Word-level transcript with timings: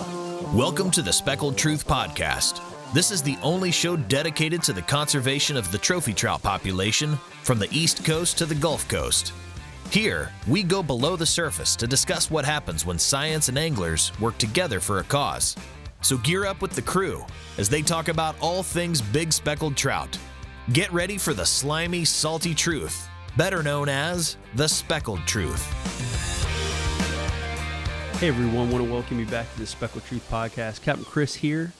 Welcome 0.00 0.90
to 0.92 1.02
the 1.02 1.12
Speckled 1.12 1.58
Truth 1.58 1.86
Podcast. 1.86 2.62
This 2.94 3.10
is 3.10 3.22
the 3.22 3.36
only 3.42 3.70
show 3.70 3.96
dedicated 3.96 4.62
to 4.62 4.72
the 4.72 4.80
conservation 4.80 5.58
of 5.58 5.70
the 5.70 5.76
trophy 5.76 6.14
trout 6.14 6.42
population 6.42 7.16
from 7.42 7.58
the 7.58 7.68
East 7.70 8.02
Coast 8.02 8.38
to 8.38 8.46
the 8.46 8.54
Gulf 8.54 8.88
Coast. 8.88 9.34
Here, 9.90 10.32
we 10.48 10.62
go 10.62 10.82
below 10.82 11.16
the 11.16 11.26
surface 11.26 11.76
to 11.76 11.86
discuss 11.86 12.30
what 12.30 12.46
happens 12.46 12.86
when 12.86 12.98
science 12.98 13.50
and 13.50 13.58
anglers 13.58 14.10
work 14.20 14.38
together 14.38 14.80
for 14.80 15.00
a 15.00 15.04
cause. 15.04 15.54
So 16.00 16.16
gear 16.16 16.46
up 16.46 16.62
with 16.62 16.72
the 16.72 16.82
crew 16.82 17.26
as 17.58 17.68
they 17.68 17.82
talk 17.82 18.08
about 18.08 18.36
all 18.40 18.62
things 18.62 19.02
big 19.02 19.34
speckled 19.34 19.76
trout. 19.76 20.16
Get 20.72 20.90
ready 20.94 21.18
for 21.18 21.34
the 21.34 21.44
slimy, 21.44 22.06
salty 22.06 22.54
truth, 22.54 23.06
better 23.36 23.62
known 23.62 23.90
as 23.90 24.38
the 24.54 24.68
Speckled 24.68 25.26
Truth. 25.26 26.39
Hey 28.20 28.28
everyone, 28.28 28.70
want 28.70 28.84
to 28.84 28.92
welcome 28.92 29.18
you 29.18 29.24
back 29.24 29.50
to 29.54 29.60
the 29.60 29.66
Speckled 29.66 30.04
Truth 30.04 30.28
Podcast. 30.30 30.82
Captain 30.82 31.06
Chris 31.06 31.36
here, 31.36 31.72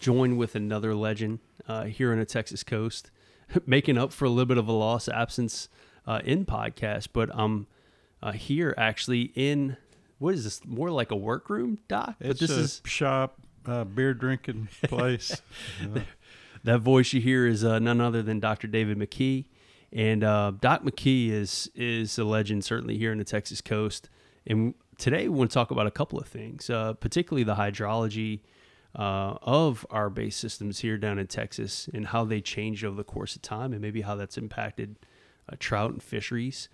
joined 0.00 0.36
with 0.36 0.56
another 0.56 0.92
legend 0.92 1.38
uh, 1.68 1.84
here 1.84 2.10
on 2.10 2.18
the 2.18 2.24
Texas 2.24 2.64
coast, 2.64 3.12
making 3.64 3.96
up 3.96 4.12
for 4.12 4.24
a 4.24 4.28
little 4.28 4.44
bit 4.44 4.58
of 4.58 4.66
a 4.66 4.72
lost 4.72 5.08
absence 5.08 5.68
uh, 6.04 6.20
in 6.24 6.46
podcast. 6.46 7.10
But 7.12 7.30
I'm 7.32 7.68
uh, 8.20 8.32
here 8.32 8.74
actually 8.76 9.30
in 9.36 9.76
what 10.18 10.34
is 10.34 10.42
this? 10.42 10.64
More 10.64 10.90
like 10.90 11.12
a 11.12 11.16
workroom, 11.16 11.78
Doc. 11.86 12.16
It's 12.18 12.40
but 12.40 12.48
this 12.48 12.50
a 12.50 12.60
is 12.60 12.82
shop, 12.84 13.38
uh, 13.64 13.84
beer 13.84 14.14
drinking 14.14 14.70
place. 14.82 15.42
Uh, 15.80 16.00
that 16.64 16.80
voice 16.80 17.12
you 17.12 17.20
hear 17.20 17.46
is 17.46 17.64
uh, 17.64 17.78
none 17.78 18.00
other 18.00 18.20
than 18.20 18.40
Dr. 18.40 18.66
David 18.66 18.98
McKee, 18.98 19.44
and 19.92 20.24
uh, 20.24 20.54
Doc 20.60 20.82
McKee 20.82 21.30
is 21.30 21.70
is 21.76 22.18
a 22.18 22.24
legend 22.24 22.64
certainly 22.64 22.98
here 22.98 23.12
in 23.12 23.18
the 23.18 23.24
Texas 23.24 23.60
coast. 23.60 24.10
And 24.46 24.74
today 24.98 25.28
we 25.28 25.36
want 25.36 25.50
to 25.50 25.54
talk 25.54 25.70
about 25.70 25.86
a 25.86 25.90
couple 25.90 26.18
of 26.18 26.26
things, 26.26 26.70
uh, 26.70 26.94
particularly 26.94 27.44
the 27.44 27.54
hydrology 27.54 28.40
uh, 28.96 29.36
of 29.42 29.84
our 29.90 30.08
base 30.08 30.36
systems 30.36 30.80
here 30.80 30.96
down 30.96 31.18
in 31.18 31.26
Texas 31.26 31.88
and 31.92 32.06
how 32.08 32.24
they 32.24 32.40
changed 32.40 32.84
over 32.84 32.96
the 32.96 33.04
course 33.04 33.34
of 33.34 33.42
time, 33.42 33.72
and 33.72 33.80
maybe 33.80 34.02
how 34.02 34.14
that's 34.14 34.38
impacted 34.38 34.96
uh, 35.50 35.56
trout 35.58 35.90
and 35.90 36.02
fisheries. 36.02 36.68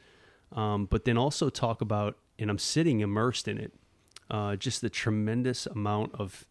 Um, 0.53 0.87
but 0.87 1.05
then 1.05 1.17
also 1.17 1.49
talk 1.49 1.81
about, 1.81 2.19
and 2.39 2.51
I'm 2.51 2.59
sitting 2.59 3.01
immersed 3.01 3.49
in 3.49 3.59
it, 3.59 3.73
uh, 4.31 4.57
just 4.57 4.81
the 4.81 4.91
tremendous 4.91 5.67
amount 5.67 6.15
of 6.15 6.47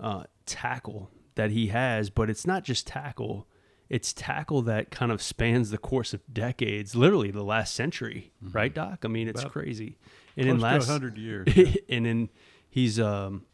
uh, 0.00 0.24
tackle 0.46 1.10
that 1.34 1.50
he 1.50 1.68
has. 1.68 2.10
But 2.10 2.30
it's 2.30 2.46
not 2.46 2.64
just 2.64 2.86
tackle; 2.86 3.46
it's 3.88 4.12
tackle 4.12 4.62
that 4.62 4.90
kind 4.90 5.12
of 5.12 5.20
spans 5.20 5.70
the 5.70 5.78
course 5.78 6.14
of 6.14 6.22
decades, 6.32 6.94
literally 6.94 7.30
the 7.30 7.44
last 7.44 7.74
century, 7.74 8.32
right, 8.52 8.72
Doc? 8.72 9.00
I 9.04 9.08
mean, 9.08 9.28
it's 9.28 9.40
About 9.40 9.52
crazy. 9.52 9.98
And 10.38 10.48
in 10.48 10.60
last 10.60 10.88
100 10.88 11.18
years. 11.18 11.48
and 11.88 12.06
then 12.06 12.28
he's 12.70 12.98
um, 13.00 13.44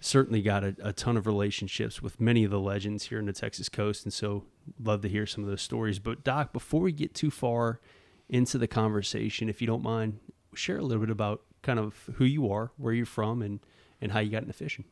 certainly 0.00 0.42
got 0.42 0.64
a, 0.64 0.76
a 0.82 0.92
ton 0.92 1.16
of 1.16 1.26
relationships 1.26 2.02
with 2.02 2.20
many 2.20 2.44
of 2.44 2.50
the 2.50 2.60
legends 2.60 3.04
here 3.04 3.18
in 3.18 3.26
the 3.26 3.32
Texas 3.32 3.68
coast, 3.68 4.04
and 4.04 4.12
so 4.12 4.44
love 4.82 5.02
to 5.02 5.08
hear 5.08 5.26
some 5.26 5.44
of 5.44 5.50
those 5.50 5.62
stories. 5.62 5.98
But 5.98 6.24
Doc, 6.24 6.52
before 6.52 6.80
we 6.80 6.92
get 6.92 7.14
too 7.14 7.30
far 7.30 7.80
into 8.28 8.58
the 8.58 8.68
conversation, 8.68 9.48
if 9.48 9.60
you 9.60 9.66
don't 9.66 9.82
mind, 9.82 10.18
share 10.54 10.78
a 10.78 10.82
little 10.82 11.00
bit 11.00 11.10
about 11.10 11.42
kind 11.62 11.78
of 11.78 12.10
who 12.16 12.24
you 12.24 12.50
are, 12.52 12.72
where 12.76 12.92
you're 12.92 13.06
from, 13.06 13.42
and 13.42 13.60
and 14.00 14.12
how 14.12 14.20
you 14.20 14.30
got 14.30 14.42
into 14.42 14.54
fishing. 14.54 14.84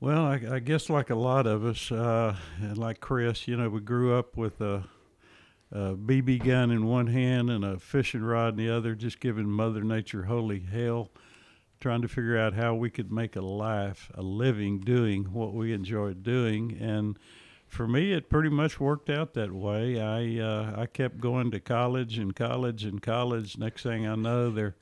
Well, 0.00 0.24
I, 0.24 0.40
I 0.50 0.58
guess 0.58 0.90
like 0.90 1.10
a 1.10 1.14
lot 1.14 1.46
of 1.46 1.64
us, 1.64 1.90
uh, 1.90 2.36
and 2.60 2.76
like 2.76 3.00
Chris, 3.00 3.48
you 3.48 3.56
know, 3.56 3.68
we 3.70 3.80
grew 3.80 4.14
up 4.14 4.36
with 4.36 4.60
a, 4.60 4.84
a 5.76 5.94
BB 5.94 6.42
gun 6.42 6.70
in 6.70 6.86
one 6.86 7.08
hand 7.08 7.50
and 7.50 7.62
a 7.62 7.78
fishing 7.78 8.22
rod 8.22 8.58
in 8.58 8.66
the 8.66 8.74
other, 8.74 8.94
just 8.94 9.20
giving 9.20 9.46
Mother 9.46 9.84
Nature 9.84 10.24
holy 10.24 10.60
hell, 10.60 11.10
trying 11.80 12.00
to 12.00 12.08
figure 12.08 12.38
out 12.38 12.54
how 12.54 12.74
we 12.74 12.88
could 12.88 13.12
make 13.12 13.36
a 13.36 13.42
life, 13.42 14.10
a 14.14 14.22
living 14.22 14.80
doing 14.80 15.24
what 15.34 15.52
we 15.52 15.74
enjoyed 15.74 16.22
doing. 16.22 16.78
And 16.80 17.18
for 17.66 17.86
me, 17.86 18.12
it 18.12 18.30
pretty 18.30 18.48
much 18.48 18.80
worked 18.80 19.10
out 19.10 19.34
that 19.34 19.52
way. 19.52 20.00
I 20.00 20.42
uh, 20.42 20.80
I 20.80 20.86
kept 20.86 21.20
going 21.20 21.50
to 21.50 21.60
college 21.60 22.16
and 22.16 22.34
college 22.34 22.84
and 22.84 23.02
college. 23.02 23.58
Next 23.58 23.82
thing 23.82 24.06
I 24.06 24.14
know, 24.14 24.50
they're 24.50 24.76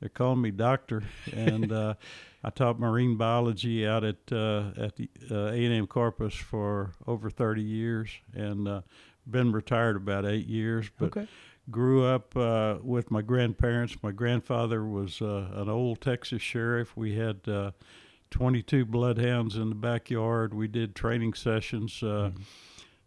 they're 0.00 0.08
calling 0.08 0.42
me 0.42 0.50
doctor, 0.50 1.04
and 1.32 1.70
uh, 1.70 1.94
I 2.42 2.50
taught 2.50 2.80
marine 2.80 3.16
biology 3.16 3.86
out 3.86 4.02
at 4.02 4.32
uh, 4.32 4.70
at 4.76 4.96
the 4.96 5.08
uh, 5.30 5.52
A&M 5.52 5.86
Corpus 5.86 6.34
for 6.34 6.90
over 7.06 7.30
30 7.30 7.62
years, 7.62 8.10
and 8.34 8.66
uh, 8.66 8.80
been 9.30 9.52
retired 9.52 9.96
about 9.96 10.26
eight 10.26 10.46
years. 10.46 10.90
But 10.98 11.16
Okay. 11.16 11.26
grew 11.70 12.04
up 12.04 12.36
uh, 12.36 12.76
with 12.82 13.10
my 13.10 13.22
grandparents. 13.22 13.96
My 14.02 14.12
grandfather 14.12 14.84
was 14.84 15.20
uh, 15.22 15.50
an 15.54 15.68
old 15.68 16.00
Texas 16.00 16.42
sheriff. 16.42 16.96
We 16.96 17.14
had 17.16 17.46
uh, 17.48 17.70
22 18.30 18.84
bloodhounds 18.84 19.56
in 19.56 19.68
the 19.70 19.74
backyard. 19.74 20.52
We 20.54 20.68
did 20.68 20.94
training 20.94 21.34
sessions 21.34 22.02
uh, 22.02 22.30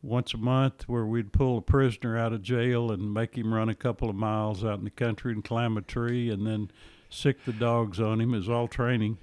once 0.02 0.34
a 0.34 0.38
month 0.38 0.88
where 0.88 1.06
we'd 1.06 1.34
pull 1.34 1.58
a 1.58 1.62
prisoner 1.62 2.18
out 2.18 2.34
of 2.34 2.42
jail 2.42 2.92
and 2.92 3.14
make 3.14 3.36
him 3.38 3.54
run 3.54 3.70
a 3.70 3.76
couple 3.76 4.10
of 4.10 4.16
miles 4.16 4.64
out 4.64 4.80
in 4.80 4.86
the 4.86 4.90
country 4.92 5.34
and 5.34 5.44
climb 5.44 5.76
a 5.78 5.82
tree 5.82 6.30
and 6.30 6.46
then 6.48 6.72
sick 7.10 7.44
the 7.46 7.54
dogs 7.54 8.00
on 8.00 8.22
him. 8.22 8.34
It 8.34 8.38
was 8.38 8.50
all 8.50 8.68
training. 8.68 9.18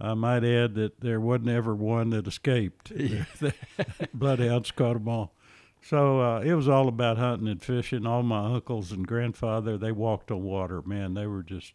I 0.00 0.14
might 0.14 0.42
add 0.44 0.74
that 0.74 1.00
there 1.00 1.20
wasn't 1.20 1.50
ever 1.50 1.74
one 1.74 2.10
that 2.10 2.26
escaped. 2.26 2.90
Bloodhounds 4.14 4.70
caught 4.72 4.94
them 4.94 5.08
all. 5.08 5.34
So 5.82 6.20
uh, 6.20 6.40
it 6.40 6.54
was 6.54 6.68
all 6.68 6.88
about 6.88 7.18
hunting 7.18 7.48
and 7.48 7.62
fishing. 7.62 8.06
All 8.06 8.22
my 8.22 8.54
uncles 8.54 8.92
and 8.92 9.06
grandfather, 9.06 9.76
they 9.76 9.92
walked 9.92 10.30
on 10.30 10.42
water. 10.42 10.80
Man, 10.82 11.14
they 11.14 11.26
were 11.26 11.42
just. 11.42 11.74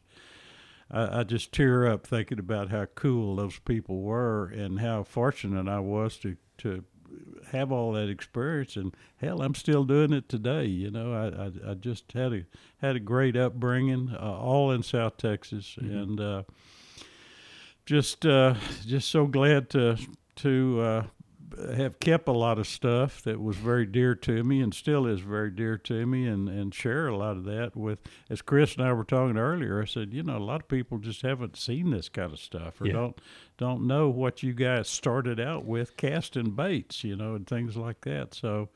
I, 0.90 1.19
I 1.19 1.23
just 1.23 1.51
tear 1.51 1.85
up 1.85 2.07
thinking 2.07 2.40
about 2.40 2.69
how 2.69 2.85
cool 2.95 3.35
those 3.35 3.59
people 3.59 4.01
were 4.01 4.45
and 4.45 4.79
how 4.79 5.03
fortunate 5.03 5.68
I 5.68 5.79
was 5.79 6.18
to 6.19 6.38
to 6.59 6.85
have 7.51 7.72
all 7.72 7.91
that 7.94 8.09
experience. 8.09 8.78
And 8.78 8.95
hell, 9.18 9.41
I'm 9.41 9.56
still 9.56 9.84
doing 9.84 10.13
it 10.13 10.29
today. 10.29 10.66
You 10.66 10.91
know, 10.91 11.13
I 11.13 11.69
I, 11.69 11.72
I 11.72 11.74
just 11.74 12.12
had 12.13 12.34
a 12.34 12.44
had 12.78 12.95
a 12.95 13.01
great 13.01 13.35
upbringing, 13.35 14.16
uh, 14.18 14.38
all 14.38 14.72
in 14.72 14.84
South 14.84 15.18
Texas, 15.18 15.75
and 15.79 16.22
uh, 16.22 16.44
just 17.85 18.25
uh, 18.25 18.56
just 18.85 19.09
so 19.09 19.28
glad 19.28 19.69
to 19.72 19.97
to 20.38 20.79
uh, 20.81 21.03
have 21.75 21.99
kept 21.99 22.27
a 22.27 22.31
lot 22.33 22.59
of 22.59 22.67
stuff 22.67 23.21
that 23.23 23.39
was 23.39 23.55
very 23.55 23.85
dear 23.85 24.13
to 24.15 24.43
me 24.43 24.59
and 24.61 24.73
still 24.73 25.05
is 25.05 25.21
very 25.21 25.49
dear 25.49 25.77
to 25.77 26.05
me 26.05 26.27
and, 26.27 26.49
and 26.49 26.73
share 26.75 27.07
a 27.07 27.15
lot 27.17 27.37
of 27.37 27.45
that 27.45 27.75
with 27.75 27.99
as 28.29 28.41
Chris 28.41 28.75
and 28.75 28.85
I 28.85 28.91
were 28.93 29.03
talking 29.05 29.37
earlier 29.37 29.81
I 29.81 29.85
said 29.85 30.13
you 30.13 30.23
know 30.23 30.37
a 30.37 30.39
lot 30.39 30.61
of 30.61 30.67
people 30.67 30.97
just 30.97 31.21
haven't 31.21 31.55
seen 31.55 31.91
this 31.91 32.09
kind 32.09 32.33
of 32.33 32.39
stuff 32.39 32.81
or 32.81 32.87
Yeah. 32.87 32.93
don't 32.93 33.21
don't 33.57 33.87
know 33.87 34.09
what 34.09 34.43
you 34.43 34.53
guys 34.53 34.89
started 34.89 35.39
out 35.39 35.63
with 35.65 35.95
casting 35.95 36.51
baits 36.51 37.03
you 37.03 37.15
know 37.15 37.35
and 37.35 37.47
things 37.47 37.77
like 37.77 38.01
that 38.01 38.33
so 38.33 38.69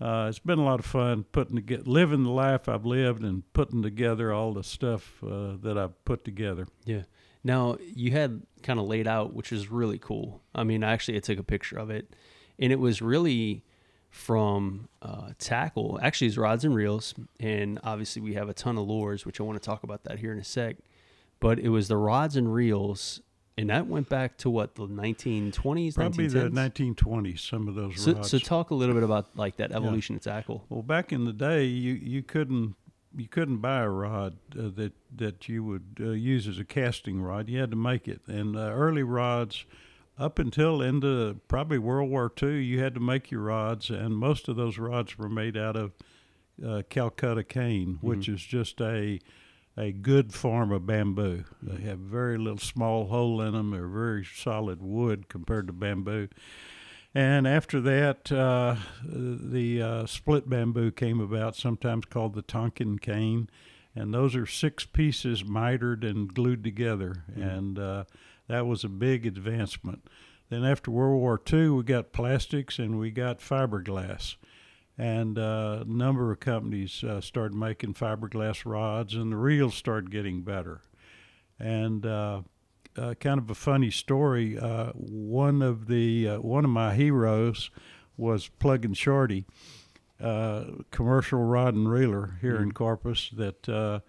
uh, 0.00 0.26
it's 0.28 0.40
been 0.40 0.58
a 0.58 0.64
lot 0.64 0.80
of 0.80 0.84
fun 0.86 1.22
putting 1.24 1.56
together 1.56 1.84
living 1.86 2.24
the 2.24 2.30
life 2.30 2.68
I've 2.68 2.84
lived 2.84 3.22
and 3.22 3.44
putting 3.54 3.80
together 3.82 4.32
all 4.32 4.52
the 4.52 4.64
stuff 4.64 5.22
uh, 5.24 5.56
that 5.62 5.78
I've 5.78 6.04
put 6.04 6.24
together 6.24 6.66
Yeah. 6.84 7.04
Now 7.44 7.76
you 7.94 8.10
had 8.10 8.42
kind 8.62 8.80
of 8.80 8.86
laid 8.86 9.06
out, 9.06 9.34
which 9.34 9.52
is 9.52 9.70
really 9.70 9.98
cool. 9.98 10.40
I 10.54 10.64
mean, 10.64 10.82
actually, 10.82 11.16
I 11.16 11.20
took 11.20 11.38
a 11.38 11.42
picture 11.44 11.76
of 11.76 11.90
it, 11.90 12.16
and 12.58 12.72
it 12.72 12.80
was 12.80 13.02
really 13.02 13.62
from 14.10 14.88
uh, 15.02 15.30
tackle. 15.38 15.98
Actually, 16.02 16.28
it's 16.28 16.36
rods 16.36 16.64
and 16.64 16.74
reels, 16.74 17.14
and 17.40 17.78
obviously 17.84 18.22
we 18.22 18.34
have 18.34 18.48
a 18.48 18.54
ton 18.54 18.78
of 18.78 18.86
lures, 18.86 19.26
which 19.26 19.40
I 19.40 19.42
want 19.42 19.60
to 19.60 19.64
talk 19.64 19.82
about 19.82 20.04
that 20.04 20.18
here 20.20 20.32
in 20.32 20.38
a 20.38 20.44
sec. 20.44 20.76
But 21.40 21.58
it 21.58 21.68
was 21.68 21.88
the 21.88 21.96
rods 21.96 22.36
and 22.36 22.52
reels, 22.52 23.20
and 23.58 23.68
that 23.70 23.88
went 23.88 24.08
back 24.08 24.38
to 24.38 24.48
what 24.50 24.76
the 24.76 24.86
1920s, 24.86 25.96
probably 25.96 26.28
the 26.28 26.48
1920s 26.48 27.40
some 27.40 27.68
of 27.68 27.74
those 27.74 28.00
So, 28.00 28.12
rods 28.12 28.30
so 28.30 28.38
talk 28.38 28.70
a 28.70 28.74
little 28.74 28.94
bit 28.94 29.02
about 29.02 29.36
like 29.36 29.56
that 29.56 29.72
evolution 29.72 30.16
of 30.16 30.22
tackle. 30.22 30.64
Well, 30.70 30.82
back 30.82 31.12
in 31.12 31.24
the 31.24 31.32
day, 31.32 31.64
you, 31.64 31.94
you 31.94 32.22
couldn't 32.22 32.76
you 33.16 33.28
couldn't 33.28 33.58
buy 33.58 33.80
a 33.80 33.88
rod 33.88 34.36
uh, 34.58 34.70
that 34.76 34.92
that 35.14 35.48
you 35.48 35.64
would 35.64 35.98
uh, 36.00 36.10
use 36.10 36.48
as 36.48 36.58
a 36.58 36.64
casting 36.64 37.20
rod. 37.20 37.48
You 37.48 37.60
had 37.60 37.70
to 37.70 37.76
make 37.76 38.08
it. 38.08 38.20
And 38.26 38.56
uh, 38.56 38.70
early 38.70 39.02
rods, 39.02 39.64
up 40.18 40.38
until 40.38 40.82
into 40.82 41.40
probably 41.48 41.78
World 41.78 42.10
War 42.10 42.32
II, 42.42 42.62
you 42.62 42.80
had 42.80 42.94
to 42.94 43.00
make 43.00 43.30
your 43.30 43.42
rods, 43.42 43.90
and 43.90 44.16
most 44.16 44.48
of 44.48 44.56
those 44.56 44.78
rods 44.78 45.18
were 45.18 45.28
made 45.28 45.56
out 45.56 45.76
of 45.76 45.92
uh, 46.64 46.82
Calcutta 46.88 47.44
cane, 47.44 47.98
which 48.00 48.28
is 48.28 48.42
just 48.42 48.80
a 48.80 49.20
a 49.76 49.90
good 49.90 50.32
form 50.32 50.70
of 50.70 50.86
bamboo. 50.86 51.44
They 51.60 51.82
have 51.82 51.98
very 51.98 52.38
little 52.38 52.58
small 52.58 53.06
hole 53.06 53.40
in 53.40 53.54
them. 53.54 53.72
They're 53.72 53.88
very 53.88 54.24
solid 54.24 54.80
wood 54.80 55.28
compared 55.28 55.66
to 55.66 55.72
bamboo. 55.72 56.28
And 57.14 57.46
after 57.46 57.80
that, 57.80 58.32
uh, 58.32 58.76
the 59.04 59.80
uh, 59.80 60.06
split 60.06 60.50
bamboo 60.50 60.90
came 60.90 61.20
about, 61.20 61.54
sometimes 61.54 62.06
called 62.06 62.34
the 62.34 62.42
Tonkin 62.42 62.98
cane. 62.98 63.48
And 63.94 64.12
those 64.12 64.34
are 64.34 64.46
six 64.46 64.84
pieces 64.84 65.44
mitered 65.44 66.02
and 66.02 66.34
glued 66.34 66.64
together. 66.64 67.22
And 67.36 67.78
uh, 67.78 68.04
that 68.48 68.66
was 68.66 68.82
a 68.82 68.88
big 68.88 69.26
advancement. 69.26 70.08
Then 70.50 70.64
after 70.64 70.90
World 70.90 71.20
War 71.20 71.40
II, 71.52 71.68
we 71.70 71.82
got 71.84 72.12
plastics 72.12 72.80
and 72.80 72.98
we 72.98 73.12
got 73.12 73.38
fiberglass. 73.38 74.34
And 74.98 75.38
uh, 75.38 75.78
a 75.82 75.84
number 75.84 76.32
of 76.32 76.40
companies 76.40 77.04
uh, 77.04 77.20
started 77.20 77.56
making 77.56 77.94
fiberglass 77.94 78.64
rods, 78.64 79.14
and 79.14 79.32
the 79.32 79.36
reels 79.36 79.74
started 79.74 80.10
getting 80.10 80.42
better. 80.42 80.82
And 81.58 82.04
uh, 82.96 83.14
kind 83.14 83.38
of 83.38 83.50
a 83.50 83.54
funny 83.54 83.90
story. 83.90 84.58
Uh, 84.58 84.90
one 84.92 85.62
of 85.62 85.86
the 85.86 86.28
uh, 86.28 86.40
one 86.40 86.64
of 86.64 86.70
my 86.70 86.94
heroes 86.94 87.70
was 88.16 88.48
Plugging 88.48 88.94
Shorty, 88.94 89.44
uh, 90.20 90.64
commercial 90.90 91.40
rod 91.40 91.74
and 91.74 91.90
reeler 91.90 92.38
here 92.40 92.56
in 92.56 92.72
Corpus 92.72 93.30
that 93.36 93.68
uh, 93.68 94.00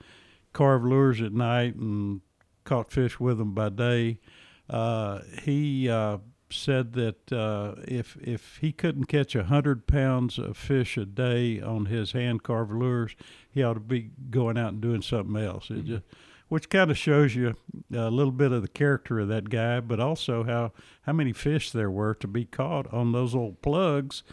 carved 0.54 0.86
lures 0.86 1.22
at 1.22 1.34
night 1.34 1.76
and 1.76 2.22
caught 2.64 2.92
fish 2.92 3.20
with 3.20 3.38
them 3.38 3.54
by 3.54 3.70
day. 3.70 4.20
Uh, 4.70 5.22
he 5.44 5.90
uh, 5.90 6.18
said 6.50 6.94
that 6.94 7.32
uh, 7.32 7.76
if 7.88 8.18
if 8.22 8.58
he 8.62 8.72
couldn't 8.72 9.06
catch 9.06 9.36
a 9.36 9.46
hundred 9.46 9.88
pounds 9.88 10.38
of 10.38 10.58
fish 10.58 10.98
a 10.98 11.06
day 11.06 11.60
on 11.62 11.86
his 11.86 12.12
hand 12.12 12.44
carved 12.44 12.72
lures, 12.72 13.16
he 13.50 13.64
ought 13.64 13.74
to 13.74 13.80
be 13.80 14.12
going 14.30 14.58
out 14.58 14.74
and 14.74 14.82
doing 14.82 15.02
something 15.02 15.36
else. 15.42 15.70
It 15.70 15.86
just, 15.86 16.04
which 16.56 16.70
kind 16.70 16.90
of 16.90 16.98
shows 16.98 17.36
you 17.36 17.54
a 17.94 18.10
little 18.10 18.32
bit 18.32 18.54
of 18.54 18.62
the 18.62 18.70
character 18.70 19.20
of 19.20 19.28
that 19.28 19.50
guy, 19.50 19.82
but 19.82 20.00
also 20.00 20.46
how 20.46 20.72
how 21.02 21.12
many 21.12 21.34
fish 21.34 21.70
there 21.70 21.92
were 21.92 22.14
to 22.14 22.30
be 22.30 22.46
caught 22.46 22.88
on 22.94 23.12
those 23.12 23.36
old 23.36 23.62
plugs 23.62 24.24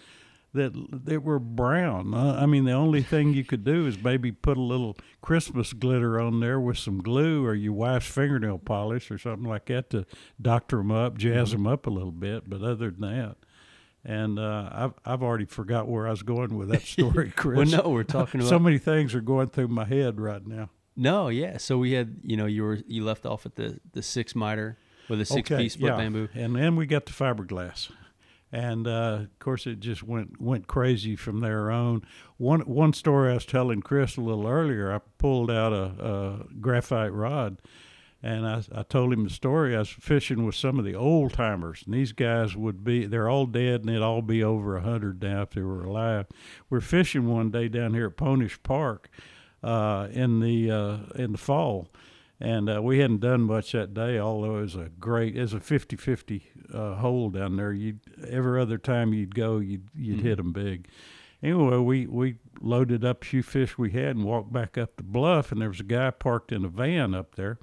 that 0.54 0.72
that 1.04 1.24
were 1.24 1.40
brown. 1.40 2.14
Uh, 2.14 2.38
I 2.40 2.46
mean, 2.46 2.62
the 2.62 2.74
only 2.74 3.02
thing 3.02 3.34
you 3.34 3.42
could 3.42 3.64
do 3.64 3.88
is 3.88 4.00
maybe 4.00 4.30
put 4.30 4.56
a 4.56 4.62
little 4.62 4.96
Christmas 5.20 5.72
glitter 5.72 6.20
on 6.20 6.38
there 6.38 6.60
with 6.60 6.78
some 6.78 7.02
glue 7.02 7.44
or 7.44 7.56
your 7.56 7.72
wife's 7.72 8.06
fingernail 8.06 8.58
polish 8.58 9.10
or 9.10 9.18
something 9.18 9.48
like 9.48 9.64
that 9.64 9.90
to 9.90 10.06
doctor 10.40 10.76
them 10.76 10.92
up, 10.92 11.18
jazz 11.18 11.50
them 11.50 11.66
up 11.66 11.88
a 11.88 11.90
little 11.90 12.12
bit. 12.12 12.48
But 12.48 12.62
other 12.62 12.92
than 12.92 13.00
that, 13.00 13.36
and 14.04 14.38
uh, 14.38 14.68
I've 14.70 14.94
I've 15.04 15.22
already 15.24 15.46
forgot 15.46 15.88
where 15.88 16.06
I 16.06 16.10
was 16.10 16.22
going 16.22 16.56
with 16.56 16.68
that 16.68 16.82
story, 16.96 17.32
Chris. 17.34 17.56
well, 17.72 17.82
no, 17.82 17.90
we're 17.90 18.04
talking 18.04 18.42
about 18.42 18.48
so 18.48 18.60
many 18.60 18.78
things 18.78 19.12
are 19.12 19.20
going 19.20 19.48
through 19.48 19.66
my 19.66 19.86
head 19.86 20.20
right 20.20 20.46
now. 20.46 20.70
No, 20.96 21.28
yeah. 21.28 21.56
So 21.56 21.78
we 21.78 21.92
had, 21.92 22.16
you 22.22 22.36
know, 22.36 22.46
you 22.46 22.62
were 22.62 22.78
you 22.86 23.04
left 23.04 23.24
off 23.24 23.46
at 23.46 23.56
the 23.56 23.80
the 23.92 24.02
six 24.02 24.34
miter 24.34 24.78
with 25.08 25.20
a 25.20 25.24
six 25.24 25.48
piece 25.48 25.74
split 25.74 25.92
yeah. 25.92 25.96
bamboo. 25.96 26.28
and 26.34 26.54
then 26.56 26.76
we 26.76 26.86
got 26.86 27.06
the 27.06 27.12
fiberglass, 27.12 27.90
and 28.50 28.86
uh, 28.86 29.20
of 29.22 29.38
course 29.38 29.66
it 29.66 29.80
just 29.80 30.02
went 30.02 30.40
went 30.40 30.66
crazy 30.66 31.16
from 31.16 31.40
there 31.40 31.70
on. 31.70 32.02
One 32.36 32.60
one 32.60 32.92
story 32.92 33.30
I 33.30 33.34
was 33.34 33.46
telling 33.46 33.80
Chris 33.80 34.16
a 34.16 34.20
little 34.20 34.46
earlier, 34.46 34.92
I 34.92 35.00
pulled 35.18 35.50
out 35.50 35.72
a, 35.72 36.04
a 36.04 36.44
graphite 36.60 37.14
rod, 37.14 37.56
and 38.22 38.46
I, 38.46 38.62
I 38.74 38.82
told 38.82 39.14
him 39.14 39.24
the 39.24 39.30
story. 39.30 39.74
I 39.74 39.80
was 39.80 39.88
fishing 39.88 40.44
with 40.44 40.54
some 40.54 40.78
of 40.78 40.84
the 40.84 40.94
old 40.94 41.32
timers, 41.32 41.82
and 41.86 41.94
these 41.94 42.12
guys 42.12 42.54
would 42.54 42.84
be 42.84 43.06
they're 43.06 43.30
all 43.30 43.46
dead, 43.46 43.80
and 43.80 43.88
they'd 43.88 44.02
all 44.02 44.22
be 44.22 44.44
over 44.44 44.76
a 44.76 44.82
hundred 44.82 45.22
now 45.22 45.42
if 45.42 45.50
they 45.50 45.62
were 45.62 45.84
alive. 45.84 46.26
We're 46.68 46.80
fishing 46.80 47.26
one 47.26 47.50
day 47.50 47.68
down 47.68 47.94
here 47.94 48.06
at 48.06 48.16
Ponish 48.18 48.62
Park 48.62 49.10
uh, 49.62 50.08
in 50.12 50.40
the 50.40 50.70
uh, 50.70 50.96
in 51.14 51.32
the 51.32 51.38
fall, 51.38 51.88
and 52.40 52.68
uh, 52.68 52.82
we 52.82 52.98
hadn't 52.98 53.20
done 53.20 53.42
much 53.42 53.72
that 53.72 53.94
day. 53.94 54.18
Although 54.18 54.58
it 54.58 54.62
was 54.62 54.74
a 54.76 54.90
great, 54.98 55.36
it 55.36 55.40
was 55.42 55.54
a 55.54 55.60
50-50 55.60 56.42
uh, 56.72 56.94
hole 56.96 57.30
down 57.30 57.56
there. 57.56 57.72
You 57.72 57.98
every 58.28 58.60
other 58.60 58.78
time 58.78 59.12
you'd 59.14 59.34
go, 59.34 59.58
you'd 59.58 59.88
you'd 59.94 60.20
hit 60.20 60.24
'em 60.24 60.24
hit 60.24 60.36
them 60.38 60.52
big. 60.52 60.88
Anyway, 61.42 61.76
we 61.78 62.06
we 62.06 62.36
loaded 62.60 63.04
up 63.04 63.22
a 63.22 63.26
few 63.26 63.42
fish 63.42 63.76
we 63.76 63.90
had 63.90 64.16
and 64.16 64.24
walked 64.24 64.52
back 64.52 64.78
up 64.78 64.96
the 64.96 65.02
bluff, 65.02 65.50
and 65.52 65.60
there 65.60 65.68
was 65.68 65.80
a 65.80 65.84
guy 65.84 66.10
parked 66.10 66.52
in 66.52 66.64
a 66.64 66.68
van 66.68 67.14
up 67.14 67.34
there. 67.34 67.58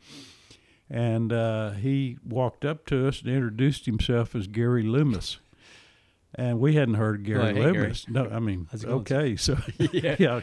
And 0.92 1.32
uh, 1.32 1.72
he 1.72 2.18
walked 2.26 2.66
up 2.66 2.86
to 2.88 3.08
us 3.08 3.22
and 3.22 3.30
introduced 3.30 3.86
himself 3.86 4.34
as 4.36 4.48
Gary 4.48 4.82
Loomis. 4.82 5.38
And 6.34 6.60
we 6.60 6.74
hadn't 6.74 6.96
heard 6.96 7.18
of 7.20 7.24
Gary 7.24 7.40
Well, 7.40 7.48
hey, 7.54 7.62
Gary. 7.62 7.78
Loomis. 7.84 8.08
No, 8.10 8.28
I 8.28 8.40
mean, 8.40 8.68
How's 8.72 8.84
it 8.84 8.88
going, 8.88 9.00
okay, 9.02 9.36
so 9.36 9.58
Yeah. 9.94 10.16
yeah. 10.18 10.42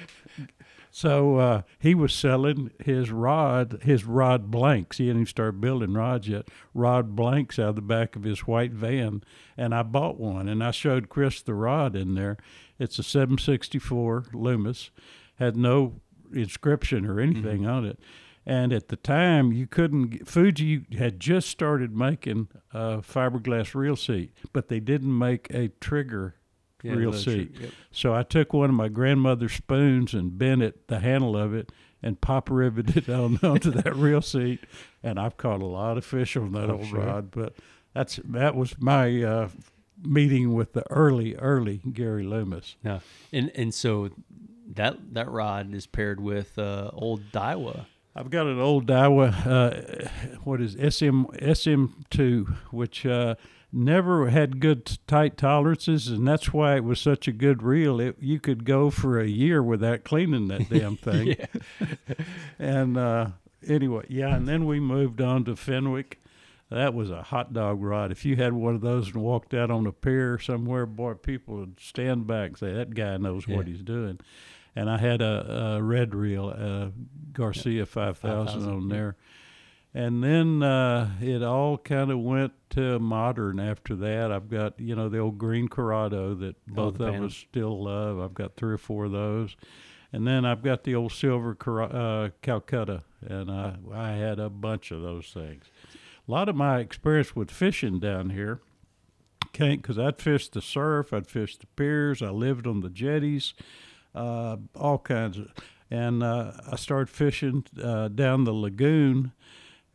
So 0.96 1.36
uh, 1.36 1.62
he 1.78 1.94
was 1.94 2.14
selling 2.14 2.70
his 2.82 3.10
rod, 3.10 3.80
his 3.82 4.06
rod 4.06 4.50
blanks. 4.50 4.96
He 4.96 5.08
hadn't 5.08 5.20
even 5.20 5.26
started 5.26 5.60
building 5.60 5.92
rods 5.92 6.26
yet. 6.26 6.48
Rod 6.72 7.14
blanks 7.14 7.58
out 7.58 7.68
of 7.68 7.76
the 7.76 7.82
back 7.82 8.16
of 8.16 8.22
his 8.22 8.46
white 8.46 8.72
van, 8.72 9.22
and 9.58 9.74
I 9.74 9.82
bought 9.82 10.18
one. 10.18 10.48
And 10.48 10.64
I 10.64 10.70
showed 10.70 11.10
Chris 11.10 11.42
the 11.42 11.52
rod 11.52 11.94
in 11.96 12.14
there. 12.14 12.38
It's 12.78 12.98
a 12.98 13.02
764 13.02 14.28
Loomis, 14.32 14.90
had 15.34 15.54
no 15.54 16.00
inscription 16.32 17.04
or 17.04 17.20
anything 17.20 17.66
on 17.66 17.84
it. 17.84 18.00
And 18.46 18.72
at 18.72 18.88
the 18.88 18.96
time, 18.96 19.52
you 19.52 19.66
couldn't. 19.66 20.26
Fuji 20.26 20.86
had 20.96 21.20
just 21.20 21.50
started 21.50 21.94
making 21.94 22.48
a 22.72 23.02
fiberglass 23.02 23.74
reel 23.74 23.96
seat, 23.96 24.32
but 24.54 24.68
they 24.68 24.80
didn't 24.80 25.18
make 25.18 25.52
a 25.52 25.68
trigger 25.78 26.36
Yeah, 26.86 27.10
that's 27.10 27.24
seat. 27.24 27.56
Yep. 27.60 27.70
So 27.90 28.14
I 28.14 28.22
took 28.22 28.52
one 28.52 28.70
of 28.70 28.76
my 28.76 28.88
grandmother's 28.88 29.52
spoons 29.54 30.14
and 30.14 30.36
bent 30.38 30.62
it, 30.62 30.88
the 30.88 31.00
handle 31.00 31.36
of 31.36 31.54
it, 31.54 31.70
and 32.02 32.20
pop 32.20 32.50
riveted 32.50 33.08
on 33.10 33.38
onto 33.42 33.70
that 33.70 33.96
reel 33.96 34.22
seat. 34.22 34.60
And 35.02 35.18
I've 35.18 35.36
caught 35.36 35.62
a 35.62 35.66
lot 35.66 35.98
of 35.98 36.04
fish 36.04 36.36
on 36.36 36.52
that 36.52 36.64
I'm 36.64 36.76
old 36.76 36.86
sure. 36.86 37.00
rod. 37.00 37.30
But 37.30 37.54
that's 37.94 38.20
that 38.24 38.54
was 38.54 38.74
my 38.78 39.22
uh, 39.22 39.48
meeting 40.02 40.54
with 40.54 40.72
the 40.72 40.84
early, 40.90 41.34
early 41.36 41.80
Gary 41.92 42.24
Loomis. 42.24 42.76
Yeah, 42.84 43.00
and 43.32 43.50
and 43.54 43.72
so 43.72 44.10
that 44.74 45.14
that 45.14 45.30
rod 45.30 45.74
is 45.74 45.86
paired 45.86 46.20
with 46.20 46.58
uh, 46.58 46.90
old 46.92 47.32
Daiwa. 47.32 47.86
I've 48.14 48.30
got 48.30 48.46
an 48.46 48.58
old 48.58 48.86
Daiwa, 48.86 49.46
uh, 49.46 50.08
what 50.44 50.62
is 50.62 50.72
SM 50.72 51.24
SM2, 51.24 52.56
which 52.70 53.04
uh, 53.04 53.34
never 53.72 54.28
had 54.28 54.60
good 54.60 54.98
tight 55.06 55.36
tolerances, 55.36 56.08
and 56.08 56.26
that's 56.26 56.52
why 56.52 56.76
it 56.76 56.84
was 56.84 57.00
such 57.00 57.28
a 57.28 57.32
good 57.32 57.62
reel. 57.62 58.00
It, 58.00 58.16
you 58.20 58.40
could 58.40 58.64
go 58.64 58.90
for 58.90 59.20
a 59.20 59.26
year 59.26 59.62
without 59.62 60.04
cleaning 60.04 60.48
that 60.48 60.68
damn 60.68 60.96
thing. 60.96 61.36
and 62.58 62.96
uh, 62.96 63.28
anyway, 63.66 64.04
yeah, 64.08 64.34
and 64.34 64.48
then 64.48 64.66
we 64.66 64.80
moved 64.80 65.20
on 65.20 65.44
to 65.44 65.56
Fenwick. 65.56 66.20
That 66.70 66.94
was 66.94 67.10
a 67.10 67.22
hot 67.22 67.52
dog 67.52 67.80
rod. 67.80 68.10
If 68.10 68.24
you 68.24 68.36
had 68.36 68.52
one 68.52 68.74
of 68.74 68.80
those 68.80 69.08
and 69.12 69.22
walked 69.22 69.54
out 69.54 69.70
on 69.70 69.86
a 69.86 69.92
pier 69.92 70.38
somewhere, 70.38 70.84
boy, 70.84 71.14
people 71.14 71.58
would 71.58 71.78
stand 71.78 72.26
back 72.26 72.48
and 72.48 72.58
say, 72.58 72.72
"That 72.72 72.94
guy 72.94 73.16
knows 73.18 73.46
what 73.46 73.68
he's 73.68 73.82
doing." 73.82 74.18
And 74.74 74.90
I 74.90 74.98
had 74.98 75.22
a, 75.22 75.76
a 75.76 75.82
red 75.82 76.14
reel, 76.14 76.48
uh, 76.48 76.88
Garcia 77.32 77.86
5000 77.86 78.60
5000, 78.60 78.68
on 78.68 78.90
yeah. 78.90 79.12
And 79.96 80.22
then 80.22 80.62
uh, 80.62 81.12
it 81.22 81.42
all 81.42 81.78
kind 81.78 82.10
of 82.10 82.18
went 82.18 82.52
to 82.70 82.98
modern 82.98 83.58
after 83.58 83.96
that. 83.96 84.30
I've 84.30 84.50
got, 84.50 84.78
you 84.78 84.94
know, 84.94 85.08
the 85.08 85.20
old 85.20 85.38
green 85.38 85.68
Curado 85.68 86.34
that 86.34 86.66
both 86.66 86.98
the 86.98 87.06
of 87.06 87.22
us 87.22 87.34
still 87.34 87.82
love. 87.82 88.20
I've 88.20 88.34
got 88.34 88.56
three 88.56 88.74
or 88.74 88.78
four 88.78 89.06
of 89.06 89.12
those. 89.12 89.56
And 90.12 90.26
then 90.26 90.44
I've 90.44 90.62
got 90.62 90.84
the 90.84 90.94
old 90.94 91.12
silver 91.12 91.54
Cor- 91.54 91.84
uh, 91.84 92.28
Calcutta, 92.42 93.04
and 93.26 93.50
I, 93.50 93.76
I 93.90 94.10
had 94.12 94.38
a 94.38 94.50
bunch 94.50 94.90
of 94.90 95.00
those 95.00 95.30
things. 95.32 95.64
A 96.28 96.30
lot 96.30 96.50
of 96.50 96.56
my 96.56 96.80
experience 96.80 97.34
with 97.34 97.50
fishing 97.50 97.98
down 97.98 98.28
here 98.28 98.60
came 99.54 99.78
because 99.78 99.98
I'd 99.98 100.20
fish 100.20 100.50
the 100.50 100.60
surf, 100.60 101.14
I'd 101.14 101.26
fish 101.26 101.56
the 101.56 101.68
piers, 101.68 102.20
I 102.20 102.28
lived 102.28 102.66
on 102.66 102.80
the 102.80 102.90
jetties, 102.90 103.54
uh, 104.14 104.58
all 104.74 104.98
kinds 104.98 105.38
of. 105.38 105.48
And 105.90 106.22
uh, 106.22 106.52
I 106.70 106.76
started 106.76 107.08
fishing 107.08 107.64
uh, 107.82 108.08
down 108.08 108.44
the 108.44 108.52
lagoon, 108.52 109.32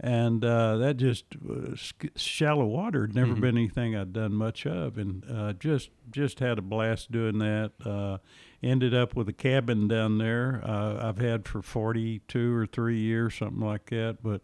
and 0.04 0.44
uh, 0.44 0.78
that 0.78 0.98
just 0.98 1.26
was 1.42 1.94
shallow 2.16 2.66
water. 2.66 3.02
Had 3.02 3.16
never 3.16 3.36
Mhm. 3.36 3.42
been 3.42 3.58
anything 3.58 3.96
I'd 3.96 4.12
done 4.14 4.34
much 4.34 4.66
of, 4.66 4.98
and 4.98 5.24
uh, 5.32 5.54
just 5.54 5.92
just 6.10 6.40
had 6.40 6.58
a 6.58 6.62
blast 6.64 7.12
doing 7.12 7.38
that. 7.38 7.72
Uh, 7.86 8.18
ended 8.64 8.94
up 8.96 9.16
with 9.16 9.30
a 9.30 9.34
cabin 9.34 9.88
down 9.88 10.18
there. 10.18 10.62
Uh, 10.66 11.08
I've 11.08 11.20
had 11.20 11.48
for 11.48 11.62
forty 11.62 12.20
two 12.28 12.54
or 12.56 12.66
three 12.66 13.00
years, 13.00 13.36
something 13.36 13.62
like 13.66 13.90
that. 13.92 14.18
But 14.24 14.42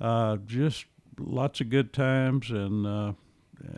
uh, 0.00 0.38
just 0.38 0.86
lots 1.18 1.60
of 1.60 1.68
good 1.68 1.92
times, 1.92 2.50
and 2.50 2.86
uh, 2.86 3.12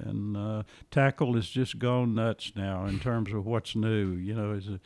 and 0.04 0.36
uh, 0.36 0.62
tackle 0.92 1.34
has 1.34 1.48
just 1.48 1.78
gone 1.80 2.14
nuts 2.14 2.52
now 2.54 2.86
in 2.86 2.98
terms 3.00 3.32
of 3.32 3.46
what's 3.46 3.74
new. 3.74 4.12
You 4.12 4.34
know, 4.34 4.52
is 4.52 4.68
a 4.68 4.80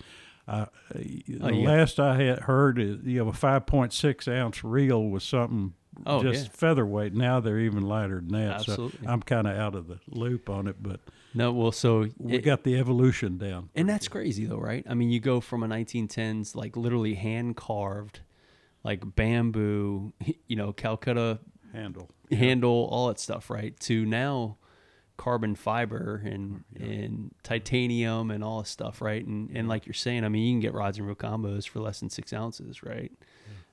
uh, 0.46 0.66
the 0.94 1.38
Oh, 1.42 1.48
yeah. 1.48 1.68
last 1.68 1.98
I 2.00 2.16
had 2.22 2.40
heard 2.40 2.78
is 2.78 2.98
you 3.04 3.22
know 3.24 3.28
a 3.28 3.32
five 3.34 3.66
point 3.66 3.92
six 3.92 4.26
ounce 4.28 4.62
reel 4.64 5.02
was 5.08 5.24
something 5.24 5.74
Oh, 6.06 6.22
just 6.22 6.46
yeah. 6.46 6.50
featherweight. 6.52 7.14
Now 7.14 7.40
they're 7.40 7.58
even 7.60 7.82
lighter 7.82 8.16
than 8.20 8.28
that. 8.28 8.56
Absolutely. 8.60 9.00
So 9.06 9.10
I'm 9.12 9.22
kind 9.22 9.46
of 9.46 9.56
out 9.56 9.74
of 9.74 9.86
the 9.86 9.98
loop 10.08 10.48
on 10.50 10.66
it, 10.66 10.76
but 10.82 11.00
No, 11.34 11.52
well, 11.52 11.72
so 11.72 12.08
we 12.18 12.34
it- 12.34 12.42
got 12.44 12.64
the 12.64 12.76
evolution 12.76 13.38
down. 13.38 13.70
and 13.74 13.88
that's 13.88 14.08
crazy 14.08 14.44
though, 14.46 14.58
right? 14.58 14.84
I 14.88 14.94
mean, 14.94 15.10
you 15.10 15.20
go 15.20 15.40
from 15.40 15.62
a 15.62 15.68
1910s 15.68 16.54
like 16.54 16.76
literally 16.76 17.14
hand 17.14 17.56
carved, 17.56 18.20
like 18.82 19.02
bamboo, 19.16 20.12
you 20.46 20.56
know, 20.56 20.72
Calcutta 20.72 21.38
handle. 21.72 22.10
handle, 22.30 22.88
all 22.90 23.08
that 23.08 23.18
stuff, 23.18 23.50
right? 23.50 23.78
To 23.80 24.04
now 24.04 24.58
carbon 25.16 25.54
fiber 25.54 26.20
and 26.24 26.64
and 26.74 27.32
titanium 27.44 28.32
and 28.32 28.42
all 28.42 28.60
this 28.60 28.68
stuff, 28.70 29.00
right? 29.00 29.24
And 29.24 29.48
and 29.54 29.68
like 29.68 29.86
you're 29.86 29.94
saying, 29.94 30.24
I 30.24 30.28
mean, 30.28 30.42
you 30.44 30.52
can 30.54 30.60
get 30.60 30.74
rods 30.74 30.98
and 30.98 31.06
reel 31.06 31.14
combos 31.16 31.68
for 31.68 31.78
less 31.80 32.00
than 32.00 32.10
six 32.10 32.32
ounces, 32.32 32.82
right? 32.82 33.12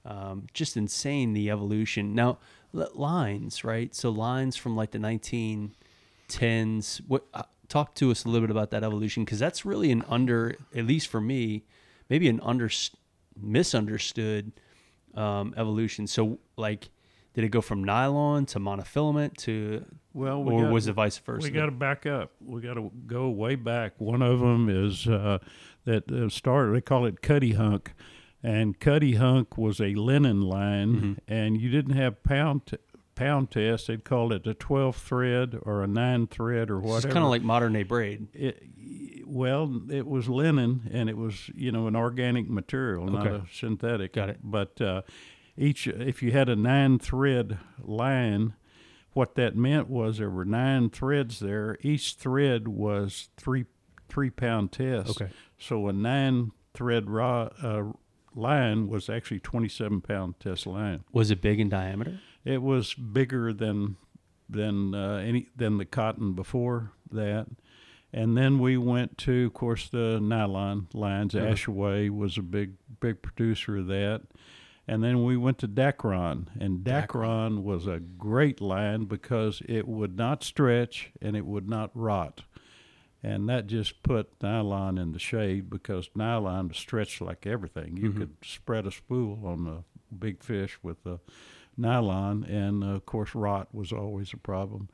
Um, 0.05 0.47
just 0.53 0.77
insane 0.77 1.33
the 1.33 1.51
evolution. 1.51 2.15
Now 2.15 2.39
lines, 2.73 3.63
right? 3.63 3.93
So 3.93 4.09
lines 4.09 4.55
from 4.55 4.75
like 4.75 4.91
the 4.91 4.97
1910s. 4.97 7.01
What 7.07 7.25
uh, 7.33 7.43
talk 7.67 7.95
to 7.95 8.11
us 8.11 8.25
a 8.25 8.29
little 8.29 8.47
bit 8.47 8.51
about 8.51 8.71
that 8.71 8.83
evolution 8.83 9.23
because 9.23 9.39
that's 9.39 9.65
really 9.65 9.91
an 9.91 10.03
under, 10.09 10.55
at 10.75 10.85
least 10.85 11.07
for 11.07 11.21
me, 11.21 11.63
maybe 12.09 12.27
an 12.29 12.39
under 12.43 12.69
misunderstood 13.39 14.51
um, 15.15 15.53
evolution. 15.57 16.07
So 16.07 16.39
like 16.57 16.89
did 17.33 17.45
it 17.45 17.49
go 17.49 17.61
from 17.61 17.83
nylon 17.83 18.45
to 18.47 18.59
monofilament 18.59 19.37
to 19.37 19.85
Well, 20.13 20.39
or 20.39 20.63
got- 20.63 20.73
was 20.73 20.87
it 20.87 20.93
vice 20.93 21.17
versa? 21.17 21.43
We 21.43 21.51
got 21.51 21.67
to 21.67 21.71
back 21.71 22.05
up. 22.05 22.31
We 22.45 22.61
got 22.61 22.73
to 22.73 22.91
go 23.07 23.29
way 23.29 23.55
back. 23.55 23.93
One 23.99 24.21
of 24.21 24.39
them 24.39 24.69
is 24.69 25.07
uh, 25.07 25.39
that 25.85 26.11
uh, 26.11 26.29
started. 26.29 26.75
They 26.75 26.81
call 26.81 27.05
it 27.05 27.21
Cuttyhunk, 27.21 27.87
and 28.43 28.79
Cuttyhunk 28.79 29.57
was 29.57 29.79
a 29.79 29.93
linen 29.95 30.41
line, 30.41 30.93
Mm-hmm. 30.95 31.13
and 31.33 31.59
you 31.61 31.69
didn't 31.69 31.95
have 31.95 32.23
pound 32.23 32.65
t- 32.65 32.77
pound 33.15 33.51
test. 33.51 33.87
They'd 33.87 34.03
call 34.03 34.31
it 34.33 34.47
a 34.47 34.53
twelve 34.53 34.95
thread 34.95 35.57
or 35.61 35.83
a 35.83 35.87
nine 35.87 36.27
thread 36.27 36.69
or 36.71 36.79
whatever. 36.79 37.07
it's 37.07 37.13
kind 37.13 37.23
of 37.25 37.29
like 37.29 37.43
modern 37.43 37.73
day 37.73 37.83
braid. 37.83 38.27
it, 38.33 38.63
well, 39.25 39.81
it 39.89 40.05
was 40.07 40.27
linen, 40.27 40.89
and 40.91 41.09
it 41.09 41.17
was 41.17 41.49
you 41.55 41.71
know 41.71 41.87
an 41.87 41.95
organic 41.95 42.49
material, 42.49 43.05
not 43.05 43.27
a 43.27 43.43
synthetic. 43.51 44.13
Got 44.13 44.29
it. 44.29 44.39
But 44.43 44.81
uh, 44.81 45.01
each, 45.57 45.87
if 45.87 46.21
you 46.23 46.31
had 46.31 46.49
a 46.49 46.55
nine 46.55 46.97
thread 46.99 47.57
line, 47.81 48.53
what 49.13 49.35
that 49.35 49.55
meant 49.55 49.89
was 49.89 50.17
there 50.17 50.29
were 50.29 50.45
nine 50.45 50.89
threads 50.89 51.39
there. 51.39 51.77
Each 51.81 52.13
thread 52.15 52.67
was 52.67 53.29
three 53.37 53.65
three 54.09 54.29
pound 54.29 54.71
test. 54.71 55.21
Okay. 55.21 55.31
So 55.57 55.87
a 55.87 55.93
nine 55.93 56.51
thread 56.73 57.09
raw 57.09 57.49
uh, 57.61 57.83
line 58.35 58.87
was 58.87 59.09
actually 59.09 59.39
twenty 59.39 59.69
seven 59.69 60.01
pound 60.01 60.39
test 60.39 60.65
line. 60.65 61.03
Was 61.11 61.31
it 61.31 61.41
big 61.41 61.59
in 61.59 61.69
diameter? 61.69 62.19
It 62.43 62.61
was 62.61 62.93
bigger 62.93 63.53
than 63.53 63.97
than 64.49 64.93
uh, 64.93 65.17
any 65.17 65.47
than 65.55 65.77
the 65.77 65.85
cotton 65.85 66.33
before 66.33 66.91
that. 67.11 67.47
And 68.13 68.37
then 68.37 68.59
we 68.59 68.77
went 68.77 69.17
to, 69.19 69.45
of 69.45 69.53
course, 69.53 69.87
the 69.87 70.19
nylon 70.21 70.87
lines. 70.93 71.33
Uh-huh. 71.33 71.45
Ashaway 71.45 72.09
was 72.09 72.37
a 72.37 72.41
big 72.41 72.73
big 72.99 73.21
producer 73.21 73.77
of 73.77 73.87
that. 73.87 74.23
And 74.87 75.03
then 75.03 75.23
we 75.23 75.37
went 75.37 75.59
to 75.59 75.67
Dacron, 75.67 76.47
and 76.59 76.79
Dacron 76.79 77.61
was 77.61 77.87
a 77.87 77.99
great 77.99 78.59
line 78.59 79.05
because 79.05 79.61
it 79.69 79.87
would 79.87 80.17
not 80.17 80.43
stretch 80.43 81.11
and 81.21 81.37
it 81.37 81.45
would 81.45 81.69
not 81.69 81.91
rot. 81.93 82.41
And 83.23 83.47
that 83.49 83.67
just 83.67 84.01
put 84.01 84.31
nylon 84.41 84.97
in 84.97 85.11
the 85.11 85.19
shade 85.19 85.69
because 85.69 86.09
nylon 86.15 86.73
stretched 86.73 87.21
like 87.21 87.45
everything. 87.45 87.97
You 87.97 88.11
could 88.11 88.33
spread 88.43 88.87
a 88.87 88.91
spool 88.91 89.45
on 89.45 89.67
a 89.67 89.83
big 90.15 90.43
fish 90.43 90.79
with 90.81 91.03
the 91.03 91.19
nylon, 91.77 92.43
and 92.43 92.83
uh, 92.83 92.87
of 92.87 93.05
course, 93.05 93.35
rot 93.35 93.73
was 93.73 93.91
always 93.91 94.33
a 94.33 94.37
problem. 94.37 94.89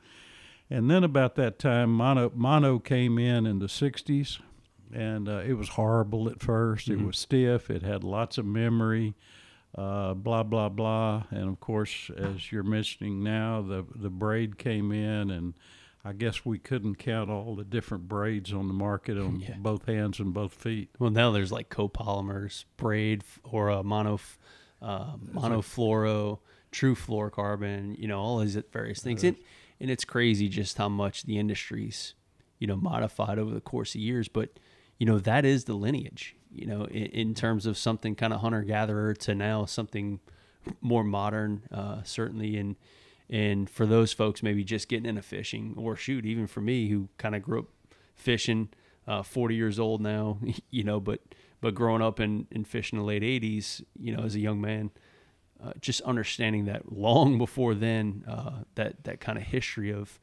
And 0.70 0.90
then 0.90 1.04
about 1.04 1.36
that 1.36 1.58
time, 1.58 1.90
mono 1.90 2.30
mono 2.34 2.78
came 2.78 3.18
in 3.18 3.46
in 3.46 3.58
the 3.58 3.66
'60s, 3.66 4.40
and 4.92 5.28
uh, 5.28 5.42
it 5.46 5.54
was 5.54 5.70
horrible 5.70 6.28
at 6.28 6.38
1st 6.38 6.90
It 6.90 7.02
was 7.02 7.18
stiff. 7.18 7.70
It 7.70 7.82
had 7.82 8.04
lots 8.04 8.36
of 8.38 8.44
memory, 8.44 9.14
uh, 9.74 10.14
blah 10.14 10.42
blah 10.42 10.68
blah. 10.68 11.24
And 11.30 11.48
of 11.48 11.60
course, 11.60 12.10
as 12.16 12.52
you're 12.52 12.62
mentioning 12.62 13.22
now, 13.22 13.62
the 13.62 13.86
the 13.94 14.10
braid 14.10 14.58
came 14.58 14.92
in, 14.92 15.30
and 15.30 15.54
I 16.04 16.12
guess 16.12 16.44
we 16.44 16.58
couldn't 16.58 16.94
count 16.96 17.28
all 17.28 17.54
the 17.56 17.64
different 17.64 18.08
braids 18.08 18.52
on 18.52 18.68
the 18.68 18.74
market 18.74 19.18
on 19.18 19.40
Yeah. 19.48 19.56
both 19.58 19.86
hands 19.86 20.20
and 20.20 20.32
both 20.32 20.54
feet. 20.54 20.90
Well, 20.98 21.10
now 21.10 21.30
there's 21.32 21.52
like 21.52 21.68
copolymers, 21.70 22.64
braid, 22.76 23.24
or 23.42 23.68
a 23.68 23.82
mono, 23.82 24.14
f- 24.14 24.38
uh, 24.80 25.16
monofluoro, 25.34 26.38
true 26.70 26.94
fluorocarbon. 26.94 27.98
You 27.98 28.08
know, 28.08 28.20
all 28.20 28.38
these 28.38 28.56
various 28.72 29.00
things. 29.02 29.24
And 29.24 29.36
and 29.80 29.90
it's 29.90 30.04
crazy 30.04 30.48
just 30.48 30.78
how 30.78 30.88
much 30.88 31.22
the 31.24 31.38
industry's, 31.38 32.14
you 32.58 32.66
know, 32.66 32.76
modified 32.76 33.38
over 33.38 33.52
the 33.52 33.60
course 33.60 33.94
of 33.94 34.00
years. 34.00 34.28
But 34.28 34.58
you 34.98 35.06
know, 35.06 35.18
that 35.18 35.44
is 35.44 35.64
the 35.64 35.74
lineage. 35.74 36.34
You 36.50 36.66
know, 36.66 36.84
in, 36.84 37.06
in 37.06 37.34
terms 37.34 37.66
of 37.66 37.76
something 37.76 38.14
kind 38.14 38.32
of 38.32 38.40
hunter 38.40 38.62
gatherer 38.62 39.14
to 39.14 39.34
now 39.34 39.66
something 39.66 40.20
more 40.80 41.04
modern, 41.04 41.62
uh, 41.72 42.02
certainly. 42.04 42.56
And 42.56 42.76
and 43.30 43.68
for 43.68 43.86
those 43.86 44.12
folks, 44.12 44.42
maybe 44.42 44.64
just 44.64 44.88
getting 44.88 45.06
into 45.06 45.22
fishing, 45.22 45.74
or 45.76 45.96
shoot, 45.96 46.24
even 46.26 46.46
for 46.46 46.60
me 46.60 46.88
who 46.88 47.08
kind 47.18 47.34
of 47.34 47.42
grew 47.42 47.60
up 47.60 47.66
fishing, 48.14 48.68
uh, 49.06 49.22
40 49.22 49.54
years 49.54 49.78
old 49.78 50.00
now, 50.00 50.38
you 50.70 50.84
know, 50.84 51.00
but 51.00 51.20
but 51.60 51.74
growing 51.74 52.02
up 52.02 52.20
in, 52.20 52.46
in 52.52 52.64
fishing 52.64 52.98
in 52.98 53.02
the 53.02 53.06
late 53.06 53.22
80s, 53.22 53.82
you 53.98 54.16
know, 54.16 54.22
as 54.22 54.36
a 54.36 54.40
young 54.40 54.60
man, 54.60 54.90
uh, 55.60 55.72
just 55.80 56.00
understanding 56.02 56.66
that 56.66 56.92
long 56.92 57.36
before 57.36 57.74
then, 57.74 58.24
uh, 58.28 58.62
that 58.76 59.02
that 59.04 59.20
kind 59.20 59.36
of 59.38 59.44
history 59.44 59.92
of 59.92 60.18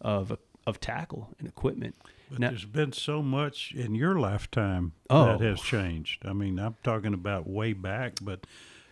of 0.00 0.36
of 0.66 0.80
tackle 0.80 1.34
and 1.38 1.46
equipment. 1.48 1.94
But 2.28 2.38
Now- 2.40 2.48
there's 2.50 2.64
been 2.66 2.92
so 2.92 3.22
much 3.22 3.72
in 3.72 3.94
your 3.94 4.18
lifetime 4.18 4.92
Oh. 5.08 5.24
that 5.26 5.40
has 5.40 5.60
changed. 5.62 6.24
I 6.26 6.32
mean, 6.32 6.58
I'm 6.58 6.76
talking 6.84 7.14
about 7.14 7.48
way 7.48 7.72
back, 7.72 8.18
but 8.20 8.46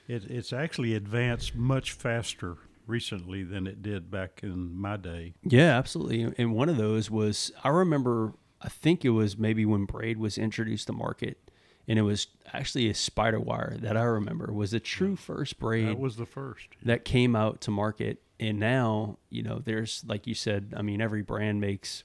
it, 0.09 0.25
it's 0.25 0.53
actually 0.53 0.95
advanced 0.95 1.55
much 1.55 1.93
faster 1.93 2.57
recently 2.89 3.43
than 3.45 3.67
it 3.67 3.83
did 3.83 4.11
back 4.11 4.41
in 4.43 4.77
my 4.79 4.97
day. 4.97 5.35
Yeah, 5.43 5.77
absolutely. 5.79 6.35
And 6.39 6.53
one 6.55 6.69
of 6.69 6.77
those 6.77 7.11
was 7.11 7.53
I 7.63 7.69
remember 7.69 8.33
I 8.61 8.69
think 8.69 9.05
it 9.05 9.11
was 9.11 9.39
maybe 9.39 9.65
when 9.65 9.85
braid 9.85 10.19
was 10.19 10.37
introduced 10.39 10.87
to 10.89 10.93
market 10.93 11.39
and 11.87 11.99
it 11.99 12.03
was 12.03 12.27
actually 12.53 12.89
a 12.89 12.93
SpiderWire 12.93 13.81
that 13.81 13.97
I 13.97 14.03
remember 14.03 14.53
was 14.53 14.73
the 14.73 14.81
true 14.81 15.17
first 15.17 15.59
braid 15.59 15.87
That 15.87 15.99
was 15.99 16.17
the 16.17 16.27
first. 16.27 16.67
that 16.83 17.05
came 17.05 17.37
out 17.37 17.61
to 17.63 17.71
market 17.71 18.21
and 18.41 18.59
now 18.59 19.19
you 19.31 19.43
know 19.43 19.61
there's 19.65 20.05
like 20.07 20.27
you 20.29 20.35
said 20.35 20.73
i 20.77 20.81
mean 20.83 21.01
every 21.01 21.23
brand 21.23 21.61
makes 21.61 22.05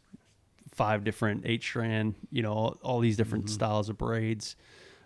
five 0.72 1.04
different 1.04 1.44
eight 1.46 1.62
strand 1.62 2.16
you 2.32 2.42
know 2.42 2.52
all, 2.54 2.78
all 2.82 3.00
these 3.00 3.16
different 3.18 3.50
styles 3.52 3.88
of 3.90 3.98
braids 4.00 4.56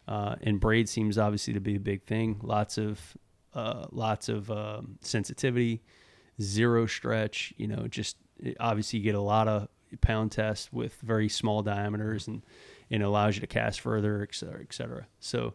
uh, 0.08 0.36
and 0.42 0.62
braid 0.62 0.88
seems 0.88 1.18
obviously 1.18 1.54
to 1.54 1.60
be 1.60 1.76
a 1.76 1.80
big 1.82 2.02
thing 2.04 2.40
lots 2.42 2.78
of 2.78 3.18
uh, 3.58 3.88
lots 3.92 4.30
of 4.30 4.50
um, 4.52 4.98
sensitivity 5.02 5.82
zero 6.40 6.86
stretch 6.86 7.54
you 7.58 7.68
know 7.68 7.88
just 7.88 8.18
obviously 8.60 9.00
you 9.00 9.04
get 9.04 9.16
a 9.16 9.20
lot 9.20 9.48
of 9.48 9.68
pound 10.02 10.32
tests 10.32 10.72
with 10.72 10.96
very 11.02 11.30
small 11.30 11.62
diameters 11.62 12.28
and 12.28 12.44
and 12.90 13.02
it 13.02 13.06
allows 13.06 13.36
you 13.36 13.42
to 13.42 13.48
cast 13.48 13.80
further 13.82 14.22
et 14.22 14.36
cetera 14.36 14.62
et 14.62 14.74
cetera. 14.74 15.08
So 15.20 15.54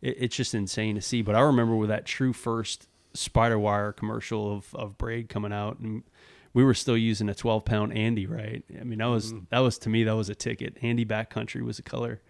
it, 0.00 0.16
it's 0.18 0.36
just 0.36 0.54
insane 0.54 0.94
to 0.94 1.00
see. 1.00 1.22
But 1.22 1.34
i 1.34 1.40
remember 1.40 1.74
with 1.74 1.88
that 1.88 2.06
true 2.06 2.32
first 2.32 2.88
SpiderWire 3.14 3.94
commercial 3.94 4.56
of, 4.56 4.74
of 4.74 4.96
braid 4.96 5.28
coming 5.28 5.52
out 5.52 5.78
and 5.78 6.02
we 6.54 6.64
were 6.64 6.74
still 6.74 6.96
using 6.96 7.28
a 7.28 7.34
12 7.34 7.64
pound 7.64 7.92
Andé 7.92 8.28
right? 8.28 8.62
I 8.80 8.84
mean 8.84 8.98
that 8.98 9.06
was 9.06 9.34
that 9.50 9.58
was 9.58 9.78
to 9.78 9.88
me 9.88 10.04
that 10.04 10.16
was 10.16 10.28
a 10.28 10.34
ticket. 10.34 10.80
Andé 10.82 11.06
backcountry 11.06 11.62
was 11.62 11.78
a 11.78 11.82
color 11.82 12.20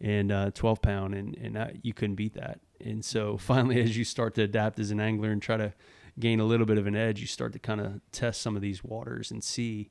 and 0.00 0.32
uh, 0.32 0.50
12 0.52 0.82
pound 0.82 1.14
and, 1.14 1.36
and 1.36 1.56
that, 1.56 1.84
you 1.84 1.92
couldn't 1.92 2.16
beat 2.16 2.34
that 2.34 2.60
and 2.84 3.04
so 3.04 3.36
finally 3.50 3.80
as 3.80 3.96
you 3.96 4.04
start 4.04 4.34
to 4.34 4.42
adapt 4.42 4.78
as 4.78 4.90
an 4.90 5.00
angler 5.00 5.30
and 5.30 5.42
try 5.42 5.56
to 5.56 5.72
gain 6.18 6.40
a 6.40 6.44
little 6.44 6.66
bit 6.66 6.76
of 6.78 6.86
an 6.86 6.96
edge 6.96 7.20
you 7.20 7.26
start 7.26 7.52
to 7.52 7.58
kind 7.58 7.80
of 7.80 8.00
test 8.12 8.42
some 8.42 8.56
of 8.56 8.62
these 8.62 8.82
waters 8.84 9.30
and 9.30 9.42
see 9.44 9.90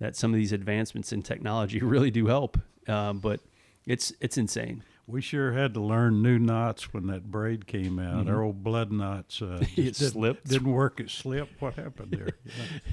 that 0.00 0.14
some 0.16 0.32
of 0.32 0.36
these 0.38 0.52
advancements 0.52 1.12
in 1.12 1.22
technology 1.22 1.80
really 1.82 2.10
do 2.10 2.26
help 2.26 2.58
um, 2.88 3.18
but 3.18 3.40
it's 3.86 4.12
it's 4.20 4.36
insane 4.38 4.82
We 5.06 5.20
sure 5.20 5.52
had 5.52 5.74
to 5.74 5.80
learn 5.80 6.22
new 6.22 6.38
knots 6.38 6.92
when 6.94 7.06
that 7.08 7.30
braid 7.30 7.66
came 7.66 7.98
out. 7.98 8.26
Our 8.28 8.42
old 8.42 8.62
blood 8.64 8.90
knots 8.90 9.42
uh, 9.42 9.58
It 9.76 9.76
didn't, 9.76 9.94
slipped. 9.96 10.48
didn't 10.48 10.72
work. 10.72 11.00
It 11.00 11.10
slipped. 11.10 11.60
What 11.60 11.74
happened 11.74 12.12
there? 12.12 12.30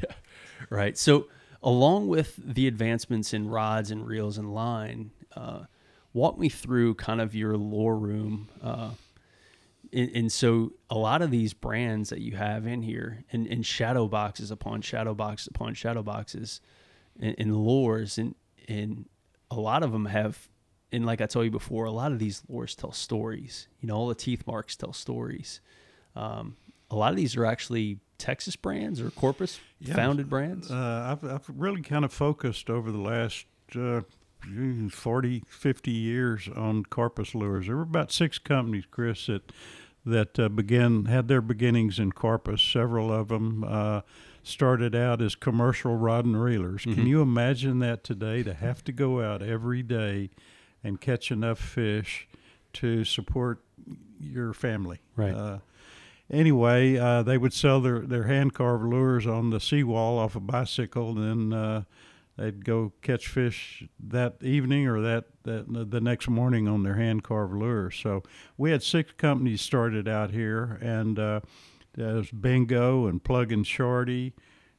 Yeah. 0.02 0.16
Right. 0.70 0.98
So, 0.98 1.28
along 1.64 2.10
with 2.10 2.36
the 2.38 2.68
advancements 2.68 3.34
in 3.34 3.48
rods 3.50 3.92
and 3.92 4.06
reels 4.06 4.38
and 4.38 4.54
line, 4.54 5.12
uh, 5.36 5.62
walk 6.14 6.38
me 6.38 6.50
through 6.50 6.96
kind 6.96 7.22
of 7.22 7.34
your 7.34 7.56
lore 7.56 7.98
room. 7.98 8.50
Uh, 8.62 8.92
and, 9.94 10.10
and 10.16 10.32
so, 10.32 10.74
a 10.90 10.98
lot 10.98 11.22
of 11.22 11.32
these 11.32 11.54
brands 11.54 12.10
that 12.10 12.22
you 12.22 12.34
have 12.36 12.66
in 12.68 12.82
here, 12.82 13.24
and, 13.32 13.48
and 13.48 13.66
shadow 13.66 14.08
boxes 14.08 14.52
upon 14.52 14.82
shadow 14.82 15.14
boxes 15.14 15.48
upon 15.48 15.74
shadow 15.74 16.02
boxes, 16.04 16.62
and, 17.20 17.36
and 17.38 17.56
lures, 17.56 18.18
and 18.18 18.36
and 18.68 19.06
a 19.50 19.56
lot 19.56 19.84
of 19.84 19.92
them 19.92 20.06
have, 20.06 20.48
and 20.92 21.06
like 21.06 21.20
I 21.22 21.26
told 21.26 21.46
you 21.46 21.52
before, 21.52 21.86
a 21.86 21.92
lot 21.92 22.12
of 22.12 22.20
these 22.20 22.42
lures 22.48 22.76
tell 22.76 22.92
stories. 22.94 23.68
You 23.82 23.88
know, 23.88 23.96
all 23.96 24.08
the 24.08 24.16
teeth 24.16 24.46
marks 24.48 24.76
tell 24.76 24.94
stories. 24.94 25.60
Um, 26.16 26.56
a 26.90 26.96
lot 26.96 27.12
of 27.12 27.18
these 27.18 27.36
are 27.36 27.46
actually 27.46 28.00
Texas 28.18 28.56
brands 28.56 29.02
or 29.02 29.10
Corpus 29.12 29.60
Yeah. 29.80 29.96
founded 29.96 30.30
brands. 30.30 30.70
Uh, 30.72 31.18
I've, 31.22 31.30
I've 31.30 31.50
really 31.54 31.82
kind 31.82 32.06
of 32.06 32.14
focused 32.14 32.70
over 32.70 32.92
the 32.92 32.98
last 33.00 33.46
uh, 33.76 34.02
40, 34.90 35.44
50 35.48 35.92
years 35.92 36.50
on 36.56 36.84
corpus 36.86 37.34
lures. 37.36 37.68
There 37.68 37.76
were 37.78 37.82
about 37.84 38.12
six 38.12 38.38
companies, 38.38 38.86
Chris, 38.90 39.28
that 39.28 39.52
that 40.06 40.40
uh, 40.40 40.50
began 40.50 41.06
had 41.06 41.28
their 41.28 41.42
beginnings 41.42 42.00
in 42.00 42.12
corpus. 42.12 42.62
Several 42.62 43.12
of 43.12 43.28
them 43.28 43.64
uh, 43.64 44.02
started 44.44 44.96
out 44.96 45.22
as 45.22 45.36
commercial 45.36 45.96
rod 45.96 46.26
and 46.26 46.36
reelers. 46.36 46.84
Can 46.84 47.06
you 47.06 47.22
imagine 47.22 47.80
that 47.80 48.04
today? 48.04 48.42
To 48.44 48.54
have 48.54 48.84
to 48.86 48.92
go 48.92 49.22
out 49.22 49.42
every 49.42 49.84
day 49.84 50.32
and 50.84 51.00
catch 51.00 51.32
enough 51.32 51.60
fish 51.60 52.28
to 52.74 53.04
support 53.04 53.64
your 54.20 54.54
family, 54.54 55.00
Right. 55.16 55.34
Uh, 55.34 55.60
anyway, 56.30 56.98
uh, 56.98 57.22
they 57.24 57.38
would 57.38 57.54
sell 57.54 57.82
their, 57.82 58.00
their 58.00 58.24
hand 58.24 58.54
carved 58.54 58.86
lures 58.86 59.28
on 59.28 59.50
the 59.50 59.60
seawall 59.60 60.18
off 60.18 60.36
a 60.36 60.40
bicycle, 60.40 61.18
and 61.18 61.52
then 61.52 61.60
uh, 61.60 61.84
they'd 62.38 62.64
go 62.64 62.94
catch 63.02 63.28
fish 63.28 63.84
that 64.00 64.38
evening 64.42 64.88
or 64.88 65.02
that, 65.02 65.26
that 65.44 65.90
the 65.92 66.02
next 66.02 66.30
morning 66.30 66.68
on 66.68 66.84
their 66.84 66.96
hand 66.96 67.24
carved 67.24 67.54
lures. 67.54 67.96
So 68.02 68.24
we 68.58 68.72
had 68.72 68.84
six 68.84 69.12
companies 69.18 69.62
started 69.62 70.08
out 70.08 70.32
here, 70.32 70.78
and 70.82 71.18
uh, 71.18 71.42
There's 71.94 72.32
Bingo 72.32 73.08
and 73.08 73.24
Plugging 73.24 73.64
Shorty. 73.64 74.34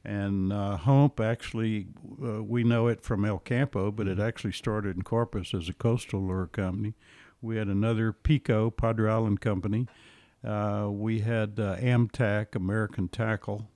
And 0.05 0.51
uh, 0.51 0.75
Hump, 0.75 1.21
actually, 1.21 1.87
uh, 2.21 2.43
we 2.43 2.65
know 2.65 2.87
it 2.87 3.01
from 3.01 3.23
El 3.23 3.39
Campo, 3.39 3.89
but 3.89 4.05
it 4.05 4.19
actually 4.19 4.51
started 4.51 4.97
in 4.97 5.03
Corpus 5.03 5.53
as 5.53 5.69
a 5.69 5.73
coastal 5.73 6.21
lure 6.21 6.47
company. 6.47 6.93
We 7.41 7.55
had 7.55 7.67
another 7.67 8.11
Pico, 8.11 8.69
Padre 8.69 9.09
Island 9.09 9.39
Company. 9.39 9.87
Uh, 10.43 10.89
we 10.91 11.21
had 11.21 11.57
uh, 11.57 11.77
Amtac, 11.77 12.53
American 12.53 13.07
Tackle. 13.07 13.69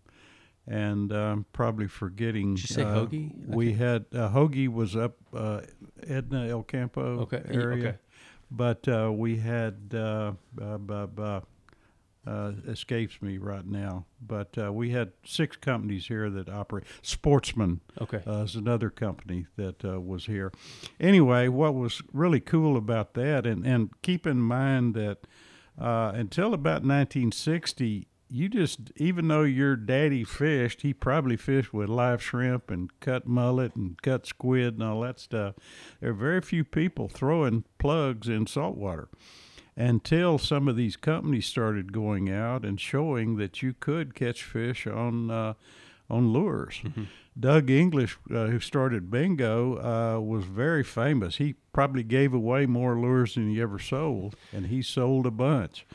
And 0.68 1.14
uh, 1.14 1.16
I'm 1.16 1.46
probably 1.54 1.88
forgetting. 1.88 2.56
Did 2.56 2.70
you 2.70 2.76
say 2.76 2.82
uh, 2.84 2.94
Hoagie? 3.06 3.32
We 3.48 3.74
had 3.74 4.06
uh, 4.14 4.30
Hoagie 4.30 4.68
was 4.68 4.96
up 4.96 5.16
uh, 5.34 5.62
Edna 6.06 6.48
El 6.48 6.64
Campo 6.64 7.22
Okay, 7.22 7.42
area, 7.50 7.88
okay. 7.88 7.98
but 8.52 8.86
uh, 8.88 9.10
we 9.14 9.38
had 9.38 9.94
uh, 9.94 10.34
uh, 10.62 11.40
uh, 12.28 12.52
escapes 12.68 13.22
me 13.22 13.38
right 13.38 13.66
now. 13.66 14.06
But 14.22 14.58
uh, 14.58 14.74
we 14.74 14.90
had 14.90 15.14
six 15.24 15.56
companies 15.56 16.08
here 16.08 16.30
that 16.30 16.50
operate. 16.50 16.84
Sportsman 17.02 17.80
Okay. 18.02 18.22
uh, 18.28 18.44
is 18.44 18.56
another 18.56 18.90
company 18.90 19.48
that 19.56 19.86
uh, 19.86 20.02
was 20.02 20.26
here. 20.26 20.52
Anyway, 21.00 21.48
what 21.48 21.74
was 21.74 22.02
really 22.12 22.42
cool 22.42 22.76
about 22.76 23.14
that, 23.14 23.46
and, 23.46 23.66
and 23.66 23.90
keep 24.02 24.28
in 24.28 24.42
mind 24.42 24.94
that 24.96 25.20
uh, 25.80 26.12
until 26.14 26.54
about 26.54 26.84
1960, 26.84 28.08
you 28.30 28.50
just, 28.50 28.92
even 28.96 29.28
though 29.28 29.44
your 29.44 29.76
daddy 29.76 30.24
fished, 30.24 30.82
he 30.82 30.94
probably 30.94 31.38
fished 31.38 31.74
with 31.74 31.90
live 31.90 32.22
shrimp 32.22 32.70
and 32.70 32.92
cut 33.00 33.28
mullet 33.28 33.76
and 33.76 34.02
cut 34.02 34.26
squid 34.26 34.76
and 34.76 34.84
all 34.84 35.02
that 35.02 35.20
stuff. 35.20 35.56
There 36.00 36.12
are 36.12 36.14
very 36.14 36.42
few 36.42 36.64
people 36.64 37.08
throwing 37.08 37.64
plugs 37.78 38.28
in 38.28 38.48
saltwater 38.48 39.10
until 39.76 40.38
some 40.38 40.68
of 40.68 40.76
these 40.76 40.98
companies 40.98 41.46
started 41.46 41.94
going 41.94 42.30
out 42.30 42.66
and 42.66 42.80
showing 42.80 43.38
that 43.38 43.62
you 43.62 43.74
could 43.80 44.16
catch 44.16 44.44
fish 44.44 44.88
on 44.88 45.30
uh, 45.32 45.54
on 46.10 46.32
lures. 46.32 46.82
Doug 47.40 47.70
English, 47.70 48.18
uh, 48.34 48.48
who 48.48 48.60
started 48.60 49.12
Bingo, 49.12 49.76
uh, 49.78 50.20
was 50.20 50.46
very 50.46 50.84
famous. 50.84 51.36
He 51.36 51.54
probably 51.72 52.02
gave 52.02 52.34
away 52.34 52.66
more 52.66 52.98
lures 53.00 53.36
than 53.36 53.50
he 53.52 53.62
ever 53.62 53.78
sold, 53.78 54.36
and 54.52 54.68
he 54.68 54.82
sold 54.82 55.28
a 55.28 55.32
bunch. 55.32 55.86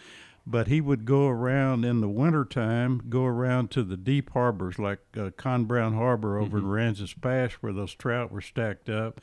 But 0.45 0.67
he 0.67 0.81
would 0.81 1.05
go 1.05 1.29
around 1.29 1.85
in 1.85 2.01
the 2.01 2.09
wintertime, 2.09 3.03
go 3.09 3.25
around 3.25 3.71
to 3.73 3.83
the 3.85 3.97
deep 3.97 4.31
harbors 4.31 4.79
like 4.79 4.99
uh, 5.17 5.31
Conn 5.37 5.65
Brown 5.65 5.95
Harbor 5.95 6.39
over 6.39 6.59
in 6.59 6.65
Aransas 6.65 7.15
Pass, 7.21 7.53
where 7.55 7.73
those 7.73 7.95
trout 7.95 8.33
were 8.33 8.41
stacked 8.41 8.89
up 8.89 9.21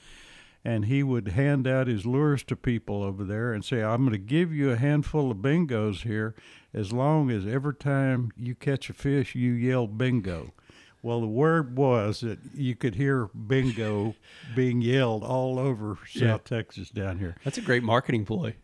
and 0.63 0.85
he 0.85 1.03
would 1.03 1.29
hand 1.29 1.67
out 1.67 1.87
his 1.87 2.05
lures 2.05 2.43
to 2.43 2.55
people 2.55 3.01
over 3.01 3.23
there 3.23 3.53
and 3.53 3.63
say, 3.63 3.81
I'm 3.81 4.01
going 4.01 4.11
to 4.11 4.17
give 4.17 4.53
you 4.53 4.71
a 4.71 4.75
handful 4.75 5.31
of 5.31 5.37
bingos 5.37 6.01
here 6.01 6.35
as 6.73 6.91
long 6.91 7.31
as 7.31 7.47
every 7.47 7.75
time 7.75 8.31
you 8.35 8.55
catch 8.55 8.89
a 8.89 8.93
fish, 8.93 9.35
you 9.35 9.51
yell 9.53 9.87
bingo. 9.87 10.53
Well, 11.01 11.21
the 11.21 11.27
word 11.27 11.77
was 11.77 12.19
that 12.21 12.39
you 12.53 12.75
could 12.75 12.95
hear 12.95 13.27
bingo 13.27 14.15
being 14.55 14.81
yelled 14.81 15.23
all 15.23 15.57
over 15.57 15.97
Yeah. 16.13 16.31
South 16.31 16.43
Texas 16.43 16.89
down 16.89 17.19
here. 17.19 17.35
That's 17.43 17.57
a 17.57 17.61
great 17.61 17.83
marketing 17.83 18.25
ploy. 18.25 18.55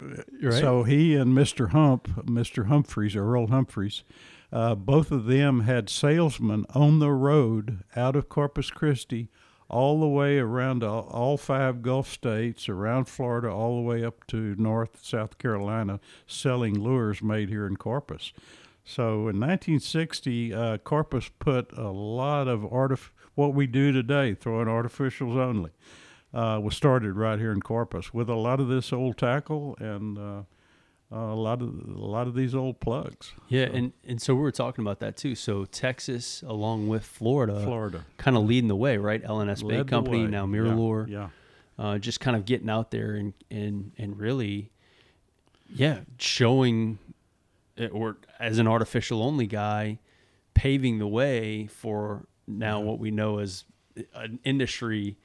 Right. 0.42 0.54
So 0.54 0.84
he 0.84 1.16
and 1.16 1.36
Mr. 1.36 1.70
Hump, 1.70 2.08
Mr. 2.26 2.68
Humphreys, 2.68 3.16
or 3.16 3.24
Earl 3.26 3.48
Humphreys, 3.48 4.04
uh, 4.52 4.76
both 4.76 5.12
of 5.12 5.26
them 5.26 5.62
had 5.62 5.90
salesmen 5.90 6.66
on 6.74 7.00
the 7.00 7.12
road 7.12 7.84
out 7.96 8.16
of 8.16 8.28
Corpus 8.30 8.70
Christi 8.70 9.30
all 9.68 10.00
the 10.00 10.08
way 10.08 10.38
around 10.38 10.84
all 10.84 11.38
five 11.38 11.82
Gulf 11.82 12.08
states, 12.08 12.70
around 12.70 13.06
Florida, 13.06 13.50
all 13.50 13.78
the 13.78 13.82
way 13.82 14.04
up 14.04 14.26
to 14.28 14.56
North 14.60 15.00
South 15.04 15.40
Carolina, 15.40 16.00
selling 16.28 16.80
lures 16.80 17.24
made 17.24 17.50
here 17.50 17.66
in 17.66 17.76
Corpus. 17.76 18.32
So 18.86 19.28
in 19.28 19.40
1960, 19.40 20.54
uh, 20.54 20.78
Corpus 20.78 21.30
put 21.40 21.76
a 21.76 21.90
lot 21.90 22.48
of 22.48 22.62
artif- 22.62 23.10
what 23.34 23.54
we 23.54 23.66
do 23.68 23.92
today, 23.92 24.36
throwing 24.36 24.68
artificials 24.68 25.36
only, 25.36 25.72
uh, 26.34 26.60
was 26.62 26.76
started 26.78 27.14
right 27.14 27.40
here 27.40 27.52
in 27.52 27.62
Corpus 27.62 28.14
with 28.14 28.30
a 28.30 28.36
lot 28.36 28.60
of 28.60 28.68
this 28.68 28.94
old 28.94 29.18
tackle 29.18 29.76
and 29.80 30.18
uh, 30.18 30.42
a 31.12 31.18
lot 31.36 31.62
of 31.62 31.70
a 31.70 32.00
lot 32.00 32.28
of 32.28 32.36
these 32.36 32.54
old 32.54 32.80
plugs. 32.80 33.34
yeah, 33.48 33.66
and 33.66 33.94
and 34.08 34.22
so 34.22 34.36
we 34.36 34.42
were 34.42 34.52
talking 34.52 34.84
about 34.84 35.00
that 35.00 35.16
too. 35.18 35.34
So 35.36 35.66
Texas, 35.66 36.44
along 36.46 36.88
with 36.88 37.06
Florida, 37.06 37.62
Florida 37.64 38.06
kind 38.18 38.36
of 38.38 38.44
leading 38.44 38.68
the 38.68 38.76
way, 38.76 38.98
right? 38.98 39.24
LNS 39.24 39.64
led 39.64 39.78
Bait 39.78 39.88
Company, 39.88 40.28
now 40.28 40.46
Yeah, 40.46 40.52
Mirror 40.52 41.06
Yeah, 41.10 41.30
uh, 41.80 41.98
just 41.98 42.20
kind 42.20 42.36
of 42.36 42.46
getting 42.46 42.70
out 42.70 42.92
there 42.92 43.16
and 43.16 43.34
and 43.50 43.94
and 43.98 44.20
really, 44.20 44.72
yeah, 45.74 46.02
showing, 46.18 47.00
or 47.92 48.18
as 48.40 48.58
an 48.58 48.68
artificial 48.68 49.22
only 49.24 49.48
guy, 49.48 50.00
paving 50.54 51.00
the 51.00 51.08
way 51.08 51.68
for 51.68 52.28
now 52.48 52.80
what 52.80 53.00
we 53.00 53.12
know 53.12 53.40
as 53.40 53.66
an 54.14 54.40
industry 54.44 55.18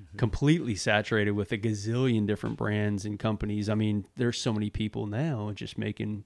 mm-hmm. 0.00 0.16
completely 0.16 0.74
saturated 0.74 1.32
with 1.32 1.52
a 1.52 1.58
gazillion 1.58 2.26
different 2.26 2.56
brands 2.56 3.04
and 3.04 3.18
companies. 3.18 3.68
I 3.68 3.74
mean, 3.74 4.06
there's 4.16 4.38
so 4.38 4.52
many 4.52 4.70
people 4.70 5.06
now 5.06 5.52
just 5.54 5.78
making, 5.78 6.24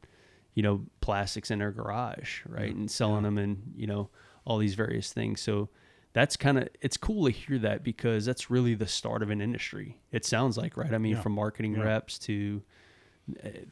you 0.54 0.62
know, 0.62 0.86
plastics 1.00 1.50
in 1.50 1.58
their 1.58 1.72
garage, 1.72 2.40
right, 2.46 2.74
and 2.74 2.90
selling 2.90 3.22
them 3.22 3.38
and 3.38 3.74
you 3.76 3.86
know 3.86 4.10
all 4.44 4.58
these 4.58 4.74
various 4.74 5.12
things. 5.12 5.40
So 5.40 5.68
that's 6.12 6.36
kind 6.36 6.56
of 6.56 6.68
it's 6.80 6.96
cool 6.96 7.26
to 7.26 7.30
hear 7.30 7.58
that 7.58 7.82
because 7.84 8.24
that's 8.24 8.50
really 8.50 8.74
the 8.74 8.86
start 8.86 9.22
of 9.22 9.30
an 9.30 9.42
industry. 9.42 10.00
It 10.12 10.24
sounds 10.24 10.56
like, 10.56 10.76
right? 10.76 10.94
I 10.94 10.98
mean, 10.98 11.16
Yeah. 11.16 11.20
from 11.20 11.32
marketing 11.32 11.74
Yeah. 11.74 11.82
reps 11.82 12.18
to 12.20 12.62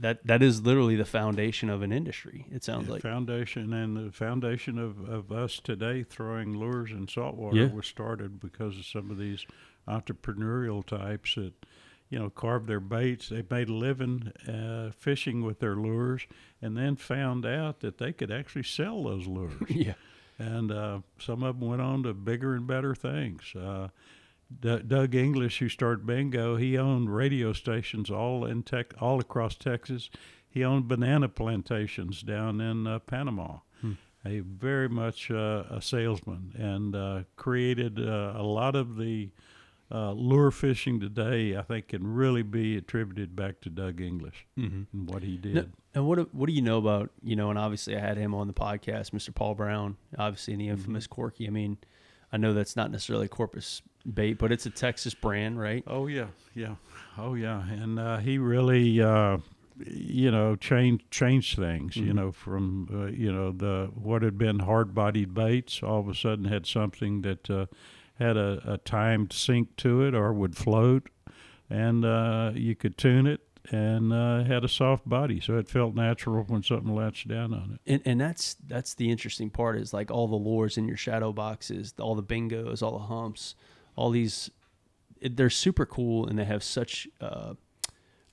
that 0.00 0.26
that 0.26 0.42
is 0.42 0.62
literally 0.62 0.96
the 0.96 1.04
foundation 1.04 1.70
of 1.70 1.82
an 1.82 1.92
industry. 1.92 2.46
It 2.50 2.64
sounds 2.64 2.86
the 2.86 2.94
like. 2.94 3.02
foundation 3.02 3.72
and 3.72 3.96
the 4.08 4.12
foundation 4.12 4.78
of, 4.78 5.08
of 5.08 5.30
us 5.30 5.60
today 5.62 6.02
throwing 6.02 6.56
lures 6.58 6.90
in 6.90 7.06
saltwater 7.06 7.56
Yeah. 7.56 7.72
was 7.72 7.86
started 7.86 8.40
because 8.40 8.76
of 8.78 8.84
some 8.84 9.10
of 9.10 9.18
these 9.18 9.46
entrepreneurial 9.86 10.84
types 10.84 11.34
that 11.36 11.52
you 12.10 12.18
know 12.18 12.30
carved 12.30 12.66
their 12.66 12.80
baits. 12.80 13.28
They 13.28 13.44
made 13.48 13.68
a 13.68 13.74
living 13.74 14.32
uh, 14.48 14.90
fishing 14.98 15.42
with 15.44 15.60
their 15.60 15.76
lures, 15.76 16.26
and 16.60 16.76
then 16.76 16.96
found 16.96 17.46
out 17.46 17.80
that 17.80 17.98
they 17.98 18.12
could 18.12 18.30
actually 18.32 18.64
sell 18.64 19.04
those 19.04 19.26
lures. 19.26 19.54
yeah. 19.68 19.94
and 20.38 20.72
uh, 20.72 20.98
some 21.18 21.42
of 21.44 21.60
them 21.60 21.68
went 21.68 21.80
on 21.82 22.02
to 22.02 22.12
bigger 22.12 22.54
and 22.54 22.66
better 22.66 22.94
things. 22.94 23.54
Uh, 23.54 23.88
D- 24.60 24.80
Doug 24.86 25.14
English, 25.14 25.58
who 25.58 25.68
started 25.68 26.06
Bingo, 26.06 26.56
he 26.56 26.76
owned 26.78 27.14
radio 27.14 27.52
stations 27.52 28.10
all 28.10 28.44
in 28.44 28.62
tech, 28.62 28.94
all 29.00 29.20
across 29.20 29.54
Texas. 29.56 30.10
He 30.48 30.62
owned 30.64 30.86
banana 30.88 31.28
plantations 31.28 32.22
down 32.22 32.60
in 32.60 32.86
uh, 32.86 32.98
Panama. 33.00 33.58
A 34.26 34.40
very 34.40 34.88
much 34.88 35.30
uh, 35.30 35.64
a 35.68 35.82
salesman 35.82 36.52
and 36.56 36.96
uh, 36.96 37.24
created 37.36 37.98
uh, 38.00 38.32
a 38.34 38.42
lot 38.42 38.74
of 38.74 38.96
the 38.96 39.28
uh, 39.92 40.12
lure 40.12 40.50
fishing 40.50 40.98
today. 40.98 41.54
I 41.54 41.60
think 41.60 41.88
can 41.88 42.06
really 42.14 42.42
be 42.42 42.74
attributed 42.78 43.36
back 43.36 43.60
to 43.60 43.68
Doug 43.68 44.00
English 44.00 44.46
Mm-hmm. 44.58 44.82
and 44.98 45.10
what 45.10 45.22
he 45.24 45.36
did. 45.36 45.54
No, 45.54 45.66
and 45.94 46.06
what 46.06 46.34
what 46.34 46.46
do 46.46 46.54
you 46.54 46.62
know 46.62 46.78
about 46.78 47.10
you 47.22 47.36
know? 47.36 47.50
And 47.50 47.58
obviously, 47.58 47.96
I 47.96 48.00
had 48.00 48.16
him 48.16 48.34
on 48.34 48.46
the 48.46 48.54
podcast, 48.54 49.10
Mr. 49.10 49.34
Paul 49.34 49.54
Brown, 49.56 49.98
obviously 50.16 50.54
in 50.54 50.58
the 50.58 50.68
infamous 50.70 51.06
Corky. 51.06 51.46
I 51.46 51.50
mean, 51.50 51.76
I 52.34 52.36
know 52.36 52.52
that's 52.52 52.74
not 52.74 52.90
necessarily 52.90 53.26
a 53.26 53.28
Corpus 53.28 53.80
bait, 54.12 54.38
but 54.38 54.50
it's 54.50 54.66
a 54.66 54.70
Texas 54.70 55.14
brand, 55.14 55.60
right? 55.60 55.84
Oh 55.86 56.08
yeah, 56.08 56.26
yeah, 56.52 56.74
oh 57.16 57.34
yeah, 57.34 57.62
and 57.70 57.96
uh, 58.00 58.16
he 58.16 58.38
really, 58.38 59.00
uh, 59.00 59.38
you 59.86 60.32
know, 60.32 60.56
changed 60.56 61.08
changed 61.12 61.56
things. 61.56 61.96
You 61.96 62.10
Mhm. 62.12 62.14
know, 62.16 62.32
from 62.32 62.88
uh, 62.92 63.06
you 63.12 63.32
know 63.32 63.52
the 63.52 63.88
what 63.94 64.22
had 64.22 64.36
been 64.36 64.58
hard 64.58 64.96
bodied 64.96 65.32
baits, 65.32 65.80
all 65.80 66.00
of 66.00 66.08
a 66.08 66.14
sudden 66.14 66.46
had 66.46 66.66
something 66.66 67.22
that 67.22 67.48
uh, 67.48 67.66
had 68.18 68.36
a, 68.36 68.60
a 68.64 68.78
timed 68.78 69.32
sink 69.32 69.76
to 69.76 70.02
it 70.02 70.12
or 70.12 70.32
would 70.32 70.56
float, 70.56 71.08
and 71.70 72.04
uh, 72.04 72.50
you 72.56 72.74
could 72.74 72.98
tune 72.98 73.28
it 73.28 73.42
and 73.70 74.12
uh, 74.12 74.44
had 74.44 74.64
a 74.64 74.68
soft 74.68 75.08
body, 75.08 75.40
so 75.40 75.56
it 75.56 75.68
felt 75.68 75.94
natural 75.94 76.44
when 76.44 76.62
something 76.62 76.94
latched 76.94 77.28
down 77.28 77.54
on 77.54 77.78
it. 77.78 77.90
And 77.92 78.02
and 78.04 78.20
that's 78.20 78.56
that's 78.66 78.94
the 78.94 79.10
interesting 79.10 79.50
part 79.50 79.76
is 79.78 79.92
like 79.92 80.10
all 80.10 80.28
the 80.28 80.36
lures 80.36 80.76
in 80.76 80.86
your 80.86 80.96
shadow 80.96 81.32
boxes, 81.32 81.94
all 81.98 82.14
the 82.14 82.22
bingos, 82.22 82.82
all 82.82 82.92
the 82.92 83.06
humps, 83.06 83.54
all 83.96 84.10
these. 84.10 84.50
It, 85.20 85.36
they're 85.36 85.48
super 85.48 85.86
cool 85.86 86.26
and 86.26 86.38
they 86.38 86.44
have 86.44 86.62
such 86.62 87.08
uh, 87.20 87.54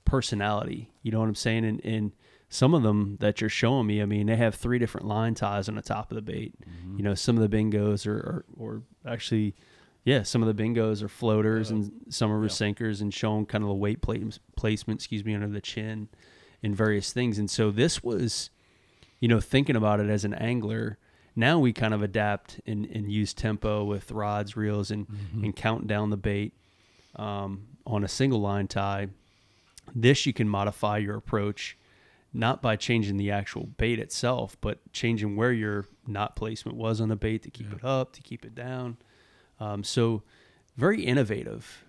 personality. 0.04 0.92
You 1.02 1.12
know 1.12 1.20
what 1.20 1.28
I'm 1.28 1.34
saying? 1.34 1.64
And 1.64 1.80
and 1.84 2.12
some 2.50 2.74
of 2.74 2.82
them 2.82 3.16
that 3.20 3.40
you're 3.40 3.48
showing 3.48 3.86
me, 3.86 4.02
I 4.02 4.04
mean, 4.04 4.26
they 4.26 4.36
have 4.36 4.54
three 4.54 4.78
different 4.78 5.06
line 5.06 5.34
ties 5.34 5.70
on 5.70 5.74
the 5.76 5.80
top 5.80 6.10
of 6.10 6.16
the 6.16 6.22
bait. 6.22 6.54
You 6.98 7.02
know, 7.02 7.14
some 7.14 7.38
of 7.38 7.50
the 7.50 7.56
bingos 7.56 8.06
are, 8.06 8.18
are 8.18 8.44
or 8.58 8.82
actually, 9.08 9.54
yeah, 10.04 10.22
some 10.22 10.42
of 10.42 10.54
the 10.54 10.62
bingos 10.62 11.02
are 11.02 11.08
floaters 11.08 11.70
and 11.70 11.92
some 12.08 12.32
are 12.32 12.42
yeah. 12.42 12.48
sinkers 12.48 13.00
and 13.00 13.12
showing 13.14 13.46
kind 13.46 13.62
of 13.62 13.68
the 13.68 13.74
weight 13.74 14.00
place, 14.02 14.38
placement, 14.56 15.00
excuse 15.00 15.24
me, 15.24 15.34
under 15.34 15.48
the 15.48 15.60
chin 15.60 16.08
and 16.62 16.74
various 16.76 17.12
things. 17.12 17.38
And 17.38 17.48
so 17.50 17.70
this 17.70 18.02
was, 18.02 18.50
you 19.20 19.28
know, 19.28 19.40
thinking 19.40 19.76
about 19.76 20.00
it 20.00 20.08
as 20.10 20.24
an 20.24 20.34
angler, 20.34 20.98
now 21.36 21.58
we 21.58 21.72
kind 21.72 21.94
of 21.94 22.02
adapt 22.02 22.60
and, 22.66 22.84
and 22.86 23.10
use 23.10 23.32
tempo 23.32 23.84
with 23.84 24.10
rods, 24.10 24.56
reels, 24.56 24.90
and, 24.90 25.06
and 25.42 25.54
count 25.56 25.86
down 25.86 26.10
the 26.10 26.16
bait 26.16 26.52
um, 27.16 27.66
on 27.86 28.04
a 28.04 28.08
single 28.08 28.40
line 28.40 28.66
tie. 28.68 29.08
This 29.94 30.26
you 30.26 30.32
can 30.32 30.48
modify 30.48 30.98
your 30.98 31.16
approach 31.16 31.78
not 32.34 32.60
by 32.62 32.76
changing 32.76 33.18
the 33.18 33.30
actual 33.30 33.66
bait 33.76 33.98
itself, 33.98 34.56
but 34.60 34.80
changing 34.92 35.36
where 35.36 35.52
your 35.52 35.84
knot 36.06 36.34
placement 36.34 36.76
was 36.76 37.00
on 37.00 37.08
the 37.08 37.16
bait 37.16 37.42
to 37.42 37.50
keep 37.50 37.68
Yeah. 37.70 37.76
it 37.76 37.84
up, 37.84 38.12
to 38.14 38.22
keep 38.22 38.44
it 38.44 38.54
down. 38.54 38.96
Um, 39.62 39.84
so 39.84 40.22
very 40.76 41.04
innovative, 41.04 41.84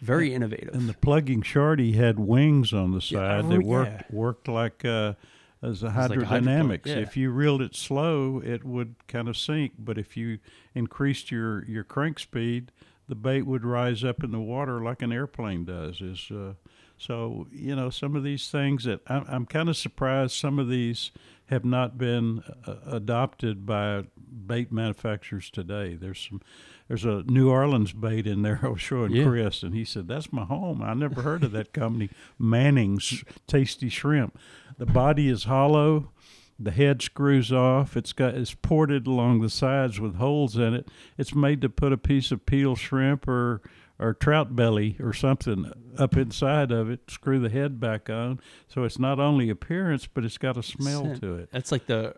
very 0.00 0.32
innovative. 0.34 0.74
And 0.74 0.88
the 0.88 0.94
Plugging 0.94 1.42
Shorty 1.42 1.92
had 1.92 2.18
wings 2.18 2.72
on 2.72 2.92
the 2.92 3.04
Yeah, 3.04 3.18
side 3.18 3.44
oh, 3.44 3.48
that 3.48 3.62
worked 3.62 3.90
yeah. 4.10 4.16
worked 4.16 4.48
like 4.48 4.84
uh, 4.84 5.14
as 5.62 5.82
a 5.82 5.86
like 5.86 5.94
a 5.94 6.14
hydrodynamics. 6.14 6.86
yeah. 6.86 6.96
If 6.96 7.16
you 7.16 7.30
reeled 7.30 7.62
it 7.62 7.74
slow, 7.74 8.40
it 8.44 8.64
would 8.64 8.94
kind 9.08 9.28
of 9.28 9.36
sink. 9.36 9.72
But 9.78 9.98
if 9.98 10.16
you 10.16 10.38
increased 10.74 11.30
your 11.30 11.64
your 11.66 11.84
crank 11.84 12.18
speed, 12.18 12.72
the 13.08 13.14
bait 13.14 13.42
would 13.42 13.64
rise 13.64 14.04
up 14.04 14.22
in 14.22 14.30
the 14.30 14.40
water 14.40 14.80
like 14.80 15.02
an 15.02 15.12
airplane 15.12 15.64
does. 15.64 16.00
Is 16.00 16.30
uh, 16.30 16.54
so 16.96 17.46
you 17.52 17.74
know 17.74 17.90
some 17.90 18.16
of 18.16 18.22
these 18.22 18.50
things 18.50 18.84
that 18.84 19.00
I'm, 19.06 19.24
I'm 19.28 19.46
kind 19.46 19.68
of 19.68 19.76
surprised 19.76 20.32
some 20.34 20.58
of 20.58 20.68
these 20.68 21.10
have 21.46 21.64
not 21.64 21.96
been 21.96 22.42
uh, 22.66 22.74
adopted 22.86 23.64
by 23.64 24.04
bait 24.46 24.70
manufacturers 24.70 25.48
today. 25.50 25.94
There's 25.94 26.20
some 26.28 26.42
there's 26.88 27.04
a 27.04 27.22
New 27.26 27.50
Orleans 27.50 27.92
bait 27.92 28.26
in 28.26 28.42
there 28.42 28.58
I 28.62 28.68
was 28.68 28.80
showing 28.80 29.12
Yeah. 29.12 29.24
Chris, 29.24 29.62
and 29.62 29.74
he 29.74 29.84
said 29.84 30.08
that's 30.08 30.32
my 30.32 30.44
home. 30.44 30.82
I 30.82 30.94
never 30.94 31.22
heard 31.22 31.44
of 31.44 31.52
that 31.52 31.72
company, 31.72 32.10
Manning's 32.38 33.24
Tasty 33.46 33.88
Shrimp. 33.88 34.38
The 34.78 34.86
body 34.86 35.28
is 35.28 35.44
hollow. 35.44 36.12
The 36.60 36.70
head 36.72 37.02
screws 37.02 37.52
off. 37.52 37.96
It's 37.96 38.12
got 38.12 38.34
it's 38.34 38.54
ported 38.54 39.06
along 39.06 39.42
the 39.42 39.50
sides 39.50 40.00
with 40.00 40.16
holes 40.16 40.56
in 40.56 40.74
it. 40.74 40.88
It's 41.16 41.34
made 41.34 41.60
to 41.60 41.68
put 41.68 41.92
a 41.92 41.96
piece 41.98 42.32
of 42.32 42.46
peel 42.46 42.74
shrimp 42.74 43.28
or 43.28 43.60
or 44.00 44.14
trout 44.14 44.56
belly 44.56 44.96
or 45.00 45.12
something 45.12 45.70
up 45.96 46.16
inside 46.16 46.72
of 46.72 46.90
it. 46.90 47.00
Screw 47.10 47.38
the 47.38 47.48
head 47.48 47.78
back 47.78 48.08
on, 48.10 48.40
so 48.66 48.82
it's 48.84 48.98
not 48.98 49.20
only 49.20 49.50
appearance, 49.50 50.06
but 50.12 50.24
it's 50.24 50.38
got 50.38 50.56
a 50.56 50.62
smell 50.62 51.16
to 51.20 51.36
it. 51.36 51.48
That's 51.52 51.70
like 51.70 51.86
the 51.86 52.14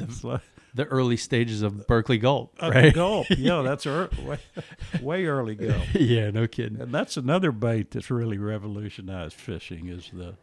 It's 0.00 0.22
like 0.24 0.42
the 0.78 0.84
early 0.86 1.16
stages 1.16 1.60
of 1.62 1.86
Berkley 1.88 2.18
Gulp, 2.18 2.54
a 2.60 2.70
right? 2.70 2.94
gulp. 2.94 3.26
Yeah, 3.36 3.62
that's 3.62 3.84
ear- 3.84 4.08
way, 4.24 4.38
way 5.02 5.26
early 5.26 5.56
gulp. 5.56 5.82
yeah, 5.94 6.30
no 6.30 6.46
kidding. 6.46 6.80
And 6.80 6.94
that's 6.94 7.16
another 7.16 7.50
bait 7.52 7.90
that's 7.90 8.10
really 8.10 8.38
revolutionized 8.38 9.34
fishing 9.36 9.88
is 9.88 10.08
the, 10.12 10.36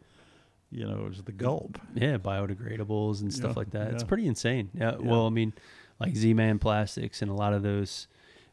you 0.70 0.84
know, 0.86 1.06
is 1.10 1.22
the 1.22 1.32
gulp. 1.32 1.80
Yeah, 1.94 2.18
biodegradables 2.18 3.22
and 3.22 3.32
stuff 3.32 3.52
Yeah, 3.54 3.58
like 3.60 3.70
that. 3.70 3.92
It's 3.94 4.04
pretty 4.04 4.26
insane. 4.26 4.68
Yeah, 4.74 4.92
Yeah. 5.00 5.08
Well, 5.08 5.26
I 5.26 5.30
mean, 5.30 5.54
like 5.98 6.14
Z-Man 6.14 6.58
Plastics 6.58 7.22
and 7.22 7.30
a 7.30 7.34
lot 7.34 7.54
of 7.54 7.62
those, 7.62 8.06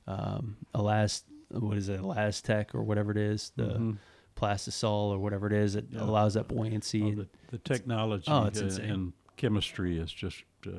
um, 0.07 0.55
Elast, 0.73 1.23
what 1.49 1.75
is 1.77 1.89
it, 1.89 1.99
ElaZtech 2.01 2.73
or 2.73 2.83
whatever 2.83 3.11
it 3.11 3.17
is, 3.17 3.51
the 3.57 3.63
Mhm. 3.65 3.97
Plastisol 4.37 5.11
or 5.11 5.19
whatever 5.19 5.47
it 5.47 5.53
is 5.53 5.73
that 5.73 5.91
Yeah. 5.91 6.03
allows 6.03 6.35
that 6.35 6.47
buoyancy. 6.47 7.03
Oh, 7.03 7.07
and- 7.07 7.17
the, 7.17 7.27
the 7.51 7.57
technology 7.57 8.31
Oh, 8.31 8.45
it's 8.45 8.61
uh, 8.61 8.65
insane. 8.65 8.89
and 8.89 9.13
chemistry 9.35 9.97
is 9.99 10.11
just 10.11 10.43
uh, 10.65 10.71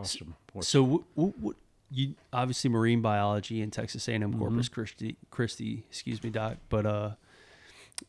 awesome. 0.00 0.34
What- 0.52 0.64
so, 0.64 0.82
w- 0.82 1.04
w- 1.16 1.32
w- 1.36 1.54
you 1.90 2.14
obviously 2.32 2.68
marine 2.70 3.00
biology 3.00 3.60
in 3.62 3.70
Texas 3.70 4.08
A&M 4.08 4.20
Mm-hmm. 4.22 4.38
Corpus 4.38 4.68
Christi, 4.68 5.16
Christi, 5.30 5.84
excuse 5.88 6.22
me, 6.22 6.30
doc. 6.30 6.56
But 6.68 6.84
uh, 6.86 7.10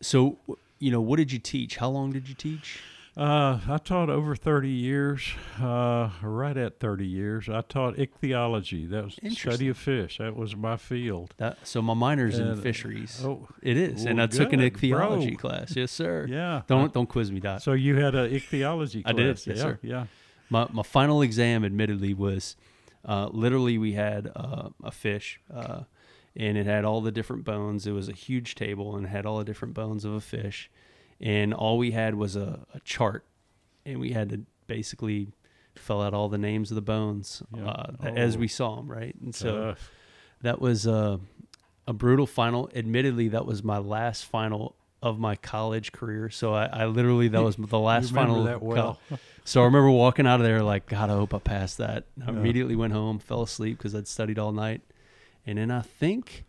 so 0.02 0.38
you 0.80 0.92
know, 0.92 1.02
what 1.02 1.18
did 1.18 1.32
you 1.32 1.40
teach? 1.40 1.78
How 1.78 1.90
long 1.90 2.12
did 2.12 2.28
you 2.30 2.36
teach? 2.36 2.80
Uh, 3.18 3.60
I 3.68 3.78
taught 3.84 4.10
over 4.10 4.34
30 4.34 4.70
years, 4.70 5.34
uh, 5.60 6.10
right 6.22 6.56
at 6.56 6.80
30 6.80 7.06
years. 7.06 7.50
I 7.50 7.62
taught 7.62 8.00
ichthyology. 8.00 8.86
That 8.86 9.04
was 9.04 9.18
the 9.22 9.32
study 9.32 9.68
of 9.68 9.78
fish. 9.78 10.20
That 10.20 10.38
was 10.38 10.56
my 10.56 10.78
field. 10.78 11.34
That 11.38 11.58
so 11.68 11.82
my 11.82 11.96
minor's 11.96 12.40
in 12.40 12.48
And- 12.48 12.64
fisheries. 12.64 13.22
Oh, 13.26 13.48
It 13.62 13.76
is, 13.76 14.06
and 14.06 14.20
well, 14.20 14.24
I 14.26 14.28
took 14.28 14.54
an 14.54 14.62
ichthyology 14.62 15.32
bro. 15.36 15.50
class. 15.50 15.76
Yes, 15.76 15.92
sir. 15.92 16.28
yeah. 16.30 16.62
Don't 16.68 16.94
don't 16.94 17.08
quiz 17.10 17.30
me, 17.32 17.42
doc. 17.42 17.60
So 17.62 17.74
you 17.74 17.96
had 17.98 18.16
an 18.16 18.32
ichthyology 18.32 19.04
class. 19.04 19.14
I 19.14 19.18
did, 19.18 19.28
yes, 19.28 19.48
yeah, 19.48 19.56
sir. 19.56 19.80
Yeah. 19.82 20.06
My 20.50 20.68
my 20.72 20.84
final 20.84 21.22
exam, 21.22 21.64
admittedly, 21.64 22.14
was 22.14 22.56
uh, 23.06 23.30
literally 23.32 23.78
we 23.78 23.94
had 23.94 24.32
uh, 24.36 24.70
a 24.84 24.92
fish, 24.92 25.40
uh, 25.54 25.84
and 26.36 26.58
it 26.58 26.66
had 26.66 26.86
all 26.86 27.02
the 27.02 27.12
different 27.12 27.44
bones. 27.44 27.86
It 27.88 27.92
was 27.92 28.10
a 28.10 28.14
huge 28.14 28.56
table 28.56 28.96
and 28.96 29.06
it 29.06 29.10
had 29.10 29.26
all 29.26 29.38
the 29.38 29.44
different 29.44 29.74
bones 29.74 30.06
of 30.06 30.14
a 30.14 30.22
fish, 30.22 30.70
and 31.22 31.54
all 31.54 31.78
we 31.78 31.92
had 31.92 32.16
was 32.16 32.36
a, 32.36 32.60
a 32.74 32.80
chart, 32.82 33.24
and 33.86 34.00
we 34.00 34.12
had 34.12 34.30
to 34.30 34.42
basically 34.68 35.32
fill 35.76 36.02
out 36.02 36.14
all 36.14 36.28
the 36.30 36.38
names 36.38 36.72
of 36.72 36.76
the 36.76 36.82
bones 36.82 37.42
Yeah. 37.56 37.66
uh, 37.70 37.92
as 38.04 38.36
Oh. 38.36 38.40
we 38.40 38.48
saw 38.48 38.76
them, 38.76 38.88
right? 38.92 39.16
And 39.24 39.34
so 39.34 39.76
that 40.42 40.60
was 40.60 40.86
uh, 40.86 41.18
a 41.88 41.94
brutal 41.94 42.28
final. 42.28 42.70
Admittedly, 42.76 43.30
that 43.30 43.46
was 43.46 43.64
my 43.64 43.78
last 43.78 44.26
final 44.26 44.76
of 45.02 45.18
my 45.18 45.36
college 45.38 45.94
career. 45.94 46.30
So 46.30 46.54
I, 46.54 46.66
I 46.66 46.86
literally 46.88 47.30
that 47.30 47.42
was 47.42 47.56
the 47.56 47.80
last 47.80 48.12
final. 48.14 48.44
that 48.44 48.56
of 48.56 48.62
well. 48.62 49.00
so 49.50 49.62
I 49.62 49.66
remember 49.66 49.90
walking 49.90 50.28
out 50.28 50.40
of 50.40 50.46
there 50.46 50.62
like, 50.62 50.86
God, 50.88 51.10
I 51.10 51.14
hope 51.14 51.34
I 51.34 51.40
passed 51.40 51.78
that. 51.80 52.06
I 52.22 52.26
Yeah. 52.32 52.38
immediately 52.38 52.76
went 52.76 52.94
home, 52.94 53.20
fell 53.20 53.42
asleep 53.42 53.78
because 53.78 53.96
I'd 53.96 54.08
studied 54.08 54.38
all 54.38 54.52
night, 54.52 54.82
and 55.46 55.58
then 55.58 55.72
I 55.72 55.82
think 55.82 56.46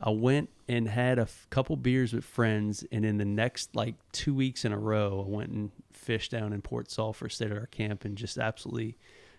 I 0.00 0.10
went 0.10 0.50
and 0.68 0.88
had 0.88 1.18
a 1.18 1.22
f- 1.22 1.46
couple 1.48 1.76
beers 1.76 2.12
with 2.12 2.24
friends, 2.24 2.84
and 2.92 3.04
in 3.04 3.16
the 3.18 3.24
next 3.24 3.74
like 3.74 3.94
two 4.12 4.34
weeks 4.34 4.64
in 4.64 4.72
a 4.72 4.78
row, 4.78 5.24
I 5.26 5.30
went 5.30 5.50
and 5.50 5.70
fished 5.92 6.30
down 6.32 6.52
in 6.52 6.60
Port 6.60 6.90
Sulphur, 6.90 7.28
stayed 7.28 7.52
at 7.52 7.56
our 7.58 7.66
camp, 7.66 8.04
and 8.04 8.16
just 8.18 8.36
absolutely 8.36 8.98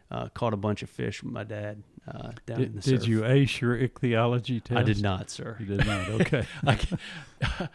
uh, 0.10 0.30
caught 0.30 0.54
a 0.54 0.58
bunch 0.58 0.82
of 0.84 0.90
fish 0.90 1.22
with 1.22 1.32
my 1.34 1.44
dad 1.44 1.84
uh, 2.08 2.32
down 2.46 2.62
in 2.64 2.76
the 2.76 2.82
did 2.82 3.02
surf. 3.02 3.08
you 3.10 3.26
ace 3.26 3.60
your 3.62 3.76
ichthyology 3.78 4.62
test? 4.62 4.80
I 4.80 4.84
did 4.84 5.02
not, 5.02 5.30
sir. 5.30 5.58
You 5.60 5.66
did 5.78 5.86
not. 5.86 6.10
Okay. 6.22 6.46
I, 6.66 6.80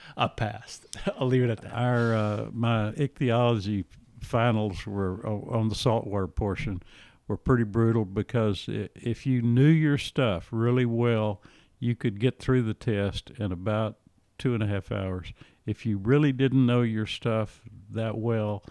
I 0.17 0.27
passed. 0.29 0.87
I'll 1.21 1.27
leave 1.29 1.43
it 1.45 1.51
at 1.51 1.61
that. 1.61 1.73
Our 1.75 2.15
uh, 2.17 2.47
my 2.53 2.89
ichthyology 2.95 3.85
finals 4.23 4.87
were 4.87 5.25
on 5.27 5.69
the 5.69 5.75
saltwater 5.75 6.27
portion 6.29 6.83
were 7.29 7.37
pretty 7.37 7.65
brutal 7.65 8.05
because 8.05 8.67
if 8.69 9.27
you 9.27 9.43
knew 9.43 9.67
your 9.69 9.99
stuff 9.99 10.49
really 10.51 10.87
well, 10.87 11.43
you 11.79 11.95
could 11.95 12.19
get 12.21 12.39
through 12.39 12.63
the 12.63 12.75
test 12.75 13.31
in 13.39 13.53
about 13.53 13.97
two 14.39 14.55
and 14.55 14.63
a 14.63 14.67
half 14.67 14.91
hours. 14.93 15.33
If 15.67 15.87
you 15.87 15.99
really 15.99 16.33
didn't 16.33 16.67
know 16.67 16.83
your 16.83 17.07
stuff 17.07 17.63
that 17.91 18.19
well, 18.19 18.65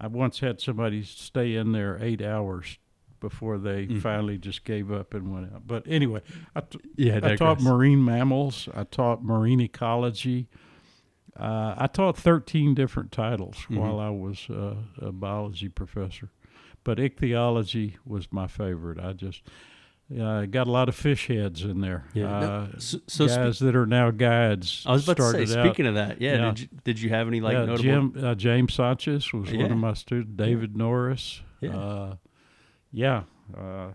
I 0.00 0.06
once 0.06 0.40
had 0.40 0.60
somebody 0.60 1.02
stay 1.02 1.54
in 1.56 1.72
there 1.72 1.98
eight 2.00 2.22
hours 2.22 2.78
before 3.20 3.58
they 3.58 3.86
Mhm. 3.86 4.00
finally 4.00 4.38
just 4.38 4.64
gave 4.64 4.92
up 4.92 5.12
and 5.12 5.32
went 5.32 5.52
out. 5.52 5.66
But 5.66 5.82
anyway, 5.88 6.20
I 6.54 6.60
t- 6.60 6.78
Yeah, 6.96 7.18
I 7.22 7.34
taught 7.36 7.60
marine 7.60 8.04
mammals. 8.04 8.68
I 8.74 8.84
taught 8.84 9.24
marine 9.24 9.60
ecology. 9.60 10.48
Uh, 11.38 11.74
I 11.78 11.86
taught 11.86 12.16
13 12.16 12.74
different 12.74 13.12
titles 13.12 13.66
Mhm. 13.70 13.76
while 13.78 14.00
I 14.00 14.10
was 14.10 14.48
uh, 14.50 14.74
a 15.00 15.12
biology 15.12 15.68
professor. 15.68 16.30
But 16.84 16.98
ichthyology 16.98 17.96
was 18.04 18.28
my 18.32 18.46
favorite. 18.46 18.98
I 18.98 19.12
just 19.12 19.42
uh, 20.18 20.46
got 20.46 20.66
a 20.66 20.70
lot 20.70 20.88
of 20.88 20.94
fish 20.94 21.26
heads 21.28 21.62
in 21.64 21.80
there. 21.82 22.04
Yeah. 22.14 22.40
No, 22.40 22.46
Uh, 22.46 22.66
so- 22.78 22.98
so 23.06 23.26
spe- 23.26 23.36
guys 23.36 23.58
that 23.58 23.76
are 23.76 23.84
now 23.86 24.10
guides. 24.10 24.82
I 24.86 24.92
was 24.92 25.06
about 25.06 25.18
to 25.32 25.46
say, 25.46 25.58
out- 25.60 25.64
speaking 25.66 25.86
of 25.86 25.94
that, 25.96 26.20
yeah, 26.20 26.36
Yeah. 26.36 26.50
Did, 26.52 26.60
you, 26.60 26.68
did 26.84 27.00
you 27.02 27.10
have 27.10 27.28
any 27.28 27.40
like 27.40 27.52
yeah, 27.54 27.66
notable? 27.66 27.82
Jim, 27.82 28.14
uh, 28.24 28.34
James 28.34 28.72
Sanchez 28.74 29.32
was 29.34 29.52
one 29.52 29.70
of 29.70 29.76
my 29.78 29.92
students. 29.92 30.34
David 30.36 30.76
Norris. 30.76 31.42
Yeah. 31.60 31.76
Uh, 31.76 32.16
yeah. 32.90 33.22
Uh, 33.56 33.88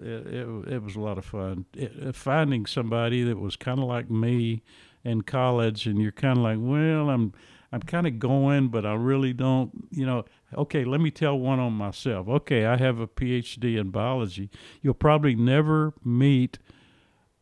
it, 0.00 0.26
it, 0.26 0.68
it 0.74 0.82
was 0.82 0.96
a 0.96 1.00
lot 1.00 1.18
of 1.18 1.24
fun. 1.24 1.64
It, 1.74 2.14
finding 2.14 2.66
somebody 2.66 3.22
that 3.24 3.38
was 3.38 3.56
kind 3.56 3.78
of 3.80 3.86
like 3.86 4.10
me 4.10 4.62
in 5.04 5.22
college, 5.22 5.86
and 5.86 6.00
you're 6.00 6.12
kind 6.12 6.38
of 6.38 6.44
like, 6.44 6.58
well, 6.60 7.10
I'm 7.10 7.32
I'm 7.72 7.82
kind 7.82 8.06
of 8.06 8.18
going, 8.18 8.68
but 8.68 8.84
I 8.84 8.94
really 8.94 9.32
don't, 9.32 9.88
you 9.90 10.04
know. 10.04 10.24
Okay, 10.56 10.84
let 10.84 11.00
me 11.00 11.12
tell 11.12 11.38
one 11.38 11.60
on 11.60 11.72
myself. 11.72 12.28
Okay, 12.28 12.66
I 12.66 12.76
have 12.76 12.98
a 12.98 13.06
PhD 13.06 13.78
in 13.78 13.90
biology. 13.90 14.50
You'll 14.82 14.94
probably 14.94 15.36
never 15.36 15.94
meet 16.04 16.58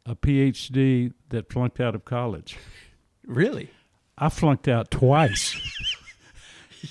a 0.05 0.15
PhD 0.15 1.13
that 1.31 1.51
flunked 1.51 1.81
out 1.81 1.95
of 1.95 2.05
college. 2.05 2.59
Really? 3.27 3.71
I 4.19 4.29
flunked 4.29 4.69
out 4.69 4.91
twice. 4.91 5.57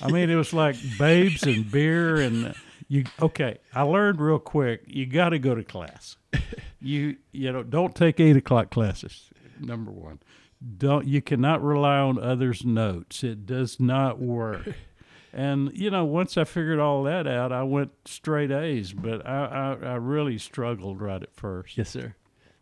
I 0.02 0.12
mean, 0.12 0.30
it 0.30 0.36
was 0.36 0.54
like 0.54 0.76
babes 0.98 1.44
and 1.44 1.70
beer 1.70 2.18
and 2.18 2.56
you. 2.88 3.06
Okay, 3.22 3.60
I 3.74 3.84
learned 3.84 4.20
real 4.20 4.40
quick. 4.40 4.84
You 4.88 5.06
got 5.06 5.30
to 5.30 5.40
go 5.40 5.56
to 5.56 5.64
class. 5.64 6.18
You 6.80 7.18
you 7.32 7.52
know 7.52 7.64
don't 7.64 7.96
take 7.96 8.20
eight 8.20 8.38
o'clock 8.38 8.70
classes. 8.70 9.30
Number 9.60 9.92
one, 9.92 10.20
don't 10.78 11.08
you 11.08 11.22
cannot 11.22 11.64
rely 11.64 11.98
on 12.00 12.18
others' 12.22 12.66
notes. 12.66 13.24
It 13.24 13.46
does 13.46 13.80
not 13.80 14.20
work. 14.20 14.68
And 15.34 15.72
you 15.78 15.92
know, 15.92 16.04
once 16.06 16.36
I 16.36 16.46
figured 16.46 16.80
all 16.80 17.04
that 17.04 17.28
out, 17.28 17.52
I 17.52 17.62
went 17.62 17.92
straight 18.06 18.50
A's. 18.50 18.92
But 18.94 19.24
I 19.28 19.76
I, 19.84 19.86
I 19.90 19.96
really 19.96 20.40
struggled 20.40 21.00
right 21.00 21.22
at 21.22 21.36
first. 21.36 21.78
Yes, 21.78 21.90
sir. 21.90 22.16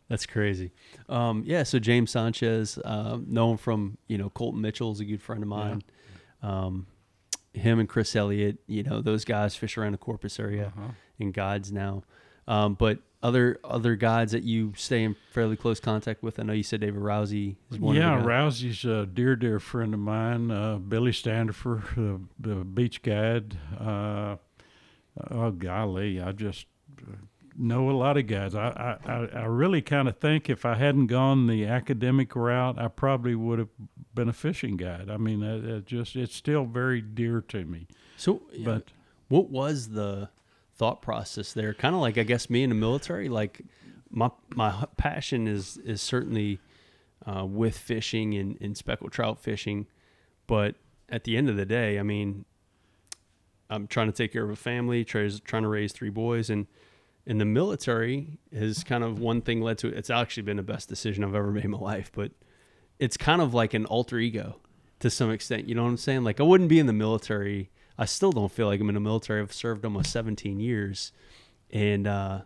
That's 0.08 0.26
crazy. 0.26 0.72
Um, 1.08 1.42
yeah. 1.46 1.62
So 1.62 1.78
James 1.78 2.10
Sanchez, 2.10 2.78
um, 2.84 3.24
known 3.28 3.56
from 3.56 3.96
you 4.08 4.18
know 4.18 4.28
Colton 4.28 4.60
Mitchell 4.60 4.92
is 4.92 5.00
a 5.00 5.04
good 5.06 5.22
friend 5.22 5.42
of 5.42 5.48
mine. 5.48 5.82
Um, 6.42 6.86
him 7.54 7.78
and 7.78 7.88
Chris 7.88 8.14
Elliott, 8.14 8.58
you 8.66 8.82
know 8.82 9.00
those 9.00 9.24
guys 9.24 9.56
fish 9.56 9.78
around 9.78 9.92
the 9.92 9.98
Corpus 9.98 10.38
area 10.38 10.72
Uh-huh. 10.76 10.88
and 11.18 11.32
guides 11.32 11.72
now. 11.72 12.02
Um, 12.46 12.74
but 12.74 12.98
other 13.22 13.58
other 13.64 13.96
guides 13.96 14.32
that 14.32 14.42
you 14.44 14.72
stay 14.76 15.02
in 15.02 15.16
fairly 15.32 15.56
close 15.56 15.80
contact 15.80 16.22
with. 16.22 16.38
I 16.38 16.42
know 16.42 16.52
you 16.52 16.62
said 16.62 16.80
David 16.80 17.00
Rowsey 17.00 17.56
is 17.70 17.78
one. 17.78 17.96
yeah. 17.96 18.22
Rowsey's 18.22 18.84
a 18.84 19.06
dear, 19.06 19.36
dear 19.36 19.58
friend 19.58 19.94
of 19.94 20.00
mine. 20.00 20.50
Uh, 20.50 20.76
Billy 20.76 21.12
Sandifer, 21.12 21.82
the, 21.94 22.20
the 22.38 22.64
beach 22.64 23.02
guide. 23.02 23.56
Uh, 23.78 24.36
oh 25.30 25.50
golly, 25.50 26.20
I 26.20 26.32
just 26.32 26.66
know 27.58 27.90
a 27.90 27.92
lot 27.92 28.16
of 28.18 28.26
guys. 28.26 28.54
I 28.54 28.98
I, 29.06 29.26
I 29.34 29.44
really 29.46 29.82
kind 29.82 30.08
of 30.08 30.18
think 30.18 30.50
if 30.50 30.64
I 30.64 30.74
hadn't 30.74 31.06
gone 31.06 31.46
the 31.46 31.66
academic 31.66 32.36
route, 32.36 32.78
I 32.78 32.88
probably 32.88 33.34
would 33.34 33.58
have 33.58 33.70
been 34.14 34.28
a 34.28 34.32
fishing 34.34 34.76
guide. 34.76 35.10
I 35.10 35.16
mean, 35.16 35.42
it, 35.42 35.64
it 35.64 35.86
just 35.86 36.16
it's 36.16 36.34
still 36.34 36.64
very 36.64 37.00
dear 37.00 37.40
to 37.48 37.64
me. 37.64 37.86
So, 38.18 38.42
But 38.62 38.92
what 39.28 39.50
was 39.50 39.88
the 39.90 40.28
thought 40.76 41.02
process 41.02 41.52
there? 41.52 41.74
Kind 41.74 41.94
of 41.94 42.00
like 42.00 42.18
I 42.18 42.22
guess 42.22 42.50
me 42.50 42.62
in 42.62 42.70
the 42.70 42.74
military. 42.74 43.28
Like 43.28 43.62
my 44.10 44.30
my 44.54 44.86
passion 44.96 45.46
is 45.46 45.76
is 45.78 46.00
certainly 46.00 46.60
uh, 47.26 47.44
with 47.44 47.76
fishing 47.76 48.34
and, 48.34 48.56
and 48.60 48.76
speckled 48.76 49.12
trout 49.12 49.38
fishing, 49.40 49.86
but 50.46 50.76
at 51.08 51.24
the 51.24 51.36
end 51.36 51.48
of 51.48 51.56
the 51.56 51.66
day, 51.66 51.98
I 51.98 52.02
mean, 52.02 52.44
I'm 53.70 53.86
trying 53.86 54.06
to 54.06 54.12
take 54.12 54.32
care 54.32 54.44
of 54.44 54.50
a 54.50 54.56
family, 54.56 55.04
tries 55.04 55.40
trying 55.40 55.62
to 55.62 55.68
raise 55.68 55.92
three 55.92 56.10
boys, 56.10 56.50
and 56.50 56.66
in 57.26 57.38
the 57.38 57.44
military 57.44 58.38
has 58.56 58.84
kind 58.84 59.02
of 59.02 59.18
one 59.18 59.40
thing 59.40 59.60
led 59.60 59.78
to 59.78 59.88
it. 59.88 59.94
it's 59.94 60.10
actually 60.10 60.44
been 60.44 60.56
the 60.56 60.62
best 60.62 60.88
decision 60.88 61.24
I've 61.24 61.34
ever 61.34 61.50
made 61.52 61.64
in 61.64 61.70
my 61.72 61.78
life, 61.78 62.10
but 62.14 62.32
it's 62.98 63.16
kind 63.16 63.42
of 63.42 63.52
like 63.52 63.74
an 63.74 63.84
alter 63.86 64.18
ego 64.18 64.60
to 65.00 65.10
some 65.10 65.30
extent. 65.30 65.68
You 65.68 65.74
know 65.74 65.82
what 65.82 65.90
I'm 65.90 65.96
saying? 65.96 66.24
Like 66.24 66.40
I 66.40 66.44
wouldn't 66.44 66.70
be 66.70 66.78
in 66.78 66.86
the 66.86 66.92
military. 66.92 67.70
I 67.98 68.04
still 68.04 68.32
don't 68.32 68.52
feel 68.52 68.66
like 68.66 68.80
I'm 68.80 68.88
in 68.88 68.94
the 68.94 69.00
military. 69.00 69.40
I've 69.40 69.52
served 69.52 69.84
almost 69.84 70.10
17 70.12 70.60
years, 70.60 71.12
and 71.70 72.06
uh, 72.06 72.40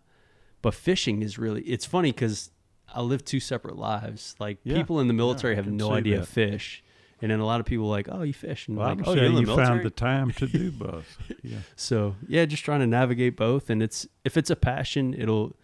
but 0.63 0.75
fishing 0.75 1.23
is 1.23 1.39
really. 1.39 1.63
It's 1.63 1.85
funny 1.85 2.13
because 2.13 2.51
I 2.93 3.01
live 3.03 3.25
two 3.25 3.41
separate 3.41 3.77
lives. 3.77 4.35
Like 4.39 4.59
Yeah. 4.65 4.77
people 4.77 5.01
in 5.01 5.09
the 5.09 5.15
military 5.15 5.55
I 5.55 5.57
have 5.57 5.67
no 5.67 5.93
idea 5.93 6.21
that. 6.21 6.27
fish, 6.27 6.83
and 7.21 7.31
then 7.31 7.41
a 7.41 7.47
lot 7.47 7.61
of 7.61 7.67
people 7.67 7.87
are 7.87 7.91
like, 7.91 8.09
oh, 8.11 8.23
you 8.23 8.33
fish, 8.33 8.69
and 8.69 8.77
well, 8.77 8.89
like, 8.89 8.99
I'm 8.99 9.03
oh, 9.03 9.15
saying 9.15 9.17
you're 9.19 9.27
in 9.27 9.35
the 9.35 9.41
you 9.41 9.47
military. 9.47 9.67
found 9.69 9.85
the 9.87 9.91
time 9.91 10.31
to 10.33 10.47
do 10.47 10.71
both. 10.87 11.19
Yeah. 11.43 11.59
So 11.77 12.17
yeah, 12.29 12.45
just 12.45 12.65
trying 12.65 12.81
to 12.81 12.87
navigate 12.87 13.37
both, 13.37 13.71
and 13.71 13.83
it's 13.83 14.07
if 14.25 14.37
it's 14.37 14.51
a 14.51 14.57
passion, 14.57 15.15
it'll 15.15 15.57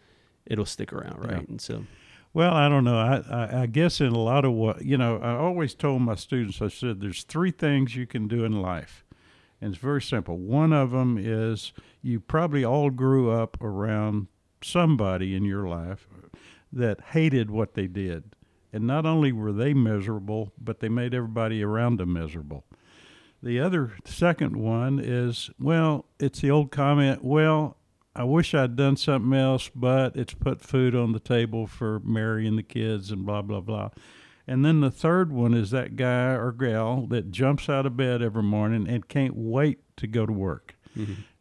it'll 0.47 0.67
stick 0.67 0.93
around, 0.93 1.21
right? 1.21 1.33
Yeah. 1.43 1.49
And 1.49 1.61
so 1.61 1.85
Well, 2.33 2.53
I 2.53 2.69
don't 2.69 2.85
know. 2.85 2.99
I, 2.99 3.23
I, 3.31 3.63
I 3.63 3.67
guess 3.67 4.01
in 4.01 4.09
a 4.13 4.19
lot 4.19 4.45
of 4.45 4.53
what, 4.53 4.85
you 4.85 4.97
know, 4.99 5.17
I 5.19 5.31
always 5.37 5.75
told 5.75 6.03
my 6.03 6.15
students, 6.15 6.61
I 6.63 6.69
said, 6.69 7.01
there's 7.01 7.23
three 7.25 7.51
things 7.51 7.97
you 7.97 8.07
can 8.07 8.29
do 8.29 8.45
in 8.45 8.61
life. 8.61 9.06
And 9.61 9.73
it's 9.73 9.83
very 9.83 10.03
simple. 10.03 10.37
One 10.37 10.73
of 10.73 10.91
them 10.91 11.19
is 11.19 11.73
you 12.03 12.21
probably 12.21 12.65
all 12.65 12.91
grew 12.91 13.31
up 13.31 13.57
around 13.63 14.29
somebody 14.63 15.35
in 15.35 15.45
your 15.45 15.67
life 15.67 16.07
that 16.73 17.01
hated 17.13 17.51
what 17.51 17.75
they 17.75 17.87
did. 17.87 18.35
And 18.73 18.87
not 18.87 19.07
only 19.07 19.33
were 19.33 19.53
they 19.53 19.73
miserable, 19.73 20.53
but 20.61 20.81
they 20.81 20.89
made 20.89 21.15
everybody 21.15 21.63
around 21.63 21.99
them 21.99 22.13
miserable. 22.13 22.65
The 23.43 23.61
other 23.61 23.93
second 24.05 24.57
one 24.57 24.99
is, 24.99 25.51
well, 25.59 26.07
it's 26.19 26.41
the 26.41 26.51
old 26.51 26.71
comment, 26.71 27.25
well, 27.25 27.77
I 28.15 28.25
wish 28.25 28.55
I'd 28.55 28.77
done 28.77 28.97
something 28.97 29.39
else, 29.39 29.71
but 29.75 30.17
it's 30.17 30.35
put 30.35 30.63
food 30.63 30.95
on 30.95 31.13
the 31.13 31.21
table 31.21 31.67
for 31.67 32.01
Mary 32.01 32.47
and 32.47 32.59
the 32.59 32.63
kids 32.63 33.11
and 33.11 33.27
blah, 33.27 33.43
blah, 33.43 33.61
blah. 33.61 33.91
And 34.47 34.65
then 34.65 34.81
the 34.81 34.91
third 34.91 35.33
one 35.33 35.55
is 35.55 35.71
that 35.73 35.97
guy 35.97 36.31
or 36.35 36.53
gal 36.53 37.07
that 37.09 37.31
jumps 37.33 37.69
out 37.69 37.85
of 37.87 37.97
bed 37.97 38.23
every 38.23 38.43
morning 38.45 38.89
and 38.89 39.09
can't 39.09 39.35
wait 39.37 39.79
to 39.97 40.07
go 40.07 40.25
to 40.27 40.33
work. 40.33 40.77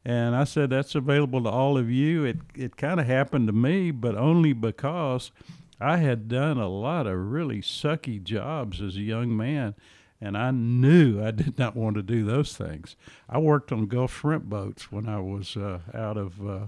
And 0.04 0.36
I 0.36 0.44
said, 0.44 0.70
that's 0.70 0.96
available 0.96 1.42
to 1.44 1.50
all 1.50 1.78
of 1.78 1.90
you. 1.90 2.26
It, 2.26 2.38
it 2.56 2.78
kind 2.78 3.00
of 3.00 3.08
happened 3.08 3.48
to 3.48 3.54
me, 3.54 3.92
but 3.92 4.16
only 4.16 4.54
because 4.54 5.32
I 5.80 5.98
had 5.98 6.28
done 6.28 6.58
a 6.58 6.68
lot 6.68 7.08
of 7.08 7.18
really 7.18 7.62
sucky 7.62 8.22
jobs 8.22 8.82
as 8.82 8.96
a 8.98 9.02
young 9.02 9.36
man. 9.36 9.76
And 10.22 10.38
I 10.38 10.52
knew 10.52 11.24
I 11.24 11.32
did 11.32 11.58
not 11.58 11.76
want 11.76 11.96
to 11.96 12.02
do 12.04 12.24
those 12.24 12.56
things. 12.56 12.96
I 13.30 13.38
worked 13.38 13.72
on 13.72 13.88
Gulf 13.88 14.20
shrimp 14.20 14.46
boats 14.46 14.92
when 14.92 15.08
I 15.08 15.20
was 15.20 15.56
uh, 15.58 15.80
out 15.94 16.18
of 16.18 16.48
uh, 16.48 16.68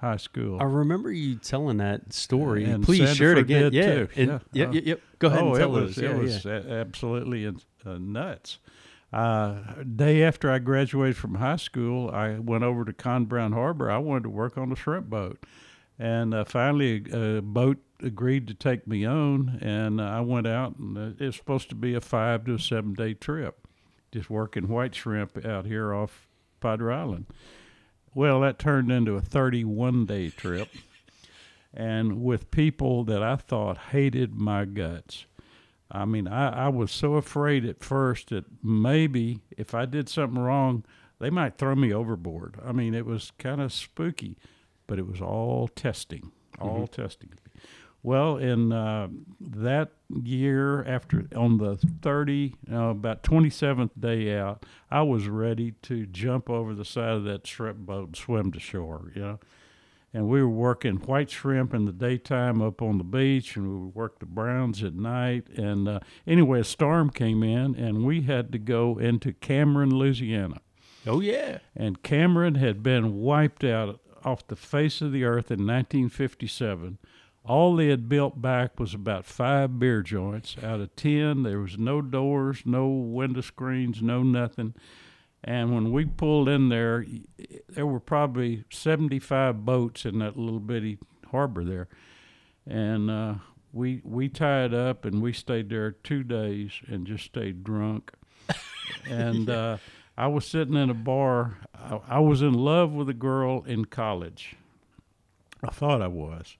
high 0.00 0.16
school. 0.16 0.58
I 0.60 0.64
remember 0.64 1.10
you 1.10 1.36
telling 1.36 1.78
that 1.78 2.12
story. 2.12 2.64
And 2.64 2.84
Please 2.84 3.14
share 3.16 3.32
it 3.32 3.38
again. 3.38 3.72
yeah, 3.72 3.94
too. 3.94 4.08
and- 4.16 4.28
Yeah. 4.28 4.38
yep, 4.52 4.74
yep, 4.74 4.86
yep. 4.86 5.00
Go 5.18 5.28
ahead 5.28 5.40
oh, 5.42 5.48
and 5.48 5.56
tell 5.56 5.76
it 5.76 5.80
was, 5.82 5.96
those. 5.96 6.04
It 6.04 6.10
Yeah, 6.10 6.16
was 6.16 6.44
yeah. 6.44 6.74
absolutely 6.74 7.44
in- 7.44 7.60
uh, 7.84 7.98
nuts. 7.98 8.58
Uh, 9.12 9.56
day 9.96 10.22
after 10.22 10.50
I 10.50 10.58
graduated 10.58 11.16
from 11.16 11.36
high 11.36 11.56
school, 11.56 12.10
I 12.10 12.38
went 12.38 12.62
over 12.62 12.84
to 12.84 12.92
Conn 12.92 13.24
Brown 13.24 13.52
Harbor. 13.52 13.90
I 13.90 13.98
wanted 13.98 14.24
to 14.24 14.30
work 14.30 14.58
on 14.58 14.70
a 14.70 14.76
shrimp 14.76 15.08
boat, 15.08 15.42
and 15.98 16.34
uh, 16.34 16.44
finally 16.44 17.04
a 17.10 17.40
boat 17.40 17.78
agreed 18.02 18.46
to 18.48 18.54
take 18.54 18.86
me 18.86 19.06
on, 19.06 19.58
and 19.62 20.00
I 20.00 20.20
went 20.20 20.46
out. 20.46 20.76
and 20.76 20.98
uh, 20.98 21.00
It 21.18 21.24
was 21.26 21.36
supposed 21.36 21.70
to 21.70 21.74
be 21.74 21.94
a 21.94 22.00
five 22.02 22.44
to 22.44 22.54
a 22.54 22.58
seven 22.58 22.92
day 22.92 23.14
trip, 23.14 23.66
just 24.12 24.28
working 24.28 24.68
white 24.68 24.94
shrimp 24.94 25.42
out 25.44 25.64
here 25.64 25.94
off 25.94 26.28
Padre 26.60 26.94
Island. 26.94 27.26
Well, 28.14 28.40
that 28.40 28.58
turned 28.58 28.90
into 28.90 29.16
a 29.16 29.20
31 29.20 30.06
day 30.06 30.30
trip, 30.30 30.68
and 31.72 32.22
with 32.22 32.50
people 32.50 33.04
that 33.04 33.22
I 33.22 33.36
thought 33.36 33.78
hated 33.92 34.34
my 34.34 34.64
guts. 34.64 35.26
I 35.90 36.04
mean, 36.04 36.28
I, 36.28 36.66
I 36.66 36.68
was 36.68 36.90
so 36.90 37.14
afraid 37.14 37.64
at 37.64 37.82
first 37.82 38.28
that 38.28 38.44
maybe 38.62 39.40
if 39.56 39.74
I 39.74 39.86
did 39.86 40.08
something 40.08 40.38
wrong, 40.40 40.84
they 41.18 41.30
might 41.30 41.56
throw 41.56 41.74
me 41.74 41.92
overboard. 41.92 42.56
I 42.64 42.72
mean, 42.72 42.94
it 42.94 43.06
was 43.06 43.32
kind 43.38 43.60
of 43.60 43.72
spooky, 43.72 44.36
but 44.86 44.98
it 44.98 45.06
was 45.06 45.20
all 45.20 45.68
testing, 45.68 46.32
all 46.60 46.86
mm-hmm. 46.86 47.02
testing. 47.02 47.30
Well, 48.02 48.36
in 48.36 48.72
uh, 48.72 49.08
that 49.40 49.90
year, 50.08 50.84
after 50.84 51.26
on 51.34 51.58
the 51.58 51.76
30, 51.76 52.54
uh, 52.70 52.76
about 52.76 53.22
27th 53.22 53.90
day 53.98 54.36
out, 54.36 54.64
I 54.90 55.02
was 55.02 55.28
ready 55.28 55.72
to 55.82 56.06
jump 56.06 56.48
over 56.48 56.74
the 56.74 56.84
side 56.84 57.10
of 57.10 57.24
that 57.24 57.46
shrimp 57.46 57.78
boat 57.78 58.06
and 58.06 58.16
swim 58.16 58.52
to 58.52 58.60
shore, 58.60 59.12
you 59.14 59.22
know 59.22 59.38
and 60.12 60.28
we 60.28 60.42
were 60.42 60.48
working 60.48 60.96
white 60.96 61.30
shrimp 61.30 61.74
in 61.74 61.84
the 61.84 61.92
daytime 61.92 62.62
up 62.62 62.80
on 62.80 62.98
the 62.98 63.04
beach, 63.04 63.56
and 63.56 63.68
we 63.68 63.84
would 63.84 63.94
work 63.94 64.18
the 64.18 64.26
browns 64.26 64.82
at 64.82 64.94
night. 64.94 65.48
And 65.50 65.86
uh, 65.86 66.00
anyway, 66.26 66.60
a 66.60 66.64
storm 66.64 67.10
came 67.10 67.42
in, 67.42 67.74
and 67.74 68.04
we 68.04 68.22
had 68.22 68.50
to 68.52 68.58
go 68.58 68.98
into 68.98 69.32
Cameron, 69.32 69.94
Louisiana. 69.94 70.60
Oh 71.06 71.20
yeah. 71.20 71.58
And 71.76 72.02
Cameron 72.02 72.56
had 72.56 72.82
been 72.82 73.20
wiped 73.20 73.64
out 73.64 74.00
off 74.24 74.46
the 74.46 74.56
face 74.56 75.00
of 75.00 75.12
the 75.12 75.24
earth 75.24 75.50
in 75.50 75.66
1957. 75.66 76.98
All 77.48 77.74
they 77.74 77.88
had 77.88 78.08
built 78.08 78.40
back 78.40 78.78
was 78.78 78.92
about 78.92 79.24
five 79.24 79.78
beer 79.78 80.02
joints 80.02 80.56
out 80.62 80.80
of 80.80 80.94
10. 80.96 81.44
There 81.44 81.60
was 81.60 81.78
no 81.78 82.02
doors, 82.02 82.62
no 82.66 82.86
window 82.88 83.40
screens, 83.40 84.02
no 84.02 84.22
nothing. 84.22 84.74
And 85.42 85.74
when 85.74 85.90
we 85.90 86.04
pulled 86.04 86.48
in 86.48 86.68
there, 86.68 87.06
there 87.68 87.86
were 87.86 88.00
probably 88.00 88.64
75 88.70 89.64
boats 89.64 90.04
in 90.04 90.18
that 90.18 90.36
little 90.36 90.60
bitty 90.60 90.98
harbor 91.30 91.64
there. 91.64 91.88
And 92.66 93.10
uh, 93.10 93.34
we 93.72 94.02
we 94.04 94.28
tied 94.28 94.74
up 94.74 95.04
and 95.04 95.22
we 95.22 95.32
stayed 95.32 95.70
there 95.70 95.92
two 95.92 96.22
days 96.22 96.72
and 96.86 97.06
just 97.06 97.24
stayed 97.24 97.64
drunk. 97.64 98.12
and 99.08 99.48
uh, 99.48 99.78
I 100.16 100.26
was 100.26 100.46
sitting 100.46 100.74
in 100.74 100.90
a 100.90 100.94
bar. 100.94 101.58
I, 101.74 102.00
I 102.08 102.18
was 102.18 102.42
in 102.42 102.52
love 102.52 102.92
with 102.92 103.08
a 103.08 103.14
girl 103.14 103.62
in 103.64 103.86
college. 103.86 104.56
I 105.62 105.70
thought 105.70 106.02
I 106.02 106.08
was, 106.08 106.56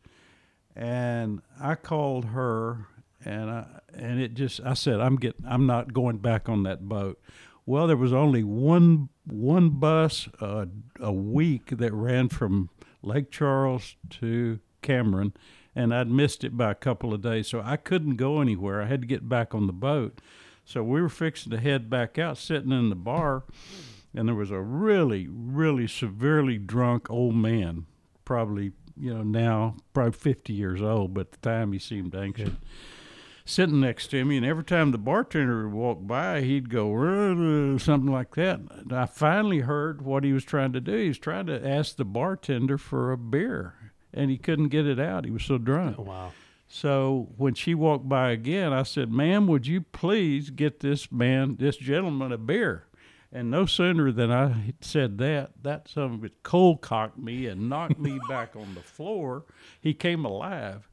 and 0.79 1.43
I 1.61 1.75
called 1.75 2.27
her, 2.27 2.87
and 3.25 3.51
I 3.51 3.67
and 3.93 4.21
it 4.21 4.35
just 4.35 4.61
I 4.65 4.75
said 4.75 5.01
I'm 5.01 5.17
getting 5.17 5.45
I'm 5.47 5.67
not 5.67 5.93
going 5.93 6.19
back 6.19 6.49
on 6.49 6.63
that 6.63 6.89
boat. 6.89 7.21
Well, 7.67 7.89
there 7.89 7.97
was 7.97 8.13
only 8.13 8.45
one 8.45 9.09
one 9.27 9.71
bus 9.71 10.29
a 10.41 11.13
week 11.13 11.77
that 11.77 11.93
ran 11.93 12.29
from 12.29 12.71
Lake 13.03 13.31
Charles 13.33 13.97
to 14.11 14.61
Cameron, 14.81 15.35
and 15.75 15.93
I'd 15.93 16.09
missed 16.09 16.45
it 16.45 16.57
by 16.57 16.71
a 16.71 16.77
couple 16.77 17.13
of 17.13 17.23
days, 17.23 17.49
so 17.49 17.61
I 17.61 17.77
couldn't 17.77 18.17
go 18.17 18.41
anywhere. 18.41 18.81
I 18.81 18.87
had 18.87 19.03
to 19.03 19.09
get 19.09 19.29
back 19.29 19.55
on 19.55 19.67
the 19.67 19.73
boat. 19.73 20.21
So 20.65 20.83
we 20.83 21.01
were 21.01 21.09
fixing 21.09 21.51
to 21.51 21.59
head 21.59 21.91
back 21.91 22.19
out, 22.19 22.39
sitting 22.39 22.73
in 22.73 22.91
the 22.91 22.95
bar, 22.95 23.45
and 24.15 24.29
there 24.29 24.35
was 24.35 24.51
a 24.51 24.61
really, 24.61 25.27
really 25.29 25.89
severely 25.89 26.59
drunk 26.59 27.11
old 27.11 27.35
man, 27.35 27.87
probably 28.25 28.73
you 29.01 29.15
know 29.15 29.23
now 29.23 29.77
probably 29.93 30.13
50 30.13 30.53
years 30.53 30.83
old, 30.83 31.15
but 31.15 31.21
at 31.27 31.33
the 31.33 31.39
time 31.39 31.73
he 31.73 31.79
seemed 31.79 32.15
anxious. 32.15 32.51
Sitting 33.45 33.81
next 33.81 34.09
to 34.09 34.27
me, 34.27 34.37
and 34.37 34.45
every 34.45 34.65
time 34.65 34.91
the 34.91 34.99
bartender 34.99 35.67
would 35.67 35.75
walk 35.75 36.07
by, 36.07 36.43
he'd 36.43 36.69
go 36.69 36.95
"Uh," 36.95 37.79
something 37.79 38.13
like 38.13 38.35
that. 38.35 38.61
And 38.71 38.93
I 38.93 39.07
finally 39.07 39.61
heard 39.61 40.03
what 40.03 40.23
he 40.23 40.35
was 40.35 40.45
trying 40.45 40.75
to 40.75 40.83
do. 40.83 40.95
He 40.95 41.09
was 41.09 41.19
trying 41.19 41.47
to 41.47 41.67
ask 41.67 41.97
the 41.97 42.05
bartender 42.05 42.77
for 42.77 43.11
a 43.11 43.17
beer, 43.17 43.93
and 44.13 44.31
he 44.31 44.37
couldn't 44.37 44.69
get 44.69 44.87
it 44.87 45.01
out. 45.01 45.25
He 45.25 45.31
was 45.31 45.45
so 45.45 45.57
drunk. 45.57 45.97
Oh 45.99 46.03
wow. 46.03 46.33
So 46.69 47.31
when 47.39 47.55
she 47.55 47.75
walked 47.75 48.07
by 48.07 48.33
again, 48.33 48.75
I 48.75 48.83
said, 48.83 49.11
"Ma'am, 49.11 49.47
would 49.47 49.67
you 49.67 49.81
please 49.81 50.51
get 50.51 50.81
this 50.81 51.11
man, 51.11 51.57
this 51.57 51.79
gentleman, 51.79 52.33
a 52.33 52.37
beer?" 52.37 52.85
And 53.31 53.51
no 53.51 53.67
sooner 53.67 54.11
than 54.11 54.33
I 54.33 54.73
said 54.81 55.19
that, 55.19 55.63
that 55.63 55.89
son 55.89 56.15
of 56.15 56.25
a 56.25 56.31
cold 56.43 56.81
cocked 56.81 57.19
me 57.19 57.47
and 57.47 57.69
knocked 57.69 57.99
me 57.99 58.19
back 58.29 58.57
on 58.57 58.75
the 58.75 58.81
floor. 58.81 59.45
He 59.81 59.93
came 59.93 60.25
alive. 60.25 60.89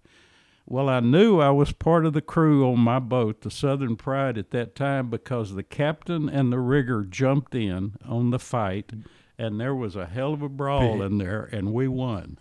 Well, 0.67 0.89
I 0.89 0.99
knew 0.99 1.39
I 1.39 1.51
was 1.51 1.71
part 1.71 2.05
of 2.05 2.13
the 2.13 2.21
crew 2.21 2.67
on 2.67 2.79
my 2.79 2.97
boat, 2.99 3.41
the 3.41 3.51
Southern 3.51 3.95
Pride, 3.95 4.37
at 4.37 4.49
that 4.49 4.75
time 4.75 5.09
because 5.11 5.53
the 5.53 5.63
captain 5.63 6.27
and 6.27 6.51
the 6.51 6.59
rigger 6.59 7.03
jumped 7.03 7.53
in 7.53 7.93
on 8.03 8.31
the 8.31 8.39
fight, 8.39 8.91
and 9.37 9.61
there 9.61 9.75
was 9.75 9.95
a 9.95 10.07
hell 10.07 10.33
of 10.33 10.41
a 10.41 10.49
brawl 10.49 11.03
in 11.03 11.19
there, 11.19 11.47
and 11.51 11.71
we 11.71 11.87
won. 11.87 12.39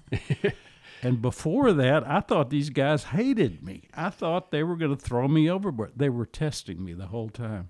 and 1.02 1.20
before 1.20 1.74
that, 1.74 2.08
I 2.08 2.20
thought 2.20 2.48
these 2.48 2.70
guys 2.70 3.04
hated 3.04 3.62
me. 3.62 3.88
I 3.94 4.08
thought 4.08 4.50
they 4.50 4.62
were 4.62 4.76
going 4.76 4.96
to 4.96 5.02
throw 5.02 5.28
me 5.28 5.50
overboard. 5.50 5.92
They 5.94 6.08
were 6.08 6.26
testing 6.26 6.82
me 6.82 6.94
the 6.94 7.08
whole 7.08 7.28
time. 7.28 7.68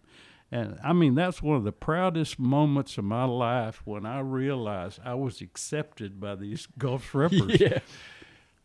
And 0.51 0.79
I 0.85 0.93
mean, 0.93 1.15
that's 1.15 1.43
one 1.43 1.57
of 1.57 1.65
the 1.65 1.73
proudest 1.73 2.39
moments 2.39 2.97
of 2.99 3.05
my 3.05 3.25
life 3.25 3.83
when 3.85 4.07
I 4.07 4.21
realized 4.21 5.01
I 5.05 5.15
was 5.15 5.41
accepted 5.41 6.21
by 6.21 6.37
these 6.37 6.67
Gulf 6.79 7.11
Shrimpers. 7.11 7.59
Yeah. 7.59 7.81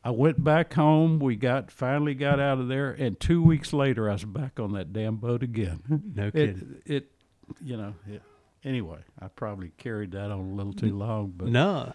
I 0.04 0.12
went 0.12 0.44
back 0.44 0.74
home. 0.74 1.20
We 1.20 1.36
got 1.36 1.72
finally 1.72 2.14
got 2.14 2.40
out 2.40 2.60
of 2.60 2.68
there, 2.70 2.92
and 2.92 3.20
two 3.20 3.42
weeks 3.44 3.74
later, 3.74 4.10
I 4.10 4.14
was 4.14 4.24
back 4.24 4.58
on 4.60 4.72
that 4.74 4.94
damn 4.94 5.18
boat 5.18 5.44
again. 5.44 5.82
No 6.16 6.32
kidding. 6.32 6.82
it, 6.86 7.12
you 7.62 7.76
know. 7.76 7.96
It, 8.08 8.22
anyway, 8.64 9.00
I 9.22 9.28
probably 9.28 9.72
carried 9.78 10.12
that 10.12 10.32
on 10.32 10.40
a 10.40 10.54
little 10.54 10.72
too 10.74 10.96
long, 10.98 11.34
but 11.36 11.50
no, 11.50 11.92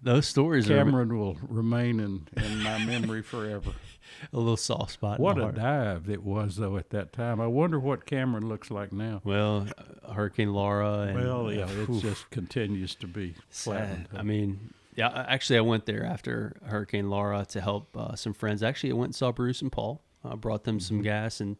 those 0.00 0.26
stories 0.28 0.70
are 0.70 0.76
Cameron 0.76 1.18
will 1.18 1.36
remain 1.48 1.98
in, 1.98 2.28
in 2.36 2.62
my 2.62 2.78
memory 2.84 3.22
forever. 3.22 3.72
A 4.32 4.36
little 4.38 4.56
soft 4.56 4.92
spot. 4.92 5.20
What 5.20 5.38
a 5.38 5.42
heart. 5.42 5.54
dive 5.56 6.08
it 6.08 6.22
was, 6.22 6.56
though, 6.56 6.76
at 6.76 6.90
that 6.90 7.12
time. 7.12 7.40
I 7.40 7.46
wonder 7.46 7.78
what 7.78 8.06
Cameron 8.06 8.48
looks 8.48 8.70
like 8.70 8.92
now. 8.92 9.20
Well, 9.24 9.66
uh, 10.06 10.12
Hurricane 10.12 10.52
Laura. 10.52 11.00
And, 11.02 11.18
Well, 11.18 11.52
yeah, 11.52 11.64
uh, 11.64 11.92
it 11.94 12.00
just 12.00 12.30
continues 12.30 12.94
to 12.96 13.06
be 13.06 13.34
flattened. 13.50 14.08
sad. 14.10 14.20
I 14.20 14.22
mean, 14.22 14.72
yeah. 14.94 15.24
Actually, 15.28 15.58
I 15.58 15.62
went 15.62 15.86
there 15.86 16.04
after 16.04 16.56
Hurricane 16.64 17.10
Laura 17.10 17.44
to 17.50 17.60
help 17.60 17.96
uh, 17.96 18.14
some 18.16 18.32
friends. 18.34 18.62
Actually, 18.62 18.90
I 18.90 18.94
went 18.94 19.08
and 19.08 19.14
saw 19.14 19.32
Bruce 19.32 19.62
and 19.62 19.70
Paul. 19.72 20.02
I 20.24 20.34
brought 20.36 20.64
them 20.64 20.80
some 20.80 21.02
gas 21.02 21.40
and 21.40 21.56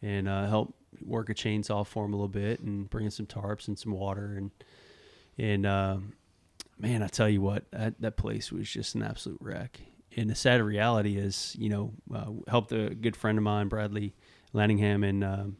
and 0.00 0.28
uh, 0.28 0.46
helped 0.46 0.74
work 1.04 1.28
a 1.28 1.34
chainsaw 1.34 1.86
for 1.86 2.04
them 2.04 2.14
a 2.14 2.16
little 2.16 2.28
bit 2.28 2.60
and 2.60 2.88
bring 2.88 3.04
in 3.04 3.10
some 3.10 3.26
tarps 3.26 3.68
and 3.68 3.78
some 3.78 3.92
water 3.92 4.34
and 4.36 4.50
and 5.36 5.66
um, 5.66 6.14
man, 6.78 7.02
I 7.02 7.08
tell 7.08 7.28
you 7.28 7.40
what, 7.40 7.70
that, 7.70 8.00
that 8.00 8.16
place 8.16 8.50
was 8.50 8.68
just 8.68 8.94
an 8.94 9.02
absolute 9.02 9.38
wreck. 9.40 9.80
And 10.18 10.28
the 10.28 10.34
sad 10.34 10.60
reality 10.60 11.16
is, 11.16 11.54
you 11.56 11.68
know, 11.68 11.92
uh, 12.12 12.32
helped 12.48 12.72
a 12.72 12.92
good 12.92 13.14
friend 13.14 13.38
of 13.38 13.44
mine, 13.44 13.68
Bradley 13.68 14.16
Lanningham, 14.52 15.08
and 15.08 15.22
um, 15.22 15.56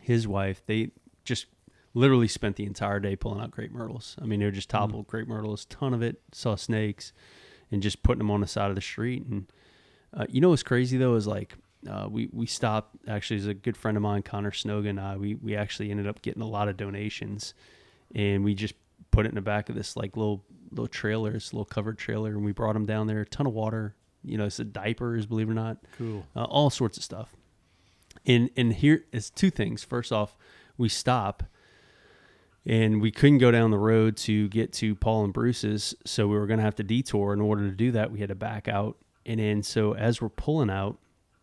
his 0.00 0.26
wife. 0.26 0.62
They 0.66 0.90
just 1.24 1.46
literally 1.94 2.26
spent 2.26 2.56
the 2.56 2.64
entire 2.64 2.98
day 2.98 3.14
pulling 3.14 3.40
out 3.40 3.52
crepe 3.52 3.70
myrtles. 3.70 4.16
I 4.20 4.24
mean, 4.24 4.40
they 4.40 4.46
were 4.46 4.50
just 4.50 4.68
toppled 4.68 5.06
crepe 5.06 5.28
myrtles, 5.28 5.64
ton 5.66 5.94
of 5.94 6.02
it. 6.02 6.20
Saw 6.32 6.56
snakes, 6.56 7.12
and 7.70 7.80
just 7.80 8.02
putting 8.02 8.18
them 8.18 8.32
on 8.32 8.40
the 8.40 8.48
side 8.48 8.70
of 8.70 8.74
the 8.74 8.82
street. 8.82 9.24
And 9.26 9.52
uh, 10.12 10.26
you 10.28 10.40
know 10.40 10.48
what's 10.48 10.64
crazy 10.64 10.98
though 10.98 11.14
is 11.14 11.28
like 11.28 11.54
uh, 11.88 12.08
we 12.10 12.28
we 12.32 12.46
stopped. 12.46 12.96
Actually, 13.06 13.36
as 13.36 13.46
a 13.46 13.54
good 13.54 13.76
friend 13.76 13.96
of 13.96 14.02
mine, 14.02 14.22
Connor 14.22 14.50
Snoga, 14.50 14.90
and 14.90 14.98
I, 14.98 15.16
we 15.16 15.36
we 15.36 15.54
actually 15.54 15.92
ended 15.92 16.08
up 16.08 16.20
getting 16.20 16.42
a 16.42 16.48
lot 16.48 16.66
of 16.66 16.76
donations, 16.76 17.54
and 18.12 18.42
we 18.42 18.54
just 18.54 18.74
put 19.12 19.24
it 19.24 19.28
in 19.28 19.36
the 19.36 19.40
back 19.40 19.68
of 19.68 19.76
this 19.76 19.96
like 19.96 20.16
little 20.16 20.44
little 20.70 20.86
trailer, 20.88 21.32
this 21.32 21.52
little 21.52 21.64
covered 21.64 21.98
trailer, 21.98 22.30
and 22.30 22.44
we 22.44 22.52
brought 22.52 22.74
them 22.74 22.86
down 22.86 23.06
there. 23.06 23.20
A 23.20 23.26
ton 23.26 23.46
of 23.46 23.52
water. 23.52 23.94
You 24.24 24.36
know, 24.36 24.46
it's 24.46 24.56
diapers, 24.58 25.26
believe 25.26 25.48
it 25.48 25.52
or 25.52 25.54
not 25.54 25.78
Cool. 25.96 26.26
uh, 26.34 26.44
all 26.44 26.70
sorts 26.70 26.96
of 26.98 27.04
stuff. 27.04 27.34
And 28.26 28.50
and 28.56 28.72
here 28.72 29.04
is 29.12 29.30
two 29.30 29.50
things. 29.50 29.84
First 29.84 30.12
off, 30.12 30.36
we 30.76 30.88
stop, 30.88 31.44
and 32.66 33.00
we 33.00 33.10
couldn't 33.10 33.38
go 33.38 33.50
down 33.50 33.70
the 33.70 33.78
road 33.78 34.16
to 34.18 34.48
get 34.48 34.72
to 34.74 34.94
Paul 34.94 35.24
and 35.24 35.32
Bruce's, 35.32 35.94
so 36.04 36.26
we 36.26 36.36
were 36.36 36.46
going 36.46 36.58
to 36.58 36.64
have 36.64 36.74
to 36.76 36.82
detour. 36.82 37.32
In 37.32 37.40
order 37.40 37.68
to 37.70 37.74
do 37.74 37.92
that, 37.92 38.10
we 38.10 38.20
had 38.20 38.28
to 38.28 38.34
back 38.34 38.68
out. 38.68 38.96
And 39.24 39.40
then 39.40 39.62
so 39.62 39.94
as 39.94 40.20
we're 40.20 40.28
pulling 40.30 40.70
out 40.70 40.98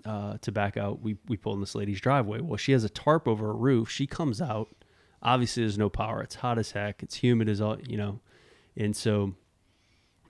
uh, 0.05 0.37
to 0.41 0.51
back 0.51 0.75
out, 0.77 1.01
we 1.01 1.17
we 1.27 1.37
pull 1.37 1.53
in 1.53 1.61
this 1.61 1.75
lady's 1.75 2.01
driveway. 2.01 2.41
Well, 2.41 2.57
she 2.57 2.73
has 2.73 2.83
a 2.83 2.89
tarp 2.89 3.27
over 3.27 3.47
her 3.47 3.55
roof. 3.55 3.89
She 3.89 4.05
comes 4.05 4.41
out. 4.41 4.69
Obviously, 5.21 5.63
there's 5.63 5.77
no 5.77 5.89
power. 5.89 6.21
It's 6.21 6.35
hot 6.35 6.59
as 6.59 6.71
heck. 6.71 7.01
It's 7.01 7.15
humid 7.15 7.49
as 7.49 7.61
all 7.61 7.77
you 7.87 7.97
know, 7.97 8.19
and 8.77 8.95
so 8.95 9.35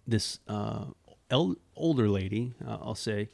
this 0.08 0.40
uh, 0.48 0.86
el- 1.30 1.56
older 1.76 2.10
lady, 2.10 2.54
uh, 2.66 2.78
I'll 2.82 2.96
say, 2.96 3.30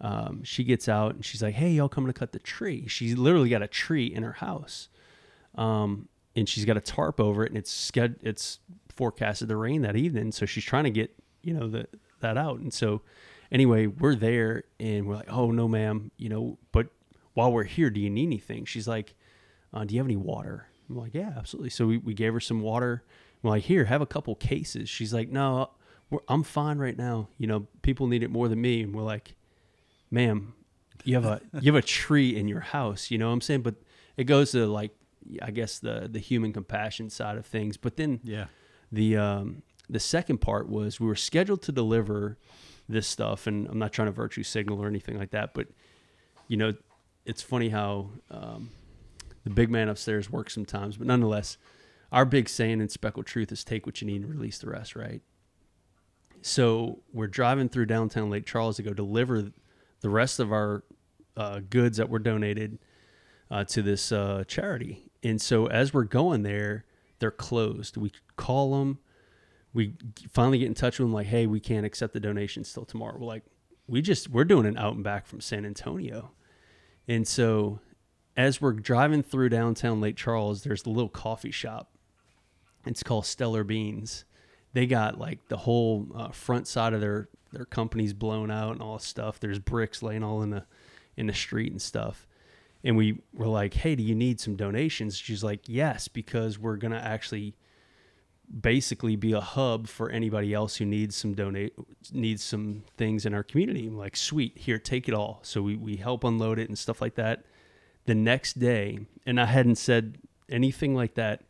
um, 0.00 0.42
she 0.44 0.64
gets 0.64 0.88
out 0.88 1.14
and 1.14 1.24
she's 1.24 1.42
like, 1.42 1.54
"Hey, 1.54 1.70
y'all 1.70 1.88
coming 1.88 2.12
to 2.12 2.18
cut 2.18 2.32
the 2.32 2.38
tree?" 2.38 2.86
She's 2.88 3.16
literally 3.16 3.48
got 3.48 3.62
a 3.62 3.68
tree 3.68 4.06
in 4.06 4.22
her 4.22 4.32
house, 4.32 4.88
um, 5.54 6.08
and 6.34 6.48
she's 6.48 6.64
got 6.64 6.76
a 6.76 6.80
tarp 6.80 7.20
over 7.20 7.44
it, 7.44 7.50
and 7.50 7.58
it's 7.58 7.90
sched- 7.90 8.22
it's 8.22 8.58
forecasted 8.94 9.48
to 9.48 9.56
rain 9.56 9.82
that 9.82 9.96
evening, 9.96 10.32
so 10.32 10.46
she's 10.46 10.64
trying 10.64 10.84
to 10.84 10.90
get 10.90 11.14
you 11.42 11.54
know 11.54 11.68
the, 11.68 11.86
that 12.20 12.36
out, 12.36 12.58
and 12.60 12.72
so 12.72 13.02
anyway, 13.50 13.86
we're 13.86 14.14
there 14.14 14.64
and 14.80 15.06
we're 15.06 15.16
like, 15.16 15.32
"Oh 15.32 15.50
no, 15.50 15.68
ma'am," 15.68 16.10
you 16.18 16.28
know, 16.28 16.58
but 16.72 16.88
while 17.34 17.52
we're 17.52 17.64
here, 17.64 17.90
do 17.90 18.00
you 18.00 18.10
need 18.10 18.26
anything? 18.26 18.64
She's 18.64 18.88
like, 18.88 19.14
uh, 19.72 19.84
"Do 19.84 19.94
you 19.94 20.00
have 20.00 20.06
any 20.06 20.16
water?" 20.16 20.66
I'm 20.88 20.96
like, 20.96 21.14
"Yeah, 21.14 21.32
absolutely." 21.36 21.70
So 21.70 21.86
we, 21.86 21.98
we 21.98 22.14
gave 22.14 22.32
her 22.32 22.40
some 22.40 22.60
water. 22.60 23.02
We're 23.42 23.50
like, 23.50 23.64
"Here, 23.64 23.84
have 23.84 24.02
a 24.02 24.06
couple 24.06 24.34
cases." 24.34 24.88
She's 24.88 25.12
like, 25.14 25.30
"No, 25.30 25.70
we're, 26.10 26.20
I'm 26.28 26.42
fine 26.42 26.78
right 26.78 26.96
now. 26.96 27.28
You 27.38 27.46
know, 27.46 27.66
people 27.82 28.06
need 28.06 28.22
it 28.22 28.30
more 28.30 28.48
than 28.48 28.60
me." 28.60 28.82
And 28.82 28.94
we're 28.94 29.02
like, 29.02 29.34
"Ma'am, 30.10 30.54
you 31.04 31.14
have 31.14 31.24
a 31.24 31.40
you 31.60 31.72
have 31.72 31.82
a 31.82 31.86
tree 31.86 32.36
in 32.36 32.48
your 32.48 32.60
house." 32.60 33.10
You 33.10 33.18
know 33.18 33.28
what 33.28 33.34
I'm 33.34 33.40
saying? 33.40 33.62
But 33.62 33.76
it 34.16 34.24
goes 34.24 34.52
to 34.52 34.66
like, 34.66 34.92
I 35.42 35.50
guess 35.50 35.78
the 35.78 36.08
the 36.10 36.18
human 36.18 36.52
compassion 36.52 37.10
side 37.10 37.36
of 37.36 37.46
things. 37.46 37.76
But 37.76 37.96
then 37.96 38.20
Yeah. 38.24 38.46
the 38.90 39.16
um, 39.16 39.62
the 39.88 40.00
second 40.00 40.38
part 40.38 40.68
was 40.68 40.98
we 41.00 41.06
were 41.06 41.14
scheduled 41.14 41.62
to 41.62 41.72
deliver 41.72 42.38
this 42.88 43.06
stuff, 43.06 43.46
and 43.46 43.66
I'm 43.68 43.78
not 43.78 43.92
trying 43.92 44.06
to 44.06 44.12
virtue 44.12 44.42
signal 44.42 44.82
or 44.82 44.86
anything 44.88 45.18
like 45.18 45.30
that, 45.30 45.54
but 45.54 45.68
you 46.48 46.56
know, 46.56 46.72
it's 47.24 47.42
funny 47.42 47.68
how 47.68 48.10
um, 48.30 48.70
the 49.42 49.50
big 49.50 49.70
man 49.70 49.88
upstairs 49.88 50.30
works 50.30 50.54
sometimes, 50.54 50.96
but 50.96 51.06
nonetheless, 51.08 51.58
our 52.16 52.24
big 52.24 52.48
saying 52.48 52.80
in 52.80 52.88
Speckled 52.88 53.26
Truth 53.26 53.52
is 53.52 53.62
take 53.62 53.84
what 53.84 54.00
you 54.00 54.06
need 54.06 54.22
and 54.22 54.30
release 54.30 54.56
the 54.56 54.70
rest, 54.70 54.96
right? 54.96 55.20
So 56.40 57.00
we're 57.12 57.26
driving 57.26 57.68
through 57.68 57.84
downtown 57.84 58.30
Lake 58.30 58.46
Charles 58.46 58.76
to 58.76 58.82
go 58.82 58.94
deliver 58.94 59.52
the 60.00 60.08
rest 60.08 60.40
of 60.40 60.50
our 60.50 60.82
uh, 61.36 61.60
goods 61.68 61.98
that 61.98 62.08
were 62.08 62.18
donated 62.18 62.78
uh, 63.50 63.64
to 63.64 63.82
this 63.82 64.12
uh, 64.12 64.44
charity. 64.48 65.10
And 65.22 65.42
so 65.42 65.66
as 65.66 65.92
we're 65.92 66.04
going 66.04 66.42
there, 66.42 66.86
they're 67.18 67.30
closed. 67.30 67.98
We 67.98 68.10
call 68.36 68.78
them. 68.78 68.98
We 69.74 69.92
finally 70.32 70.56
get 70.56 70.68
in 70.68 70.74
touch 70.74 70.98
with 70.98 71.08
them, 71.08 71.12
like, 71.12 71.26
hey, 71.26 71.46
we 71.46 71.60
can't 71.60 71.84
accept 71.84 72.14
the 72.14 72.20
donations 72.20 72.72
till 72.72 72.86
tomorrow. 72.86 73.18
We're 73.18 73.26
like, 73.26 73.44
we 73.86 74.00
just 74.00 74.30
we're 74.30 74.44
doing 74.44 74.64
an 74.64 74.78
out 74.78 74.94
and 74.94 75.04
back 75.04 75.26
from 75.26 75.42
San 75.42 75.66
Antonio, 75.66 76.30
and 77.06 77.28
so 77.28 77.80
as 78.38 78.58
we're 78.60 78.72
driving 78.72 79.22
through 79.22 79.50
downtown 79.50 80.00
Lake 80.00 80.16
Charles, 80.16 80.62
there's 80.62 80.82
the 80.82 80.90
little 80.90 81.10
coffee 81.10 81.50
shop. 81.50 81.95
It's 82.86 83.02
called 83.02 83.26
Stellar 83.26 83.64
Beans. 83.64 84.24
They 84.72 84.86
got 84.86 85.18
like 85.18 85.48
the 85.48 85.56
whole 85.56 86.06
uh, 86.14 86.28
front 86.30 86.66
side 86.68 86.92
of 86.92 87.00
their 87.00 87.28
their 87.52 87.64
company's 87.64 88.12
blown 88.12 88.50
out 88.50 88.72
and 88.72 88.82
all 88.82 88.98
stuff. 88.98 89.40
There's 89.40 89.58
bricks 89.58 90.02
laying 90.02 90.22
all 90.22 90.42
in 90.42 90.50
the 90.50 90.64
in 91.16 91.26
the 91.26 91.34
street 91.34 91.72
and 91.72 91.80
stuff. 91.80 92.26
And 92.84 92.96
we 92.96 93.18
were 93.32 93.48
like, 93.48 93.74
"Hey, 93.74 93.94
do 93.96 94.02
you 94.02 94.14
need 94.14 94.40
some 94.40 94.56
donations?" 94.56 95.16
She's 95.16 95.42
like, 95.42 95.62
"Yes, 95.66 96.08
because 96.08 96.58
we're 96.58 96.76
gonna 96.76 96.98
actually 96.98 97.56
basically 98.60 99.16
be 99.16 99.32
a 99.32 99.40
hub 99.40 99.88
for 99.88 100.08
anybody 100.10 100.54
else 100.54 100.76
who 100.76 100.84
needs 100.84 101.16
some 101.16 101.34
donate 101.34 101.74
needs 102.12 102.44
some 102.44 102.84
things 102.96 103.24
in 103.26 103.34
our 103.34 103.42
community." 103.42 103.86
I'm 103.86 103.96
like, 103.96 104.16
"Sweet, 104.16 104.58
here, 104.58 104.78
take 104.78 105.08
it 105.08 105.14
all." 105.14 105.40
So 105.42 105.62
we 105.62 105.76
we 105.76 105.96
help 105.96 106.22
unload 106.22 106.58
it 106.58 106.68
and 106.68 106.78
stuff 106.78 107.00
like 107.00 107.14
that. 107.14 107.44
The 108.04 108.14
next 108.14 108.58
day, 108.60 109.00
and 109.24 109.40
I 109.40 109.46
hadn't 109.46 109.76
said 109.76 110.18
anything 110.48 110.94
like 110.94 111.14
that. 111.14 111.42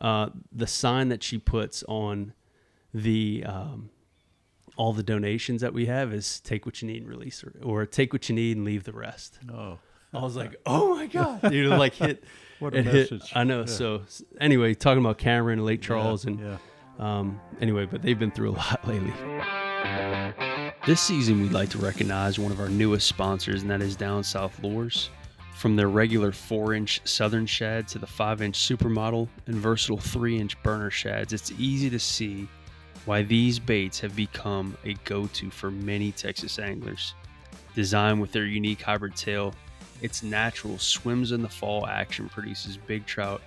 Uh, 0.00 0.30
the 0.52 0.66
sign 0.66 1.08
that 1.08 1.22
she 1.22 1.38
puts 1.38 1.82
on 1.88 2.32
the 2.94 3.42
um, 3.46 3.90
all 4.76 4.92
the 4.92 5.02
donations 5.02 5.60
that 5.60 5.72
we 5.74 5.86
have 5.86 6.12
is 6.12 6.40
take 6.40 6.64
what 6.66 6.80
you 6.80 6.88
need 6.88 7.02
and 7.02 7.08
release 7.08 7.40
the- 7.42 7.62
or 7.64 7.84
take 7.84 8.12
what 8.12 8.28
you 8.28 8.34
need 8.34 8.56
and 8.56 8.64
leave 8.64 8.84
the 8.84 8.92
rest. 8.92 9.38
Oh. 9.52 9.78
I 10.14 10.22
was 10.22 10.36
like, 10.36 10.56
oh 10.64 10.94
my 10.96 11.06
god, 11.06 11.42
dude! 11.50 11.68
Like 11.70 11.94
hit, 11.94 12.24
What 12.60 12.74
a 12.74 12.78
it 12.78 12.84
hit- 12.86 13.12
message. 13.12 13.32
I 13.34 13.44
know. 13.44 13.60
Yeah. 13.60 13.66
So 13.66 14.02
anyway, 14.40 14.72
talking 14.74 15.00
about 15.04 15.18
Cameron 15.18 15.58
and 15.58 15.66
Lake 15.66 15.82
Charles, 15.82 16.24
and 16.24 16.40
yeah. 16.40 16.56
um, 16.98 17.38
anyway, 17.60 17.84
but 17.86 18.00
they've 18.02 18.18
been 18.18 18.30
through 18.30 18.50
a 18.52 18.56
lot 18.56 18.86
lately. 18.88 19.12
This 20.86 21.00
season, 21.02 21.42
we'd 21.42 21.52
like 21.52 21.68
to 21.70 21.78
recognize 21.78 22.38
one 22.38 22.50
of 22.52 22.60
our 22.60 22.68
newest 22.70 23.06
sponsors, 23.06 23.60
and 23.62 23.70
that 23.70 23.82
is 23.82 23.96
Down 23.96 24.24
South 24.24 24.58
Lures. 24.62 25.10
From 25.58 25.74
their 25.74 25.88
regular 25.88 26.30
4 26.30 26.74
inch 26.74 27.00
Southern 27.02 27.44
shad 27.44 27.88
to 27.88 27.98
the 27.98 28.06
5 28.06 28.42
inch 28.42 28.56
supermodel 28.56 29.26
and 29.48 29.56
versatile 29.56 29.98
3 29.98 30.38
inch 30.38 30.62
burner 30.62 30.88
shads, 30.88 31.32
it's 31.32 31.50
easy 31.58 31.90
to 31.90 31.98
see 31.98 32.46
why 33.06 33.22
these 33.22 33.58
baits 33.58 33.98
have 33.98 34.14
become 34.14 34.78
a 34.84 34.94
go 35.04 35.26
to 35.26 35.50
for 35.50 35.72
many 35.72 36.12
Texas 36.12 36.60
anglers. 36.60 37.14
Designed 37.74 38.20
with 38.20 38.30
their 38.30 38.44
unique 38.44 38.80
hybrid 38.80 39.16
tail, 39.16 39.52
its 40.00 40.22
natural 40.22 40.78
swims 40.78 41.32
in 41.32 41.42
the 41.42 41.48
fall 41.48 41.88
action 41.88 42.28
produces 42.28 42.76
big 42.76 43.04
trout 43.04 43.42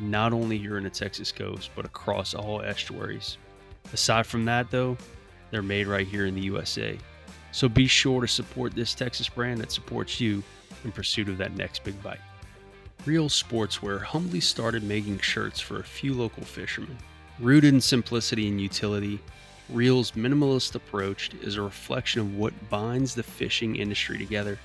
not 0.00 0.32
only 0.32 0.58
here 0.58 0.78
in 0.78 0.82
the 0.82 0.90
Texas 0.90 1.30
coast, 1.30 1.70
but 1.76 1.84
across 1.84 2.34
all 2.34 2.60
estuaries. 2.60 3.38
Aside 3.92 4.26
from 4.26 4.44
that, 4.46 4.68
though, 4.72 4.96
they're 5.52 5.62
made 5.62 5.86
right 5.86 6.08
here 6.08 6.26
in 6.26 6.34
the 6.34 6.40
USA. 6.40 6.98
So 7.52 7.68
be 7.68 7.86
sure 7.86 8.22
to 8.22 8.28
support 8.28 8.74
this 8.74 8.94
Texas 8.94 9.28
brand 9.28 9.60
that 9.60 9.70
supports 9.70 10.20
you 10.20 10.42
in 10.84 10.92
pursuit 10.92 11.28
of 11.28 11.38
that 11.38 11.56
next 11.56 11.84
big 11.84 12.02
bite. 12.02 12.20
Reel 13.04 13.28
Sportswear 13.28 14.00
humbly 14.00 14.40
started 14.40 14.82
making 14.82 15.18
shirts 15.18 15.60
for 15.60 15.78
a 15.78 15.84
few 15.84 16.14
local 16.14 16.44
fishermen. 16.44 16.96
Rooted 17.38 17.74
in 17.74 17.80
simplicity 17.80 18.48
and 18.48 18.60
utility, 18.60 19.20
Reel's 19.68 20.12
minimalist 20.12 20.74
approach 20.74 21.30
is 21.42 21.56
a 21.56 21.62
reflection 21.62 22.20
of 22.20 22.36
what 22.36 22.70
binds 22.70 23.14
the 23.14 23.22
fishing 23.22 23.76
industry 23.76 24.18
together. 24.18 24.58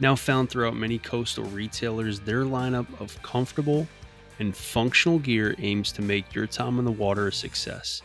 Now 0.00 0.16
found 0.16 0.50
throughout 0.50 0.76
many 0.76 0.98
coastal 0.98 1.44
retailers, 1.44 2.20
their 2.20 2.42
lineup 2.42 2.86
of 3.00 3.20
comfortable 3.22 3.86
and 4.38 4.54
functional 4.54 5.18
gear 5.18 5.54
aims 5.58 5.92
to 5.92 6.02
make 6.02 6.34
your 6.34 6.46
time 6.46 6.78
on 6.78 6.84
the 6.84 6.90
water 6.90 7.28
a 7.28 7.32
success. 7.32 8.02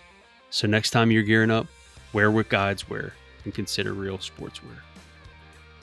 So 0.49 0.67
next 0.67 0.91
time 0.91 1.11
you're 1.11 1.23
gearing 1.23 1.51
up, 1.51 1.67
wear 2.13 2.29
what 2.31 2.49
guides 2.49 2.89
wear 2.89 3.13
and 3.43 3.53
consider 3.53 3.93
Reel 3.93 4.17
Sportswear. 4.17 4.79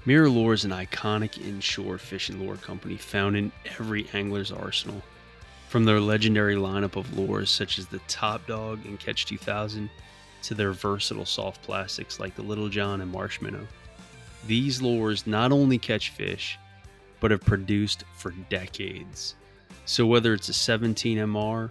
MirrOlure 0.06 0.54
is 0.54 0.64
an 0.64 0.70
iconic 0.70 1.44
inshore 1.44 1.98
fishing 1.98 2.40
lure 2.40 2.56
company 2.56 2.96
found 2.96 3.36
in 3.36 3.52
every 3.78 4.06
angler's 4.12 4.52
arsenal. 4.52 5.02
From 5.68 5.84
their 5.84 6.00
legendary 6.00 6.54
lineup 6.54 6.96
of 6.96 7.18
lures 7.18 7.50
such 7.50 7.78
as 7.78 7.86
the 7.86 8.00
Top 8.08 8.46
Dog 8.46 8.84
and 8.86 8.98
Catch 8.98 9.26
2000 9.26 9.90
to 10.42 10.54
their 10.54 10.72
versatile 10.72 11.26
soft 11.26 11.62
plastics 11.62 12.18
like 12.18 12.34
the 12.34 12.42
Little 12.42 12.68
John 12.68 13.00
and 13.00 13.12
Marsh 13.12 13.40
Minnow. 13.40 13.66
These 14.46 14.80
lures 14.80 15.26
not 15.26 15.52
only 15.52 15.78
catch 15.78 16.10
fish, 16.10 16.58
but 17.20 17.30
have 17.30 17.42
produced 17.42 18.04
for 18.14 18.30
decades. 18.48 19.34
So 19.84 20.06
whether 20.06 20.32
it's 20.32 20.48
a 20.48 20.52
17MR 20.52 21.70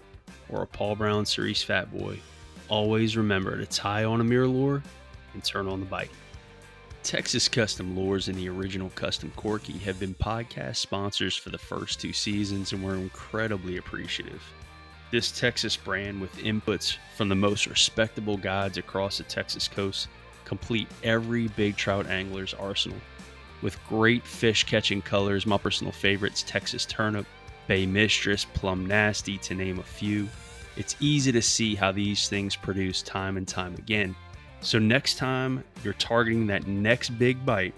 or 0.49 0.61
a 0.61 0.67
Paul 0.67 0.95
Brown 0.95 1.25
Series 1.25 1.63
Fat 1.63 1.91
Boy, 1.97 2.19
always 2.67 3.15
remember 3.15 3.57
to 3.57 3.65
tie 3.65 4.03
on 4.03 4.21
a 4.21 4.23
MirrOlure 4.23 4.83
and 5.37 5.43
turn 5.43 5.67
on 5.67 5.79
the 5.79 5.85
bite. 5.85 6.09
Texas 7.03 7.47
Custom 7.47 7.95
Lures 7.95 8.27
and 8.27 8.35
the 8.37 8.49
original 8.49 8.89
Custom 8.95 9.31
Corky 9.35 9.77
have 9.77 9.99
been 9.99 10.15
podcast 10.15 10.77
sponsors 10.77 11.37
for 11.37 11.51
the 11.51 11.57
first 11.57 12.01
two 12.01 12.11
seasons, 12.11 12.73
and 12.73 12.83
we're 12.83 12.95
incredibly 12.95 13.77
appreciative. 13.77 14.41
This 15.11 15.31
Texas 15.31 15.77
brand, 15.77 16.19
with 16.19 16.35
inputs 16.37 16.97
from 17.15 17.29
the 17.29 17.35
most 17.35 17.67
respectable 17.67 18.35
guides 18.35 18.79
across 18.79 19.19
the 19.19 19.23
Texas 19.25 19.67
coast, 19.67 20.07
complete 20.43 20.87
every 21.03 21.47
big 21.49 21.77
trout 21.77 22.07
angler's 22.07 22.55
arsenal. 22.55 22.97
With 23.61 23.79
great 23.87 24.25
fish 24.25 24.63
catching 24.63 25.01
colors, 25.01 25.45
my 25.45 25.57
personal 25.57 25.93
favorites 25.93 26.43
Texas 26.47 26.85
Turnip, 26.85 27.27
Bay 27.67 27.85
Mistress, 27.85 28.43
Plum 28.43 28.85
Nasty, 28.85 29.37
to 29.37 29.53
name 29.53 29.77
a 29.77 29.83
few. 29.83 30.27
It's 30.75 30.95
easy 30.99 31.31
to 31.31 31.41
see 31.41 31.75
how 31.75 31.91
these 31.91 32.27
things 32.27 32.55
produce 32.55 33.01
time 33.01 33.37
and 33.37 33.47
time 33.47 33.75
again 33.75 34.15
so, 34.61 34.79
next 34.79 35.17
time 35.17 35.63
you're 35.83 35.93
targeting 35.93 36.47
that 36.47 36.67
next 36.67 37.09
big 37.11 37.45
bite, 37.45 37.73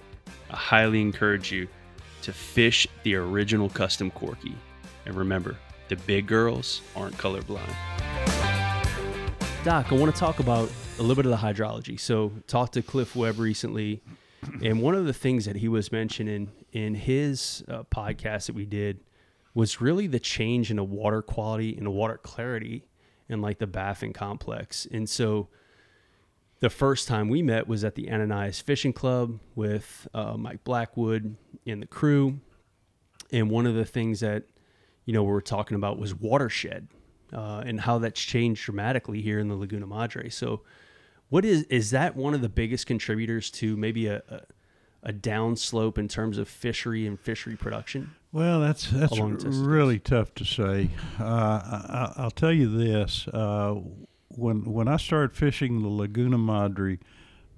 I 0.50 0.56
highly 0.56 1.02
encourage 1.02 1.52
you 1.52 1.68
to 2.22 2.32
fish 2.34 2.88
the 3.04 3.16
original 3.16 3.70
custom 3.70 4.10
corky. 4.12 4.56
And 5.06 5.16
remember, 5.16 5.58
the 5.90 5.98
big 5.98 6.26
girls 6.26 6.82
aren't 6.96 7.18
colorblind. 7.18 7.76
Doc, 9.64 9.92
I 9.92 9.96
want 9.96 10.14
to 10.14 10.20
talk 10.20 10.40
about 10.40 10.72
a 10.98 11.02
little 11.02 11.16
bit 11.16 11.26
of 11.26 11.32
the 11.32 11.46
hydrology. 11.46 12.00
So, 12.00 12.32
talked 12.48 12.74
to 12.74 12.82
Cliff 12.82 13.14
Webb 13.16 13.40
recently, 13.40 14.02
and 14.64 14.82
one 14.82 14.96
of 14.96 15.06
the 15.06 15.14
things 15.14 15.46
that 15.46 15.58
he 15.58 15.68
was 15.68 15.92
mentioning 15.92 16.50
in 16.72 16.96
his 16.96 17.64
uh, 17.68 17.84
podcast 17.84 18.48
that 18.48 18.56
we 18.56 18.66
did 18.66 19.02
was 19.54 19.82
really 19.82 20.08
the 20.08 20.20
change 20.20 20.72
in 20.72 20.78
the 20.78 20.84
water 20.84 21.22
quality 21.22 21.76
and 21.76 21.86
the 21.86 21.92
water 21.92 22.18
clarity 22.18 22.86
in 23.28 23.42
like 23.42 23.60
the 23.60 23.68
Baffin 23.68 24.14
complex. 24.14 24.88
And 24.90 25.10
so, 25.10 25.50
the 26.60 26.70
first 26.70 27.08
time 27.08 27.30
we 27.30 27.42
met 27.42 27.68
was 27.68 27.84
at 27.84 27.96
the 27.96 28.12
Ananias 28.12 28.60
Fishing 28.60 28.94
Club 28.94 29.40
with 29.56 30.08
uh, 30.14 30.36
Mike 30.38 30.64
Blackwood 30.64 31.36
and 31.66 31.82
the 31.82 31.88
crew. 31.88 32.40
And 33.32 33.50
one 33.50 33.66
of 33.66 33.76
the 33.76 33.86
things 33.86 34.20
that, 34.20 34.44
you 35.06 35.14
know, 35.14 35.24
we 35.24 35.32
were 35.32 35.42
talking 35.42 35.76
about 35.76 36.00
was 36.00 36.14
watershed 36.14 36.88
uh, 37.34 37.64
and 37.66 37.80
how 37.82 38.00
that's 38.00 38.22
changed 38.22 38.64
dramatically 38.66 39.22
here 39.22 39.40
in 39.40 39.48
the 39.48 39.56
Laguna 39.56 39.88
Madre. 39.88 40.30
So, 40.30 40.62
what 41.30 41.46
is 41.46 41.64
is 41.64 41.92
that 41.92 42.16
one 42.16 42.34
of 42.34 42.42
the 42.42 42.50
biggest 42.50 42.88
contributors 42.88 43.52
to 43.52 43.78
maybe 43.78 44.08
a, 44.08 44.24
a, 44.30 44.42
a 45.04 45.14
downslope 45.14 46.00
in 46.00 46.08
terms 46.08 46.40
of 46.40 46.48
fishery 46.50 47.06
and 47.06 47.20
fishery 47.20 47.56
production? 47.56 48.16
Well, 48.32 48.60
that's 48.60 48.90
that's 48.90 49.18
really 49.20 50.00
tough 50.00 50.34
to 50.36 50.46
say. 50.46 50.90
Uh, 51.20 52.12
I, 52.18 52.24
will 52.24 52.32
tell 52.32 52.52
you 52.52 52.76
this: 52.76 53.28
uh, 53.28 53.76
when 54.30 54.64
when 54.66 54.88
I 54.88 54.98
started 54.98 55.36
fishing 55.36 55.82
the 55.82 55.90
Laguna 55.90 56.38
Madre 56.38 57.00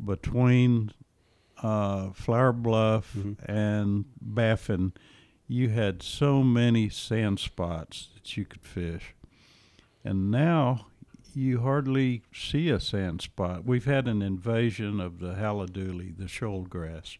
between 0.03 0.91
uh, 1.61 2.11
Flower 2.11 2.51
Bluff 2.51 3.13
mm-hmm. 3.15 3.51
and 3.51 4.05
Baffin, 4.19 4.93
you 5.47 5.69
had 5.69 6.01
so 6.01 6.43
many 6.43 6.89
sand 6.89 7.39
spots 7.39 8.09
that 8.15 8.35
you 8.35 8.45
could 8.45 8.65
fish, 8.65 9.13
and 10.03 10.31
now 10.31 10.87
you 11.33 11.61
hardly 11.61 12.23
see 12.33 12.69
a 12.69 12.79
sand 12.79 13.21
spot. 13.21 13.65
We've 13.65 13.85
had 13.85 14.07
an 14.07 14.21
invasion 14.21 14.99
of 14.99 15.19
the 15.19 15.33
Halodule, 15.35 16.17
the 16.17 16.27
shoal 16.27 16.63
grass. 16.63 17.17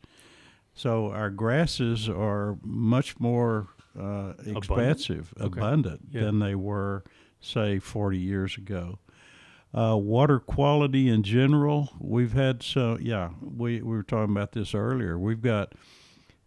So 0.74 1.12
our 1.12 1.30
grasses 1.30 2.10
are 2.10 2.58
much 2.64 3.20
more 3.20 3.70
uh, 4.00 4.34
expansive, 4.46 5.34
abundant, 5.36 5.42
okay. 5.42 5.60
abundant 5.60 6.02
yeah. 6.12 6.22
than 6.22 6.40
they 6.40 6.56
were, 6.56 7.04
say, 7.40 7.80
40 7.80 8.18
years 8.18 8.58
ago. 8.58 9.00
Uh, 9.74 9.96
water 9.96 10.40
quality 10.40 11.08
in 11.08 11.24
general, 11.24 11.90
we've 11.98 12.34
had 12.34 12.62
so 12.62 12.98
yeah, 13.02 13.30
we, 13.42 13.82
we 13.82 13.96
were 13.96 14.04
talking 14.04 14.36
about 14.36 14.52
this 14.52 14.76
earlier. 14.76 15.18
We've 15.18 15.42
got 15.42 15.74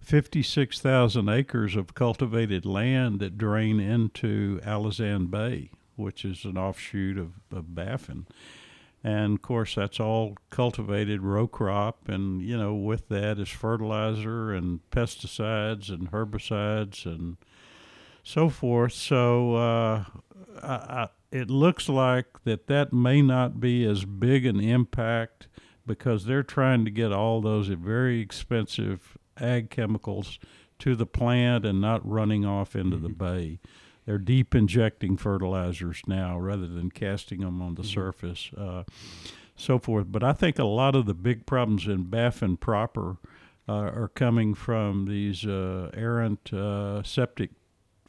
56,000 0.00 1.28
acres 1.30 1.74
of 1.76 1.94
cultivated 1.94 2.66
land 2.66 3.20
that 3.20 3.38
drain 3.38 3.80
into 3.80 4.60
Alazan 4.62 5.30
Bay, 5.30 5.70
which 5.96 6.24
is 6.26 6.44
an 6.44 6.58
offshoot 6.58 7.16
of, 7.16 7.32
of 7.50 7.74
Baffin. 7.74 8.26
And 9.02 9.36
of 9.36 9.42
course, 9.42 9.74
that's 9.74 10.00
all 10.00 10.36
cultivated 10.50 11.22
row 11.22 11.46
crop, 11.46 12.08
and 12.08 12.42
you 12.42 12.56
know, 12.56 12.74
with 12.74 13.08
that 13.08 13.38
is 13.38 13.50
fertilizer 13.50 14.52
and 14.52 14.80
pesticides 14.90 15.90
and 15.90 16.10
herbicides 16.10 17.04
and 17.04 17.36
so 18.22 18.48
forth. 18.48 18.94
So 18.94 19.56
uh, 19.56 20.04
I 20.62 21.08
it 21.34 21.50
looks 21.50 21.88
like 21.88 22.26
that 22.44 22.68
that 22.68 22.92
may 22.92 23.20
not 23.20 23.58
be 23.58 23.84
as 23.84 24.04
big 24.04 24.46
an 24.46 24.60
impact 24.60 25.48
because 25.84 26.24
they're 26.24 26.44
trying 26.44 26.84
to 26.84 26.92
get 26.92 27.12
all 27.12 27.40
those 27.40 27.66
very 27.66 28.20
expensive 28.20 29.18
ag 29.40 29.68
chemicals 29.68 30.38
to 30.78 30.94
the 30.94 31.06
plant 31.06 31.66
and 31.66 31.80
not 31.80 32.08
running 32.08 32.44
off 32.44 32.76
into 32.76 32.96
mm-hmm. 32.96 33.06
the 33.06 33.12
bay. 33.12 33.58
They're 34.06 34.18
deep 34.18 34.54
injecting 34.54 35.16
fertilizers 35.16 36.02
now 36.06 36.38
rather 36.38 36.68
than 36.68 36.90
casting 36.90 37.40
them 37.40 37.60
on 37.60 37.74
the 37.74 37.82
mm-hmm. 37.82 37.90
surface, 37.90 38.50
uh, 38.56 38.84
so 39.56 39.80
forth. 39.80 40.06
But 40.10 40.22
I 40.22 40.34
think 40.34 40.60
a 40.60 40.64
lot 40.64 40.94
of 40.94 41.06
the 41.06 41.14
big 41.14 41.46
problems 41.46 41.88
in 41.88 42.04
Baffin 42.04 42.56
proper 42.56 43.16
uh, 43.68 43.72
are 43.72 44.10
coming 44.14 44.54
from 44.54 45.06
these 45.06 45.44
uh, 45.44 45.90
errant 45.94 46.52
uh, 46.52 47.02
septic 47.02 47.50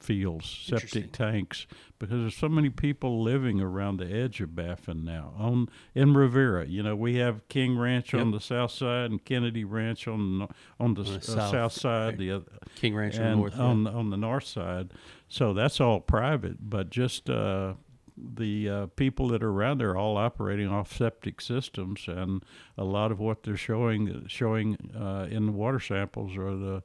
fields, 0.06 0.48
septic 0.48 1.12
tanks, 1.12 1.66
because 1.98 2.22
there's 2.22 2.36
so 2.36 2.48
many 2.48 2.70
people 2.70 3.24
living 3.24 3.60
around 3.60 3.98
the 3.98 4.06
edge 4.06 4.40
of 4.40 4.56
Baffin 4.56 5.04
now. 5.04 5.34
On 5.38 5.68
in 5.94 6.14
Riviera, 6.14 6.68
you 6.68 6.84
know, 6.84 6.96
we 6.96 7.16
have 7.16 7.48
King 7.48 7.78
Ranch 7.78 8.14
yep. 8.14 8.22
on 8.22 8.32
the 8.32 8.40
south 8.40 8.72
side 8.72 9.12
and 9.12 9.24
Kennedy 9.24 9.64
Ranch 9.64 10.08
on 10.08 10.40
the, 10.40 10.48
on 10.80 10.94
the, 10.94 11.02
on 11.02 11.08
the 11.08 11.18
uh, 11.18 11.20
south, 11.22 11.52
south, 11.52 11.72
side, 11.74 12.08
right. 12.10 12.18
the 12.18 12.32
other, 12.32 12.46
King 12.76 12.96
Ranch 12.96 13.18
on 13.18 13.24
the 13.24 13.36
north, 13.36 13.60
on 13.60 13.84
yeah. 13.84 13.92
on 13.92 14.10
the 14.12 14.18
north 14.18 14.46
side. 14.46 14.92
So 15.28 15.54
that's 15.54 15.82
all 15.82 16.00
private, 16.00 16.70
but 16.70 16.92
just 16.92 17.30
uh, 17.30 17.74
the 18.18 18.70
uh, 18.70 18.86
people 18.96 19.28
that 19.30 19.44
are 19.44 19.50
around 19.50 19.80
there 19.80 19.92
are 19.92 19.98
all 19.98 20.18
operating 20.18 20.68
off 20.68 20.96
septic 20.96 21.42
systems, 21.42 22.06
and 22.08 22.44
a 22.78 22.84
lot 22.84 23.12
of 23.12 23.20
what 23.20 23.44
they're 23.44 23.58
showing 23.58 24.26
showing 24.28 24.78
uh, 24.96 25.28
in 25.30 25.48
the 25.48 25.52
water 25.52 25.80
samples 25.80 26.38
are 26.38 26.56
the 26.56 26.84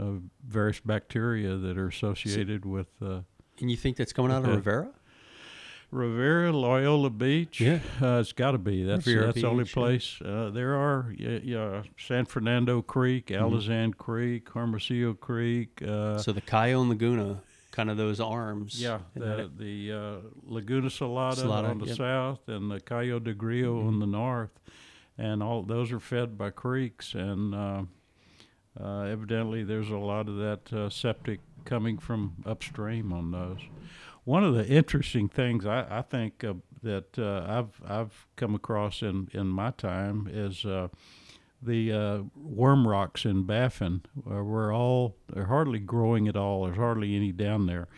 uh, 0.00 0.04
various 0.46 0.80
bacteria 0.80 1.56
that 1.56 1.76
are 1.76 1.88
associated 1.88 2.64
so, 2.64 2.68
with. 2.68 2.88
Uh, 3.02 3.20
and 3.60 3.70
you 3.70 3.76
think 3.76 3.96
that's 3.96 4.12
coming 4.12 4.32
out 4.32 4.44
of 4.44 4.48
Riviera? 4.48 4.90
Riviera, 5.90 6.52
Loyola 6.52 7.10
Beach. 7.10 7.60
Yeah, 7.60 7.80
uh, 8.00 8.20
it's 8.20 8.32
got 8.32 8.52
to 8.52 8.58
be. 8.58 8.84
That's 8.84 9.06
Riviera 9.06 9.26
that's 9.26 9.40
the 9.40 9.48
only 9.48 9.64
place. 9.64 10.18
Uh, 10.24 10.50
there 10.50 10.76
are 10.76 11.12
yeah, 11.18 11.82
San 11.98 12.26
Fernando 12.26 12.80
Creek, 12.80 13.26
mm-hmm. 13.26 13.44
Alazan 13.44 13.96
Creek, 13.96 14.48
Hermosillo 14.50 15.14
Creek. 15.14 15.82
Uh, 15.82 16.18
so 16.18 16.32
the 16.32 16.40
Cajon 16.40 16.88
Laguna, 16.88 17.42
kind 17.72 17.90
of 17.90 17.96
those 17.96 18.20
arms. 18.20 18.80
Yeah, 18.80 19.00
the, 19.14 19.50
the 19.56 19.92
uh, 19.92 20.16
Laguna 20.44 20.88
Salada, 20.88 21.42
Salada 21.42 21.70
on 21.70 21.78
the 21.78 21.86
yep. 21.86 21.96
south, 21.96 22.48
and 22.48 22.70
the 22.70 22.80
Cayo 22.80 23.18
de 23.18 23.34
Grullo 23.34 23.78
mm-hmm. 23.78 23.88
on 23.88 23.98
the 23.98 24.06
north, 24.06 24.60
and 25.18 25.42
all 25.42 25.64
those 25.64 25.90
are 25.90 26.00
fed 26.00 26.38
by 26.38 26.50
creeks 26.50 27.14
and 27.14 27.88
uh, 28.82 29.02
evidently, 29.02 29.64
there's 29.64 29.90
a 29.90 29.96
lot 29.96 30.28
of 30.28 30.36
that 30.36 30.72
uh, 30.72 30.88
septic 30.90 31.40
coming 31.64 31.98
from 31.98 32.36
upstream 32.46 33.12
on 33.12 33.30
those. 33.30 33.58
one 34.24 34.44
of 34.44 34.54
the 34.54 34.66
interesting 34.66 35.28
things 35.28 35.66
I, 35.66 35.86
I 35.90 36.02
think 36.02 36.42
uh, 36.44 36.54
that 36.82 37.18
I've 37.18 37.80
I've 37.86 38.26
come 38.36 38.54
across 38.54 39.02
in, 39.02 39.28
in 39.32 39.48
my 39.48 39.70
time 39.72 40.28
is 40.30 40.64
uh, 40.64 40.88
the 41.62 41.92
uh, 41.92 42.18
worm 42.34 42.88
rocks 42.88 43.24
in 43.24 43.44
Baffin 43.44 44.02
uh, 44.18 44.42
were 44.42 44.72
all 44.72 45.16
they're 45.28 45.46
hardly 45.46 45.78
growing 45.78 46.26
at 46.28 46.36
all. 46.36 46.64
There's 46.64 46.78
hardly 46.78 47.14
any 47.14 47.32
down 47.32 47.66
there, 47.66 47.88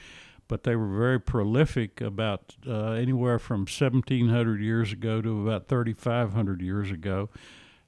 but 0.48 0.64
they 0.64 0.74
were 0.74 0.98
very 0.98 1.20
prolific 1.20 2.00
about 2.00 2.56
anywhere 2.66 3.38
from 3.38 3.60
1,700 3.60 4.60
years 4.60 4.92
ago 4.92 5.22
to 5.22 5.48
about 5.48 5.68
3,500 5.68 6.60
years 6.60 6.90
ago. 6.90 7.28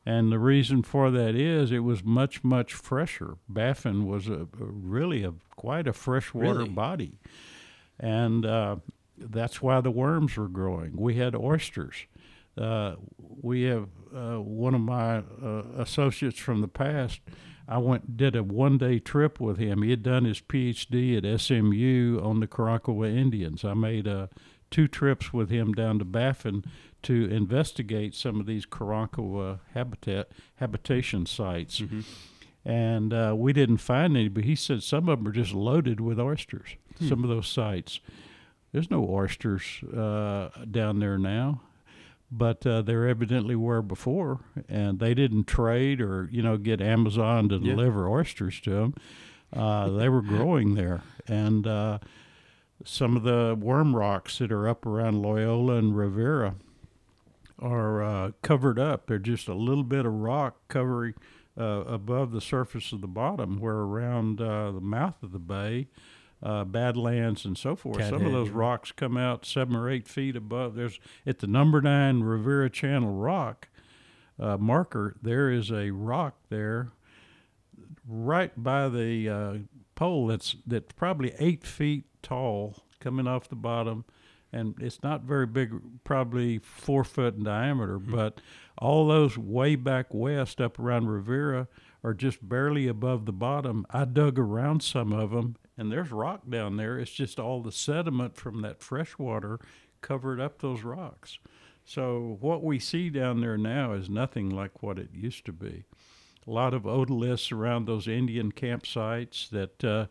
And 0.07 0.31
the 0.31 0.39
reason 0.39 0.83
for 0.83 1.11
that 1.11 1.35
is 1.35 1.73
it 1.73 1.79
was 1.79 2.05
much, 2.05 2.45
much 2.45 2.75
fresher. 2.75 3.37
Baffin 3.49 4.07
was 4.07 4.29
a, 4.29 4.43
a 4.43 4.47
really 4.59 5.25
a 5.25 5.33
quite 5.57 5.87
a 5.89 5.93
freshwater 5.95 6.59
Really? 6.59 6.69
body, 6.71 7.19
and 7.99 8.45
uh, 8.45 8.77
that's 9.17 9.63
why 9.63 9.81
the 9.81 9.91
worms 9.91 10.37
were 10.37 10.49
growing. 10.49 10.93
We 10.97 11.15
had 11.15 11.35
oysters. 11.35 11.97
Uh, 12.57 12.97
we 13.19 13.63
have 13.63 13.89
uh, 14.15 14.37
one 14.41 14.75
of 14.75 14.81
my 14.83 15.19
uh, 15.43 15.63
associates 15.79 16.39
from 16.39 16.61
the 16.61 16.69
past. 16.69 17.21
I 17.67 17.79
went 17.79 18.17
did 18.19 18.37
a 18.37 18.43
one 18.43 18.77
day 18.77 18.99
trip 18.99 19.41
with 19.41 19.57
him. 19.57 19.81
He 19.83 19.91
had 19.91 20.03
done 20.03 20.25
his 20.27 20.41
PhD 20.41 21.17
at 21.17 21.41
SMU 21.41 22.21
on 22.23 22.41
the 22.41 22.47
Karankawa 22.47 23.09
Indians. 23.17 23.65
I 23.65 23.73
made 23.73 24.07
uh, 24.07 24.27
two 24.71 24.87
trips 24.87 25.33
with 25.33 25.49
him 25.49 25.73
down 25.73 25.99
to 26.01 26.05
Baffin 26.05 26.63
to 27.05 27.25
investigate 27.31 28.15
some 28.15 28.41
of 28.41 28.47
these 28.47 28.67
Karankawa 28.67 29.61
habitat 29.75 30.29
habitation 30.57 31.27
sites. 31.27 31.81
And 32.65 33.13
uh, 33.13 33.35
we 33.37 33.53
didn't 33.53 33.77
find 33.79 34.17
any, 34.17 34.29
but 34.29 34.45
he 34.45 34.55
said 34.55 34.83
some 34.83 35.09
of 35.09 35.19
them 35.19 35.29
are 35.29 35.33
just 35.33 35.53
loaded 35.53 36.01
with 36.01 36.19
oysters. 36.19 36.77
Some 37.09 37.23
of 37.23 37.29
those 37.31 37.47
sites. 37.49 38.01
There's 38.73 38.91
no 38.91 39.07
oysters 39.09 39.83
uh, 39.85 40.49
down 40.71 40.99
there 40.99 41.19
now, 41.19 41.61
but 42.33 42.67
uh, 42.67 42.83
there 42.83 43.07
evidently 43.07 43.55
were 43.55 43.83
before, 43.83 44.41
and 44.69 44.99
they 44.99 45.13
didn't 45.15 45.47
trade 45.47 46.01
or 46.01 46.29
you 46.33 46.43
know 46.43 46.57
get 46.57 46.81
Amazon 46.81 47.49
to 47.51 47.57
Yeah. 47.57 47.75
deliver 47.75 48.09
oysters 48.09 48.61
to 48.63 48.71
them. 48.71 48.95
Uh, 49.53 49.91
they 49.91 50.09
were 50.09 50.23
growing 50.35 50.75
there, 50.75 51.03
and 51.29 51.67
uh, 51.67 51.99
some 52.85 53.17
of 53.17 53.23
the 53.25 53.57
worm 53.61 53.95
rocks 53.95 54.39
that 54.39 54.51
are 54.51 54.69
up 54.69 54.87
around 54.87 55.21
Loyola 55.23 55.75
and 55.77 55.97
Riviera 55.97 56.55
are 57.65 58.03
uh, 58.03 58.31
covered 58.43 58.79
up. 58.79 59.07
They're 59.07 59.19
just 59.19 59.49
a 59.49 59.55
little 59.55 59.85
bit 59.85 60.05
of 60.05 60.13
rock 60.13 60.57
covering 60.69 61.15
uh, 61.59 61.85
above 61.87 62.33
the 62.33 62.41
surface 62.41 62.93
of 62.93 63.01
the 63.01 63.09
bottom, 63.09 63.59
where 63.59 63.75
around 63.77 64.41
uh, 64.41 64.71
the 64.73 64.81
mouth 64.81 65.23
of 65.23 65.33
the 65.33 65.39
bay, 65.39 65.89
uh, 66.43 66.65
Badlands 66.65 67.45
and 67.47 67.57
so 67.57 67.75
forth, 67.75 68.05
some 68.05 68.27
of 68.27 68.33
those 68.33 68.51
rocks 68.51 68.93
come 68.93 69.17
out 69.17 69.47
seven 69.47 69.75
or 69.75 69.89
eight 69.89 70.07
feet 70.07 70.37
above. 70.37 70.75
There's 70.75 71.01
at 71.27 71.39
the 71.39 71.47
number 71.47 71.81
nine 71.81 72.21
Riviera 72.21 72.69
Channel 72.69 73.15
rock 73.15 73.69
uh, 74.39 74.59
marker. 74.59 75.17
There 75.23 75.51
is 75.51 75.71
a 75.71 75.91
rock 75.91 76.35
there, 76.51 76.91
right 78.07 78.53
by 78.63 78.91
the 78.91 79.29
uh, 79.29 79.55
pole. 79.95 80.27
That's 80.27 80.57
that's 80.67 80.93
probably 80.93 81.33
eight 81.39 81.65
feet 81.65 82.05
tall, 82.23 82.77
coming 83.01 83.27
off 83.27 83.49
the 83.49 83.57
bottom 83.57 84.05
and 84.55 84.75
it's 84.81 85.03
not 85.03 85.23
very 85.23 85.47
big, 85.47 85.73
probably 86.05 86.59
four 86.59 87.03
foot 87.03 87.35
in 87.35 87.43
diameter. 87.43 87.99
But 87.99 88.41
all 88.79 89.09
those 89.09 89.37
way 89.37 89.75
back 89.75 90.15
west, 90.15 90.61
up 90.61 90.79
around 90.79 91.09
Riviera, 91.09 91.67
are 92.05 92.15
just 92.15 92.49
barely 92.49 92.87
above 92.87 93.27
the 93.27 93.33
bottom. 93.33 93.85
I 93.91 94.05
dug 94.05 94.39
around 94.39 94.83
some 94.83 95.13
of 95.13 95.33
them, 95.33 95.57
and 95.77 95.91
there's 95.91 96.13
rock 96.13 96.43
down 96.49 96.77
there. 96.77 96.99
It's 96.99 97.11
just 97.11 97.41
all 97.41 97.63
the 97.63 97.73
sediment 97.73 98.37
from 98.37 98.63
that 98.63 98.81
fresh 98.81 99.19
water 99.19 99.59
covered 100.01 100.41
up 100.41 100.61
those 100.61 100.83
rocks. 100.83 101.39
So 101.85 102.39
what 102.41 102.63
we 102.63 102.79
see 102.79 103.11
down 103.11 103.41
there 103.41 103.59
now 103.59 103.93
is 103.93 104.09
nothing 104.09 104.51
like 104.51 104.83
what 104.83 104.99
it 104.99 105.11
used 105.13 105.45
to 105.47 105.53
be. 105.53 105.85
A 106.47 106.51
lot 106.51 106.75
of 106.75 106.83
otoliths 106.83 107.51
around 107.51 107.87
those 107.87 108.07
Indian 108.07 108.53
campsites 108.53 109.51
that. 109.51 109.83
Uh, 109.85 110.07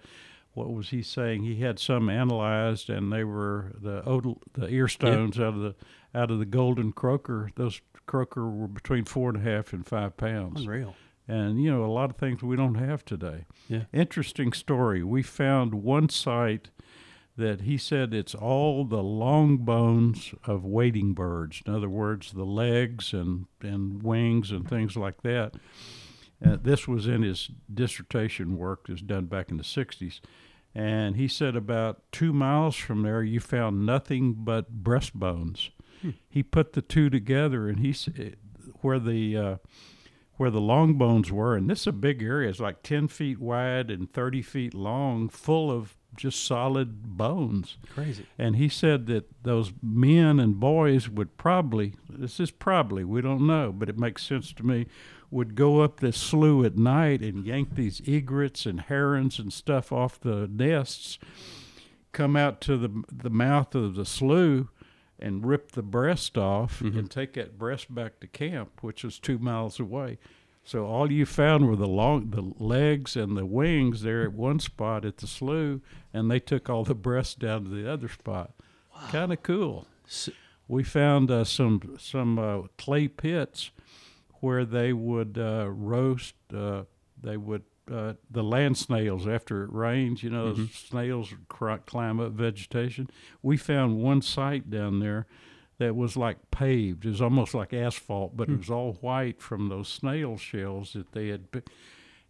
what 0.53 0.71
was 0.71 0.89
he 0.89 1.01
saying? 1.01 1.43
He 1.43 1.61
had 1.61 1.79
some 1.79 2.09
analyzed, 2.09 2.89
and 2.89 3.11
they 3.11 3.23
were 3.23 3.73
the 3.81 4.03
odal, 4.05 4.41
the 4.53 4.67
ear 4.67 4.87
stones 4.87 5.39
out 5.39 5.55
of 5.55 5.59
the 5.61 5.75
out 6.15 6.29
of 6.31 6.39
the 6.39 6.45
golden 6.45 6.91
croaker. 6.91 7.49
Those 7.55 7.81
croaker 8.05 8.49
were 8.49 8.67
between 8.67 9.05
four 9.05 9.29
and 9.29 9.37
a 9.45 9.49
half 9.51 9.73
and 9.73 9.85
five 9.85 10.15
pounds, 10.17 10.61
Unreal. 10.61 10.95
and 11.27 11.61
you 11.63 11.71
know 11.71 11.83
a 11.85 11.87
lot 11.91 12.09
of 12.11 12.17
things 12.17 12.43
we 12.43 12.55
don't 12.55 12.75
have 12.75 13.03
today. 13.03 13.45
Yeah. 13.67 13.83
Interesting 13.93 14.53
story. 14.53 15.03
We 15.03 15.23
found 15.23 15.73
one 15.75 16.09
site 16.09 16.69
that 17.35 17.61
he 17.61 17.77
said 17.79 18.13
it's 18.13 18.35
all 18.35 18.85
the 18.85 19.01
long 19.01 19.57
bones 19.57 20.35
of 20.45 20.63
wading 20.63 21.13
birds. 21.13 21.63
In 21.65 21.73
other 21.73 21.89
words, 21.89 22.31
the 22.33 22.43
legs 22.45 23.11
and 23.11 23.47
and 23.61 24.03
wings 24.03 24.51
and 24.51 24.69
things 24.69 24.95
like 24.95 25.23
that. 25.23 25.55
Uh, 26.43 26.57
this 26.61 26.87
was 26.87 27.07
in 27.07 27.21
his 27.21 27.49
dissertation 27.73 28.57
work, 28.57 28.87
that 28.87 28.93
was 28.93 29.01
done 29.01 29.25
back 29.25 29.49
in 29.49 29.57
the 29.57 29.63
60s. 29.63 30.19
And 30.75 31.15
he 31.15 31.27
said 31.27 31.55
about 31.55 32.01
two 32.11 32.33
miles 32.33 32.75
from 32.75 33.03
there, 33.03 33.23
you 33.23 33.39
found 33.39 33.85
nothing 33.85 34.33
but 34.33 34.83
breastbones. 34.83 35.69
He 36.29 36.43
put 36.43 36.73
the 36.73 36.81
two 36.81 37.09
together, 37.09 37.69
and 37.69 37.79
he 37.79 37.93
said 37.93 38.35
where 38.81 38.99
the 38.99 39.37
uh, 39.37 39.55
where 40.35 40.49
the 40.49 40.59
long 40.59 40.95
bones 40.95 41.31
were, 41.31 41.55
and 41.55 41.69
this 41.69 41.81
is 41.81 41.87
a 41.87 41.93
big 41.93 42.21
area. 42.21 42.49
It's 42.49 42.59
like 42.59 42.83
10 42.83 43.07
feet 43.07 43.39
wide 43.39 43.91
and 43.91 44.11
30 44.11 44.41
feet 44.41 44.73
long, 44.73 45.29
full 45.29 45.71
of 45.71 45.95
just 46.15 46.43
solid 46.43 47.17
bones. 47.17 47.77
Crazy. 47.93 48.25
And 48.37 48.55
he 48.55 48.67
said 48.67 49.05
that 49.07 49.29
those 49.43 49.71
men 49.81 50.39
and 50.39 50.59
boys 50.59 51.07
would 51.07 51.37
probably, 51.37 51.95
this 52.09 52.39
is 52.39 52.51
probably, 52.51 53.03
we 53.03 53.21
don't 53.21 53.45
know, 53.45 53.71
but 53.71 53.89
it 53.89 53.97
makes 53.99 54.25
sense 54.25 54.53
to 54.53 54.63
me, 54.65 54.87
would 55.33 55.55
go 55.55 55.81
up 55.81 55.99
this 55.99 56.17
slough 56.17 56.65
at 56.65 56.77
night 56.77 57.21
and 57.21 57.45
yank 57.45 57.75
these 57.75 58.01
egrets 58.07 58.65
and 58.65 58.81
herons 58.81 59.39
and 59.39 59.51
stuff 59.51 59.91
off 59.91 60.19
the 60.19 60.47
nests, 60.51 61.17
come 62.11 62.35
out 62.35 62.61
to 62.61 62.77
the, 62.77 63.03
the 63.11 63.29
mouth 63.29 63.73
of 63.75 63.95
the 63.95 64.05
slough 64.05 64.67
and 65.19 65.45
rip 65.45 65.71
the 65.71 65.81
breast 65.81 66.37
off 66.37 66.81
and 66.81 67.09
take 67.09 67.33
that 67.33 67.57
breast 67.57 67.93
back 67.93 68.19
to 68.19 68.27
camp, 68.27 68.81
which 68.81 69.03
was 69.03 69.17
two 69.19 69.39
miles 69.39 69.79
away. 69.79 70.19
So 70.65 70.85
all 70.85 71.11
you 71.11 71.25
found 71.25 71.67
were 71.67 71.75
the 71.75 71.87
long, 71.87 72.29
the 72.29 72.63
legs 72.63 73.15
and 73.17 73.35
the 73.35 73.45
wings 73.45 74.01
there 74.01 74.23
at 74.23 74.33
one 74.33 74.59
spot 74.59 75.03
at 75.03 75.17
the 75.17 75.27
slough, 75.27 75.79
and 76.13 76.29
they 76.31 76.39
took 76.39 76.69
all 76.69 76.83
the 76.83 76.95
breasts 76.95 77.35
down 77.35 77.65
to 77.65 77.69
the 77.69 77.91
other 77.91 78.07
spot. 78.07 78.51
Kind 79.09 79.33
of 79.33 79.43
cool. 79.43 79.87
So, 80.07 80.31
We 80.69 80.83
found 80.83 81.29
uh, 81.29 81.43
some 81.43 81.97
some 81.99 82.39
uh, 82.39 82.61
clay 82.77 83.07
pits 83.09 83.71
where 84.43 84.65
they 84.65 84.91
would 84.91 85.37
uh, 85.37 85.65
roast. 85.69 86.35
Uh, 86.53 86.83
they 87.21 87.37
would 87.37 87.63
uh, 87.89 88.13
the 88.29 88.43
land 88.43 88.77
snails 88.77 89.25
after 89.25 89.63
it 89.63 89.71
rains. 89.71 90.21
You 90.21 90.29
know, 90.31 90.53
those 90.53 90.71
snails 90.73 91.33
cr- 91.47 91.75
climb 91.85 92.19
up 92.19 92.33
vegetation. 92.33 93.09
We 93.41 93.55
found 93.55 93.97
one 94.01 94.21
site 94.21 94.69
down 94.69 94.99
there 94.99 95.27
that 95.77 95.95
was 95.95 96.17
like 96.17 96.51
paved. 96.51 97.05
It 97.05 97.09
was 97.09 97.21
almost 97.21 97.53
like 97.53 97.73
asphalt, 97.73 98.35
but 98.35 98.49
it 98.49 98.57
was 98.57 98.69
all 98.69 98.93
white 99.01 99.41
from 99.41 99.69
those 99.69 99.87
snail 99.87 100.37
shells 100.37 100.91
that 100.93 101.13
they 101.13 101.29
had. 101.29 101.51
pi- 101.51 101.61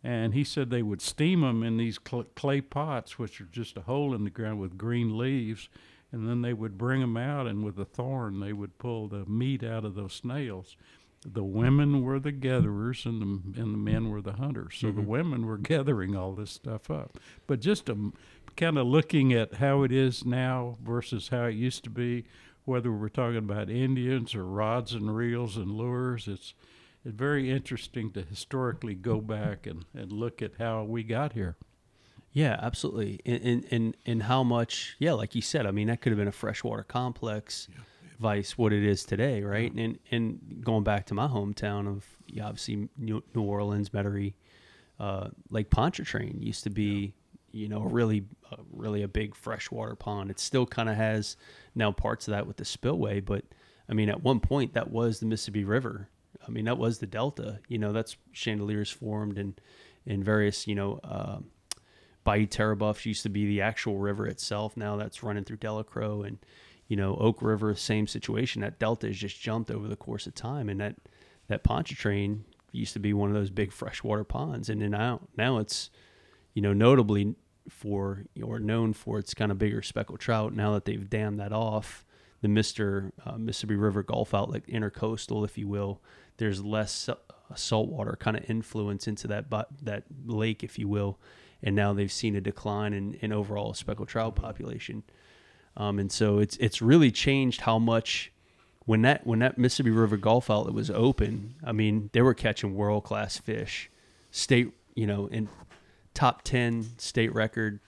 And 0.03 0.33
he 0.35 0.43
said 0.43 0.69
they 0.69 0.83
would 0.83 1.01
steam 1.01 1.41
them 1.41 1.63
in 1.63 1.77
these 1.77 1.97
cl- 2.07 2.25
clay 2.35 2.61
pots, 2.61 3.17
which 3.17 3.41
are 3.41 3.45
just 3.51 3.75
a 3.77 3.81
hole 3.81 4.13
in 4.13 4.23
the 4.23 4.29
ground 4.29 4.59
with 4.59 4.77
green 4.77 5.17
leaves, 5.17 5.67
and 6.11 6.27
then 6.29 6.41
they 6.43 6.53
would 6.53 6.77
bring 6.77 7.01
them 7.01 7.17
out, 7.17 7.47
and 7.47 7.63
with 7.63 7.79
a 7.79 7.85
thorn 7.85 8.39
they 8.39 8.53
would 8.53 8.77
pull 8.77 9.07
the 9.07 9.25
meat 9.25 9.63
out 9.63 9.83
of 9.85 9.95
those 9.95 10.13
snails. 10.13 10.77
The 11.25 11.43
women 11.43 12.03
were 12.03 12.19
the 12.19 12.31
gatherers, 12.31 13.05
and 13.05 13.21
the 13.21 13.61
and 13.61 13.73
the 13.73 13.77
men 13.77 14.09
were 14.09 14.21
the 14.21 14.33
hunters. 14.33 14.75
So 14.79 14.91
the 14.91 15.01
women 15.01 15.45
were 15.45 15.57
gathering 15.57 16.15
all 16.15 16.33
this 16.33 16.51
stuff 16.51 16.91
up. 16.91 17.17
But 17.47 17.61
just 17.61 17.89
um, 17.89 18.13
kind 18.57 18.77
of 18.77 18.87
looking 18.87 19.31
at 19.33 19.55
how 19.55 19.83
it 19.83 19.91
is 19.91 20.25
now 20.25 20.77
versus 20.83 21.29
how 21.29 21.45
it 21.45 21.55
used 21.55 21.83
to 21.85 21.89
be, 21.89 22.25
whether 22.65 22.91
we're 22.91 23.09
talking 23.09 23.37
about 23.37 23.69
Indians 23.69 24.35
or 24.35 24.45
rods 24.45 24.93
and 24.93 25.15
reels 25.15 25.55
and 25.57 25.71
lures, 25.71 26.27
it's 26.27 26.53
it's 27.05 27.15
very 27.15 27.49
interesting 27.49 28.11
to 28.11 28.21
historically 28.21 28.95
go 28.95 29.19
back 29.21 29.65
and, 29.67 29.85
and 29.93 30.11
look 30.11 30.41
at 30.41 30.53
how 30.59 30.83
we 30.83 31.03
got 31.03 31.33
here. 31.33 31.57
yeah, 32.31 32.57
absolutely. 32.61 33.19
And, 33.25 33.41
and 33.43 33.65
and 33.71 33.97
and 34.05 34.23
how 34.23 34.43
much? 34.43 34.95
Yeah, 34.99 35.13
like 35.13 35.35
you 35.35 35.41
said. 35.41 35.65
I 35.65 35.71
mean, 35.71 35.87
that 35.87 36.01
could 36.01 36.11
have 36.11 36.17
been 36.17 36.27
a 36.27 36.31
freshwater 36.31 36.83
complex, 36.83 37.67
vice 38.23 38.57
what 38.57 38.71
it 38.71 38.83
is 38.83 39.03
today, 39.03 39.43
right? 39.43 39.71
And 39.71 39.99
and 40.09 40.61
going 40.63 40.83
back 40.83 41.05
to 41.07 41.13
my 41.13 41.27
hometown 41.27 41.87
of 41.87 42.05
yeah, 42.25 42.47
obviously 42.47 42.89
New, 42.97 43.21
New 43.35 43.43
Orleans, 43.43 43.89
Metairie, 43.89 44.33
uh, 44.99 45.27
Lake 45.49 45.69
Pontchartrain 45.69 46.41
used 46.41 46.63
to 46.63 46.69
be, 46.69 47.13
you 47.51 47.67
know, 47.67 47.81
really 47.81 48.23
uh, 48.51 48.55
really 48.71 49.03
a 49.03 49.07
big 49.07 49.35
freshwater 49.35 49.95
pond. 49.95 50.31
It 50.31 50.39
still 50.39 50.65
kind 50.65 50.89
of 50.89 50.95
has 50.95 51.35
now 51.75 51.91
parts 51.91 52.27
of 52.27 52.31
that 52.31 52.47
with 52.47 52.57
the 52.57 52.65
spillway, 52.65 53.19
but 53.19 53.43
I 53.89 53.93
mean, 53.93 54.09
at 54.09 54.23
one 54.23 54.39
point 54.39 54.73
that 54.73 54.89
was 54.89 55.19
the 55.19 55.25
Mississippi 55.25 55.65
River. 55.65 56.07
I 56.47 56.49
mean, 56.49 56.65
that 56.65 56.77
was 56.77 56.99
the 56.99 57.05
delta. 57.05 57.59
You 57.67 57.77
know, 57.77 57.91
that's 57.91 58.15
Chandeleurs 58.33 58.91
formed 58.91 59.37
and 59.37 59.59
and 60.07 60.23
various 60.23 60.65
you 60.65 60.75
know. 60.75 60.99
Uh, 61.03 61.39
Bayou 62.25 62.45
Terre 62.45 62.71
aux 62.71 62.77
Boeufs 62.77 63.05
used 63.05 63.23
to 63.23 63.29
be 63.29 63.45
the 63.45 63.59
actual 63.59 63.97
river 63.97 64.25
itself. 64.25 64.77
Now 64.77 64.95
that's 64.95 65.23
running 65.23 65.43
through 65.43 65.57
Delacroix 65.57 66.21
and 66.21 66.37
you 66.93 66.97
know 66.97 67.15
Oak 67.15 67.41
River, 67.41 67.73
same 67.73 68.05
situation. 68.05 68.61
That 68.61 68.77
delta 68.77 69.07
has 69.07 69.17
just 69.17 69.41
jumped 69.41 69.71
over 69.71 69.87
the 69.87 69.95
course 69.95 70.27
of 70.27 70.35
time, 70.35 70.69
and 70.69 70.79
that 70.79 70.95
that 71.47 71.63
Pontchartrain 71.63 72.45
used 72.71 72.93
to 72.93 72.99
be 72.99 73.13
one 73.13 73.29
of 73.29 73.35
those 73.35 73.49
big 73.49 73.71
freshwater 73.71 74.23
ponds, 74.23 74.69
and 74.69 74.79
then 74.79 74.91
now 74.91 75.21
now 75.35 75.57
it's 75.57 75.89
you 76.53 76.61
know 76.61 76.71
notably 76.71 77.33
for 77.67 78.25
or 78.43 78.59
known 78.59 78.93
for 78.93 79.17
its 79.17 79.33
kind 79.33 79.51
of 79.51 79.57
bigger 79.57 79.81
speckled 79.81 80.19
trout. 80.19 80.53
Now 80.53 80.73
that 80.73 80.85
they've 80.85 81.09
dammed 81.09 81.39
that 81.39 81.51
off, 81.51 82.05
the 82.41 82.47
Mister 82.47 83.11
uh, 83.25 83.39
Mississippi 83.39 83.75
River 83.75 84.03
Gulf 84.03 84.35
outlet, 84.35 84.67
intercoastal, 84.67 85.43
if 85.43 85.57
you 85.57 85.67
will, 85.67 85.99
there's 86.37 86.63
less 86.63 87.09
uh, 87.09 87.15
saltwater 87.55 88.15
kind 88.19 88.37
of 88.37 88.47
influence 88.47 89.07
into 89.07 89.27
that 89.29 89.49
but 89.49 89.69
that 89.81 90.03
lake, 90.27 90.63
if 90.63 90.77
you 90.77 90.87
will, 90.87 91.17
and 91.63 91.75
now 91.75 91.91
they've 91.91 92.11
seen 92.11 92.35
a 92.35 92.41
decline 92.41 92.93
in, 92.93 93.15
in 93.15 93.33
overall 93.33 93.73
speckled 93.73 94.09
trout 94.09 94.35
population. 94.35 95.01
Um, 95.75 95.99
and 95.99 96.11
so 96.11 96.39
it's 96.39 96.57
it's 96.57 96.81
really 96.81 97.11
changed 97.11 97.61
how 97.61 97.79
much 97.79 98.31
when 98.85 99.01
that 99.03 99.25
when 99.25 99.39
that 99.39 99.57
Mississippi 99.57 99.89
River 99.89 100.17
Gulf 100.17 100.49
outlet 100.49 100.73
was 100.73 100.89
open. 100.91 101.55
I 101.63 101.71
mean, 101.71 102.09
they 102.13 102.21
were 102.21 102.33
catching 102.33 102.75
world 102.75 103.03
class 103.03 103.37
fish, 103.37 103.89
state 104.31 104.71
you 104.95 105.07
know 105.07 105.27
in 105.27 105.49
top 106.13 106.43
ten 106.43 106.85
state 106.97 107.33
record 107.33 107.79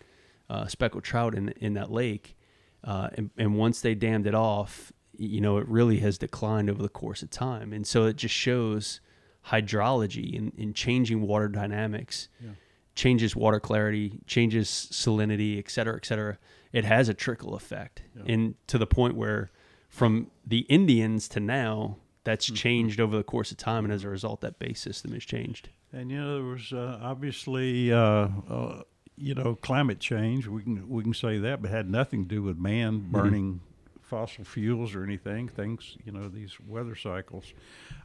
uh, 0.50 0.68
speckled 0.68 1.04
trout 1.04 1.36
in 1.36 1.50
in 1.50 1.74
that 1.76 1.92
lake. 1.92 2.36
Uh, 2.84 3.10
and, 3.16 3.30
and 3.36 3.58
once 3.58 3.82
they 3.82 3.96
dammed 3.96 4.28
it 4.28 4.36
off, 4.36 4.94
you 5.18 5.42
know, 5.42 5.58
it 5.58 5.68
really 5.68 6.00
has 6.00 6.20
declined 6.20 6.70
over 6.70 6.84
the 6.84 6.90
course 6.90 7.24
of 7.24 7.32
time. 7.32 7.74
And 7.74 7.86
so 7.86 8.06
it 8.06 8.16
just 8.16 8.36
shows 8.36 9.02
hydrology 9.48 10.38
and, 10.38 10.54
in 10.56 10.74
changing 10.74 11.22
water 11.22 11.48
dynamics, 11.48 12.30
yeah. 12.40 12.52
Changes 12.96 13.36
water 13.36 13.60
clarity, 13.60 14.20
changes 14.26 14.90
salinity, 14.92 15.60
et 15.60 15.70
cetera, 15.70 15.96
et 15.96 16.06
cetera 16.06 16.38
it 16.76 16.84
has 16.84 17.08
a 17.08 17.14
trickle 17.14 17.56
effect, 17.56 18.02
yeah. 18.18 18.34
and 18.34 18.56
to 18.68 18.78
the 18.78 18.86
point 18.86 19.16
where 19.16 19.50
from 19.88 20.30
the 20.46 20.60
Indians 20.60 21.30
to 21.30 21.40
now, 21.40 21.96
that's 22.26 22.48
mm-hmm. 22.48 22.56
changed 22.56 23.00
over 23.00 23.16
the 23.16 23.24
course 23.24 23.50
of 23.50 23.56
time, 23.56 23.86
and 23.86 23.94
as 23.94 24.04
a 24.04 24.10
result, 24.10 24.42
that 24.42 24.60
base 24.60 24.82
system 24.82 25.14
has 25.14 25.24
changed. 25.24 25.70
And 25.94 26.12
you 26.12 26.20
know, 26.20 26.36
there 26.36 26.44
was 26.44 26.74
uh, 26.74 27.00
obviously. 27.02 27.92
Uh, 27.92 28.28
uh, 28.50 28.82
you 29.18 29.34
know, 29.34 29.56
climate 29.56 30.02
change. 30.02 30.46
We 30.46 30.62
can 30.62 30.90
we 30.90 31.02
can 31.02 31.14
say 31.14 31.38
that, 31.38 31.62
but 31.62 31.72
had 31.72 31.90
nothing 31.90 32.24
to 32.24 32.28
do 32.28 32.44
with 32.44 32.58
man 32.58 33.00
mm-hmm. 33.00 33.12
burning 33.14 33.46
mm-hmm. 33.46 33.75
Fossil 34.06 34.44
fuels 34.44 34.96
or 34.96 35.04
anything. 35.04 35.48
Things, 35.48 35.98
you 36.06 36.12
know, 36.12 36.28
these 36.28 36.58
weather 36.66 36.96
cycles. 36.96 37.54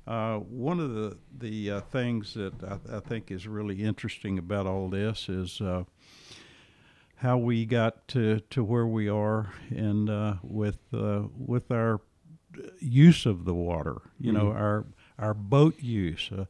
Uh, 0.06 0.38
one 0.38 0.80
of 0.80 0.94
the 0.94 1.18
the 1.38 1.70
uh, 1.70 1.80
things 1.80 2.34
that 2.34 2.54
I, 2.64 2.96
I, 2.96 3.00
think 3.00 3.30
is 3.30 3.46
really 3.46 3.82
interesting 3.82 4.38
about 4.38 4.66
all 4.66 4.88
this 4.88 5.28
is 5.28 5.60
uh, 5.60 5.84
how 7.16 7.36
we 7.38 7.66
got 7.66 8.08
to, 8.08 8.40
to 8.50 8.64
where 8.64 8.86
we 8.86 9.08
are 9.08 9.52
and 9.70 10.08
uh, 10.08 10.34
with 10.42 10.78
uh, 10.92 11.24
with 11.36 11.70
our 11.70 12.00
use 12.80 13.26
of 13.26 13.44
the 13.44 13.54
water. 13.54 14.00
You 14.18 14.32
mm-hmm. 14.32 14.42
know, 14.42 14.52
our 14.52 14.86
our 15.18 15.34
boat 15.34 15.80
use. 15.80 16.30
Uh, 16.32 16.46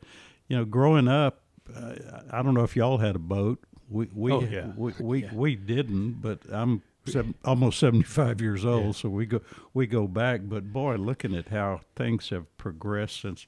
you 0.48 0.56
know, 0.56 0.64
growing 0.64 1.08
up, 1.08 1.42
uh, 1.74 1.94
I 2.30 2.42
don't 2.42 2.54
know 2.54 2.64
if 2.64 2.76
y'all 2.76 2.98
had 2.98 3.16
a 3.16 3.20
boat. 3.20 3.62
We 3.88 4.08
we 4.14 4.32
oh, 4.32 4.40
yeah. 4.40 4.72
we 4.76 4.92
we, 5.00 5.22
yeah. 5.24 5.34
we 5.34 5.56
didn't, 5.56 6.22
but 6.22 6.40
I'm 6.50 6.82
seven, 7.06 7.34
almost 7.44 7.78
75 7.78 8.40
years 8.40 8.64
old, 8.64 8.84
yeah. 8.84 8.92
so 8.92 9.08
we 9.08 9.26
go 9.26 9.40
we 9.74 9.86
go 9.86 10.06
back. 10.06 10.42
But 10.44 10.72
boy, 10.72 10.96
looking 10.96 11.34
at 11.34 11.48
how 11.48 11.80
things 11.96 12.30
have 12.30 12.56
progressed 12.56 13.20
since. 13.20 13.46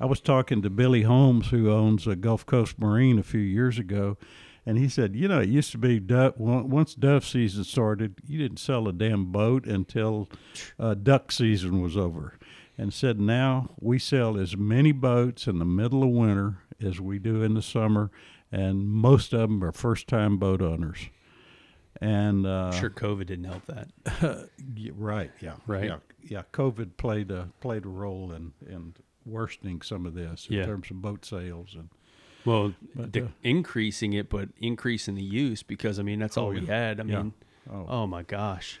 I 0.00 0.06
was 0.06 0.20
talking 0.20 0.60
to 0.62 0.70
Billy 0.70 1.02
Holmes, 1.02 1.48
who 1.48 1.70
owns 1.70 2.06
a 2.06 2.16
Gulf 2.16 2.44
Coast 2.46 2.78
Marine, 2.78 3.18
a 3.18 3.22
few 3.22 3.40
years 3.40 3.78
ago, 3.78 4.16
and 4.66 4.78
he 4.78 4.88
said, 4.88 5.14
you 5.14 5.28
know, 5.28 5.40
it 5.40 5.48
used 5.48 5.72
to 5.72 5.78
be 5.78 6.00
duck, 6.00 6.34
once 6.38 6.94
dove 6.94 7.24
season 7.24 7.64
started, 7.64 8.16
you 8.26 8.38
didn't 8.38 8.58
sell 8.58 8.88
a 8.88 8.92
damn 8.92 9.26
boat 9.26 9.66
until 9.66 10.28
uh, 10.78 10.94
duck 10.94 11.30
season 11.30 11.82
was 11.82 11.96
over. 11.96 12.34
And 12.76 12.92
said 12.92 13.20
now 13.20 13.70
we 13.78 13.98
sell 13.98 14.36
as 14.36 14.56
many 14.56 14.90
boats 14.90 15.46
in 15.46 15.58
the 15.58 15.64
middle 15.64 16.02
of 16.02 16.08
winter 16.08 16.58
as 16.82 17.00
we 17.00 17.18
do 17.18 17.42
in 17.42 17.54
the 17.54 17.62
summer, 17.62 18.10
and 18.50 18.88
most 18.88 19.32
of 19.32 19.48
them 19.48 19.62
are 19.62 19.72
first 19.72 20.08
time 20.08 20.38
boat 20.38 20.60
owners. 20.60 21.08
And 22.00 22.46
uh, 22.46 22.72
sure, 22.72 22.90
COVID 22.90 23.26
didn't 23.26 23.44
help 23.44 23.66
that. 23.66 24.48
right? 24.96 25.30
Yeah. 25.40 25.54
Right. 25.66 25.84
Yeah. 25.84 25.98
Yeah. 26.22 26.42
COVID 26.52 26.96
played 26.96 27.30
a 27.30 27.48
played 27.60 27.84
a 27.84 27.88
role 27.88 28.32
in 28.32 28.52
in 28.68 28.94
worsening 29.26 29.80
some 29.80 30.04
of 30.06 30.14
this 30.14 30.46
in 30.48 30.56
yeah. 30.56 30.66
terms 30.66 30.90
of 30.90 31.00
boat 31.00 31.24
sales 31.24 31.74
and 31.74 31.88
well, 32.44 32.74
but, 32.94 33.16
uh, 33.16 33.28
increasing 33.42 34.12
it, 34.12 34.28
but 34.28 34.50
increasing 34.58 35.14
the 35.14 35.22
use 35.22 35.62
because 35.62 35.98
I 35.98 36.02
mean 36.02 36.18
that's 36.18 36.36
all 36.36 36.48
oh, 36.48 36.52
we 36.52 36.66
had. 36.66 37.00
I 37.00 37.04
yeah. 37.04 37.22
mean, 37.22 37.32
oh. 37.72 37.86
oh. 37.88 38.06
my 38.06 38.22
gosh. 38.22 38.80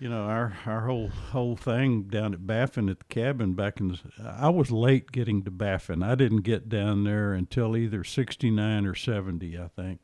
You 0.00 0.08
know 0.08 0.24
our 0.24 0.54
our 0.66 0.86
whole 0.86 1.08
whole 1.08 1.56
thing 1.56 2.04
down 2.04 2.34
at 2.34 2.46
Baffin 2.46 2.88
at 2.88 2.98
the 2.98 3.04
cabin 3.04 3.54
back 3.54 3.78
in 3.78 3.88
the, 3.88 3.98
I 4.26 4.48
was 4.48 4.72
late 4.72 5.12
getting 5.12 5.44
to 5.44 5.52
Baffin. 5.52 6.02
I 6.02 6.16
didn't 6.16 6.42
get 6.42 6.68
down 6.68 7.04
there 7.04 7.32
until 7.32 7.76
either 7.76 8.02
sixty 8.02 8.50
nine 8.50 8.86
or 8.86 8.96
seventy, 8.96 9.56
I 9.56 9.68
think. 9.68 10.02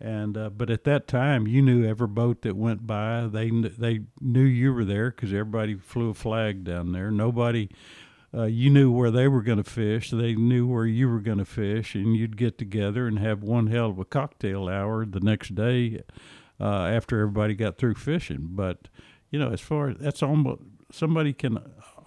And 0.00 0.36
uh, 0.36 0.50
but 0.50 0.70
at 0.70 0.84
that 0.84 1.08
time, 1.08 1.46
you 1.46 1.62
knew 1.62 1.88
every 1.88 2.06
boat 2.06 2.42
that 2.42 2.54
went 2.56 2.86
by. 2.86 3.28
They 3.30 3.50
they 3.50 4.00
knew 4.20 4.42
you 4.42 4.72
were 4.74 4.84
there 4.84 5.10
because 5.10 5.32
everybody 5.32 5.74
flew 5.74 6.10
a 6.10 6.14
flag 6.14 6.64
down 6.64 6.92
there. 6.92 7.10
Nobody 7.10 7.70
uh, 8.36 8.44
you 8.44 8.68
knew 8.68 8.90
where 8.90 9.10
they 9.10 9.28
were 9.28 9.42
going 9.42 9.62
to 9.62 9.70
fish, 9.70 10.10
they 10.10 10.34
knew 10.34 10.66
where 10.66 10.84
you 10.84 11.08
were 11.08 11.20
going 11.20 11.38
to 11.38 11.44
fish, 11.44 11.94
and 11.94 12.14
you'd 12.16 12.36
get 12.36 12.58
together 12.58 13.06
and 13.06 13.18
have 13.18 13.42
one 13.42 13.68
hell 13.68 13.90
of 13.90 13.98
a 13.98 14.04
cocktail 14.04 14.68
hour 14.68 15.06
the 15.06 15.20
next 15.20 15.54
day 15.54 16.02
uh, 16.60 16.84
after 16.84 17.20
everybody 17.20 17.54
got 17.54 17.78
through 17.78 17.94
fishing. 17.94 18.48
But 18.50 18.88
you 19.30 19.38
know, 19.38 19.50
as 19.50 19.60
far 19.60 19.90
as 19.90 19.96
that's 19.98 20.22
almost 20.22 20.62
somebody 20.92 21.32
can 21.32 21.58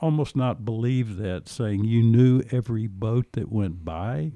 almost 0.02 0.36
not 0.36 0.64
believe 0.64 1.18
that 1.18 1.50
saying 1.50 1.84
you 1.84 2.04
knew 2.04 2.42
every 2.52 2.88
boat 2.88 3.34
that 3.34 3.52
went 3.52 3.84
by. 3.84 4.32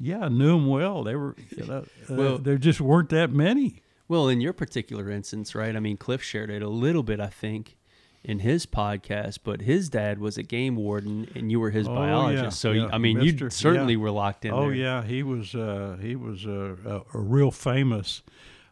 Yeah, 0.00 0.24
I 0.24 0.28
knew 0.28 0.52
them 0.52 0.68
well. 0.68 1.02
They 1.02 1.16
were, 1.16 1.34
you 1.56 1.66
know, 1.66 1.78
uh, 1.78 2.14
well, 2.14 2.38
there 2.38 2.58
just 2.58 2.80
weren't 2.80 3.08
that 3.10 3.30
many. 3.30 3.82
Well, 4.06 4.28
in 4.28 4.40
your 4.40 4.52
particular 4.52 5.10
instance, 5.10 5.54
right? 5.54 5.74
I 5.74 5.80
mean, 5.80 5.96
Cliff 5.96 6.22
shared 6.22 6.50
it 6.50 6.62
a 6.62 6.68
little 6.68 7.02
bit, 7.02 7.20
I 7.20 7.26
think, 7.26 7.76
in 8.24 8.38
his 8.40 8.64
podcast, 8.64 9.40
but 9.44 9.62
his 9.62 9.88
dad 9.88 10.18
was 10.18 10.38
a 10.38 10.42
game 10.42 10.76
warden 10.76 11.28
and 11.34 11.50
you 11.50 11.60
were 11.60 11.70
his 11.70 11.86
oh, 11.86 11.94
biologist. 11.94 12.42
Yeah, 12.42 12.48
so 12.50 12.72
yeah. 12.72 12.88
I 12.92 12.98
mean, 12.98 13.18
Mr. 13.18 13.40
you 13.40 13.50
certainly 13.50 13.94
yeah. 13.94 14.00
were 14.00 14.10
locked 14.10 14.44
in. 14.44 14.52
Oh 14.52 14.62
there. 14.62 14.74
yeah, 14.74 15.02
he 15.02 15.22
was 15.22 15.54
uh, 15.54 15.98
he 16.00 16.16
was 16.16 16.44
a, 16.46 16.76
a, 16.84 17.18
a 17.18 17.20
real 17.20 17.50
famous 17.50 18.22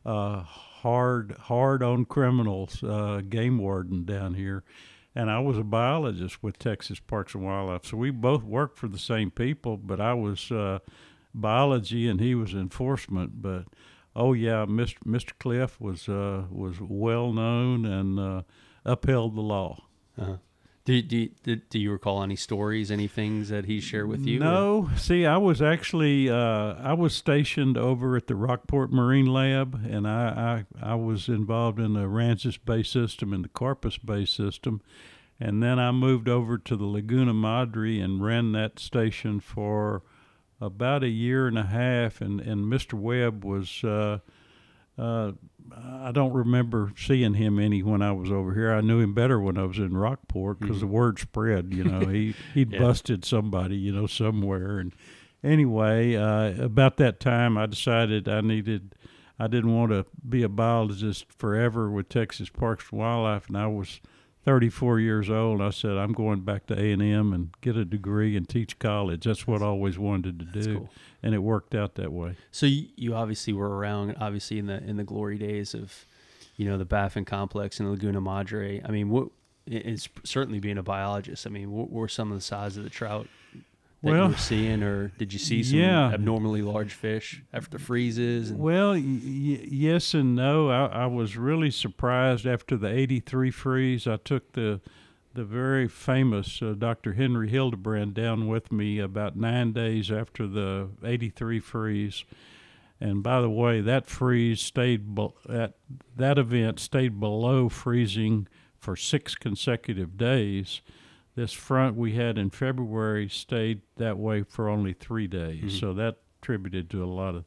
uh, 0.04 0.40
hard 0.40 1.36
hard 1.42 1.82
on 1.82 2.04
criminals 2.04 2.82
uh, 2.82 3.20
game 3.28 3.58
warden 3.58 4.04
down 4.04 4.34
here. 4.34 4.64
And 5.14 5.30
I 5.30 5.38
was 5.38 5.56
a 5.56 5.64
biologist 5.64 6.42
with 6.42 6.58
Texas 6.58 7.00
Parks 7.00 7.34
and 7.34 7.42
Wildlife, 7.42 7.86
so 7.86 7.96
we 7.96 8.10
both 8.10 8.42
worked 8.42 8.76
for 8.76 8.86
the 8.86 8.98
same 8.98 9.30
people. 9.30 9.78
But 9.78 9.98
I 9.98 10.12
was 10.12 10.52
uh, 10.52 10.80
biology 11.40 12.08
and 12.08 12.20
he 12.20 12.34
was 12.34 12.52
enforcement. 12.52 13.42
But 13.42 13.64
oh 14.14 14.32
yeah, 14.32 14.66
Mr. 14.66 14.98
Mr. 15.06 15.32
Cliff 15.38 15.80
was 15.80 16.08
uh, 16.08 16.44
was 16.50 16.80
well 16.80 17.32
known 17.32 17.84
and 17.84 18.18
uh, 18.18 18.42
upheld 18.84 19.36
the 19.36 19.42
law. 19.42 19.84
Uh-huh. 20.18 20.36
Do, 20.86 21.02
do, 21.02 21.28
do, 21.42 21.56
do 21.56 21.80
you 21.80 21.90
recall 21.90 22.22
any 22.22 22.36
stories, 22.36 22.92
any 22.92 23.08
things 23.08 23.48
that 23.48 23.64
he 23.64 23.80
shared 23.80 24.08
with 24.08 24.24
you? 24.24 24.38
No. 24.38 24.88
Or? 24.92 24.96
See, 24.96 25.26
I 25.26 25.36
was 25.36 25.60
actually 25.60 26.30
uh, 26.30 26.74
I 26.74 26.92
was 26.92 27.12
stationed 27.12 27.76
over 27.76 28.16
at 28.16 28.28
the 28.28 28.36
Rockport 28.36 28.92
Marine 28.92 29.26
Lab, 29.26 29.74
and 29.84 30.06
I, 30.06 30.64
I, 30.80 30.92
I 30.92 30.94
was 30.94 31.28
involved 31.28 31.80
in 31.80 31.94
the 31.94 32.02
Aransas 32.02 32.56
Bay 32.64 32.84
System 32.84 33.32
and 33.32 33.42
the 33.42 33.48
Corpus 33.48 33.98
Bay 33.98 34.24
System, 34.24 34.80
and 35.40 35.60
then 35.60 35.80
I 35.80 35.90
moved 35.90 36.28
over 36.28 36.56
to 36.56 36.76
the 36.76 36.86
Laguna 36.86 37.34
Madre 37.34 37.98
and 37.98 38.24
ran 38.24 38.52
that 38.52 38.78
station 38.78 39.40
for 39.40 40.04
about 40.60 41.02
a 41.02 41.08
year 41.08 41.46
and 41.46 41.58
a 41.58 41.64
half. 41.64 42.20
And, 42.20 42.40
and 42.40 42.72
Mr. 42.72 42.94
Webb 42.94 43.44
was 43.44 43.84
uh, 43.84 44.18
uh, 44.98 45.32
I 45.74 46.12
don't 46.12 46.32
remember 46.32 46.92
seeing 46.96 47.34
him 47.34 47.58
any 47.58 47.82
when 47.82 48.00
I 48.00 48.12
was 48.12 48.30
over 48.30 48.54
here. 48.54 48.72
I 48.72 48.80
knew 48.80 49.00
him 49.00 49.14
better 49.14 49.38
when 49.38 49.58
I 49.58 49.64
was 49.64 49.78
in 49.78 49.96
Rockport 49.96 50.60
because 50.60 50.76
mm-hmm. 50.76 50.86
the 50.86 50.92
word 50.92 51.18
spread. 51.18 51.72
You 51.72 51.84
know, 51.84 52.00
he 52.06 52.34
he'd 52.54 52.72
yeah. 52.72 52.78
busted 52.78 53.24
somebody, 53.24 53.76
you 53.76 53.92
know, 53.92 54.06
somewhere. 54.06 54.78
And 54.78 54.94
anyway, 55.44 56.14
uh, 56.16 56.62
about 56.62 56.96
that 56.98 57.20
time, 57.20 57.58
I 57.58 57.66
decided 57.66 58.28
I 58.28 58.40
needed. 58.40 58.94
I 59.38 59.48
didn't 59.48 59.74
want 59.74 59.92
to 59.92 60.06
be 60.26 60.42
a 60.42 60.48
biologist 60.48 61.26
forever 61.30 61.90
with 61.90 62.08
Texas 62.08 62.48
Parks 62.48 62.86
and 62.90 63.00
Wildlife, 63.00 63.48
and 63.48 63.58
I 63.58 63.66
was 63.66 64.00
34 64.46 65.00
years 65.00 65.28
old. 65.28 65.60
I 65.60 65.70
said 65.70 65.98
I'm 65.98 66.12
going 66.12 66.40
back 66.40 66.66
to 66.68 66.80
A 66.80 66.92
and 66.92 67.02
M 67.02 67.32
and 67.32 67.50
get 67.60 67.76
a 67.76 67.84
degree 67.84 68.36
and 68.36 68.48
teach 68.48 68.78
college. 68.78 69.24
That's 69.24 69.44
what 69.46 69.60
I 69.60 69.66
always 69.66 69.98
wanted 69.98 70.38
to 70.38 70.44
do, 70.44 70.78
cool. 70.78 70.90
and 71.22 71.34
it 71.34 71.40
worked 71.40 71.74
out 71.74 71.96
that 71.96 72.12
way. 72.12 72.36
So 72.52 72.64
you, 72.64 72.86
you 72.94 73.14
obviously 73.14 73.52
were 73.52 73.76
around, 73.76 74.14
obviously 74.20 74.60
in 74.60 74.66
the 74.66 74.82
in 74.82 74.96
the 74.96 75.04
glory 75.04 75.36
days 75.36 75.74
of, 75.74 76.06
you 76.54 76.64
know, 76.64 76.78
the 76.78 76.84
Baffin 76.84 77.24
complex 77.24 77.80
and 77.80 77.90
Laguna 77.90 78.20
Madre. 78.20 78.80
I 78.84 78.90
mean, 78.92 79.10
what 79.10 79.28
it's 79.66 80.08
certainly 80.22 80.60
being 80.60 80.78
a 80.78 80.82
biologist. 80.82 81.44
I 81.44 81.50
mean, 81.50 81.72
what 81.72 81.90
were 81.90 82.06
some 82.06 82.30
of 82.30 82.38
the 82.38 82.42
size 82.42 82.76
of 82.76 82.84
the 82.84 82.90
trout 82.90 83.26
that 84.06 84.12
Well, 84.12 84.24
you 84.26 84.32
were 84.32 84.38
seeing, 84.38 84.82
or 84.82 85.08
did 85.18 85.32
you 85.32 85.38
see 85.38 85.62
some 85.62 85.78
yeah. 85.78 86.10
abnormally 86.12 86.62
large 86.62 86.94
fish 86.94 87.42
after 87.52 87.78
the 87.78 87.84
freezes? 87.84 88.50
And, 88.50 88.58
Well, 88.58 88.92
y- 88.92 89.00
y- 89.00 89.66
yes 89.70 90.14
and 90.14 90.34
no. 90.34 90.68
I, 90.70 90.86
I 90.86 91.06
was 91.06 91.36
really 91.36 91.70
surprised 91.70 92.46
after 92.46 92.76
the 92.76 92.88
'83 92.88 93.50
freeze. 93.50 94.06
I 94.06 94.16
took 94.16 94.52
the 94.52 94.80
the 95.34 95.44
very 95.44 95.86
famous 95.86 96.62
uh, 96.62 96.74
Dr. 96.78 97.12
Henry 97.12 97.50
Hildebrand 97.50 98.14
down 98.14 98.48
with 98.48 98.72
me 98.72 98.98
about 98.98 99.36
nine 99.36 99.72
days 99.72 100.10
after 100.10 100.46
the 100.46 100.88
'83 101.04 101.60
freeze. 101.60 102.24
And 102.98 103.22
by 103.22 103.42
the 103.42 103.50
way, 103.50 103.82
that 103.82 104.06
freeze 104.06 104.62
stayed 104.62 105.14
be- 105.14 105.28
that 105.46 105.74
that 106.16 106.38
event 106.38 106.80
stayed 106.80 107.20
below 107.20 107.68
freezing 107.68 108.48
for 108.78 108.96
six 108.96 109.34
consecutive 109.34 110.16
days. 110.16 110.80
This 111.36 111.52
front 111.52 111.96
we 111.96 112.12
had 112.14 112.38
in 112.38 112.50
February 112.50 113.28
stayed 113.28 113.82
that 113.96 114.18
way 114.18 114.42
for 114.42 114.68
only 114.68 114.94
three 114.94 115.26
days, 115.26 115.78
so 115.78 115.92
that 115.94 116.16
attributed 116.40 116.88
to 116.90 117.04
a 117.04 117.06
lot 117.06 117.34
of 117.34 117.44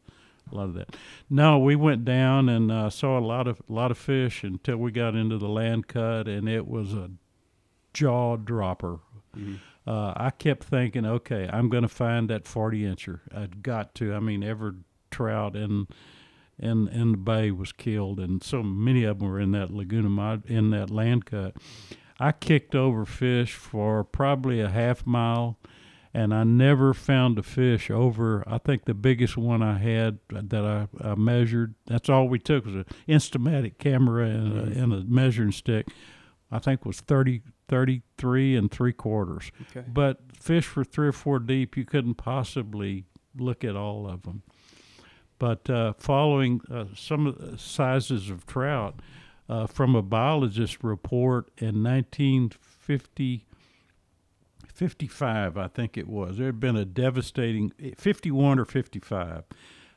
a 0.51 0.55
lot 0.55 0.65
of 0.65 0.73
that. 0.75 0.95
No, 1.29 1.59
we 1.59 1.75
went 1.75 2.05
down 2.05 2.49
and 2.49 2.71
uh, 2.71 2.89
saw 2.89 3.17
a 3.17 3.21
lot 3.21 3.47
of 3.47 3.61
lot 3.67 3.91
of 3.91 3.97
fish 3.97 4.43
until 4.43 4.77
we 4.77 4.91
got 4.91 5.15
into 5.15 5.37
the 5.37 5.47
land 5.49 5.87
cut, 5.87 6.27
and 6.27 6.47
it 6.47 6.67
was 6.67 6.93
a 6.93 7.09
jaw 7.93 8.35
dropper. 8.37 8.99
Uh, 9.87 10.13
I 10.15 10.31
kept 10.31 10.63
thinking, 10.65 11.05
okay, 11.05 11.49
I'm 11.51 11.69
going 11.69 11.83
to 11.83 11.87
find 11.89 12.29
that 12.29 12.45
40 12.45 12.81
incher. 12.81 13.21
I'd 13.35 13.63
got 13.63 13.95
to. 13.95 14.13
I 14.13 14.19
mean, 14.19 14.43
every 14.43 14.73
trout 15.09 15.55
in 15.55 15.87
in 16.59 16.87
in 16.89 17.11
the 17.11 17.17
bay 17.17 17.51
was 17.51 17.71
killed, 17.71 18.19
and 18.19 18.43
so 18.43 18.61
many 18.61 19.03
of 19.03 19.19
them 19.19 19.29
were 19.29 19.39
in 19.39 19.51
that 19.51 19.71
Laguna 19.71 20.41
in 20.45 20.69
that 20.71 20.89
land 20.91 21.25
cut. 21.25 21.55
I 22.19 22.31
kicked 22.33 22.75
over 22.75 23.05
fish 23.05 23.53
for 23.53 24.03
probably 24.03 24.59
a 24.59 24.69
half 24.69 25.05
mile, 25.05 25.57
and 26.13 26.33
I 26.33 26.43
never 26.43 26.93
found 26.93 27.39
a 27.39 27.43
fish 27.43 27.89
over. 27.89 28.43
I 28.45 28.57
think 28.57 28.85
the 28.85 28.93
biggest 28.93 29.37
one 29.37 29.63
I 29.63 29.77
had 29.77 30.19
that 30.29 30.65
I, 30.65 30.87
I 31.01 31.15
measured. 31.15 31.75
That's 31.85 32.09
all 32.09 32.27
we 32.27 32.39
took 32.39 32.65
was 32.65 32.75
an 32.75 32.85
Instamatic 33.07 33.77
camera 33.77 34.27
and, 34.27 34.57
a, 34.57 34.81
and 34.81 34.93
a 34.93 35.03
measuring 35.03 35.53
stick. 35.53 35.87
I 36.51 36.59
think 36.59 36.83
was 36.83 36.99
30, 36.99 37.43
33 37.67 38.55
and 38.55 38.71
three 38.71 38.93
quarters. 38.93 39.51
Okay. 39.69 39.85
But 39.87 40.19
fish 40.35 40.75
were 40.75 40.83
three 40.83 41.09
or 41.09 41.13
four 41.13 41.39
deep. 41.39 41.77
You 41.77 41.85
couldn't 41.85 42.15
possibly 42.15 43.05
look 43.37 43.63
at 43.63 43.75
all 43.75 44.09
of 44.09 44.23
them. 44.23 44.41
But 45.37 45.69
uh, 45.69 45.93
following 45.97 46.61
uh, 46.69 46.85
some 46.95 47.27
of 47.27 47.37
the 47.37 47.57
sizes 47.57 48.29
of 48.29 48.45
trout 48.45 48.99
uh, 49.49 49.65
from 49.65 49.95
a 49.95 50.01
biologist 50.01 50.83
report 50.83 51.49
in 51.57 51.83
1950, 51.83 53.45
55, 54.67 55.57
I 55.57 55.67
think 55.67 55.97
it 55.97 56.07
was, 56.07 56.37
there 56.37 56.45
had 56.45 56.59
been 56.59 56.77
a 56.77 56.85
devastating, 56.85 57.71
51 57.97 58.59
or 58.59 58.65
55, 58.65 59.43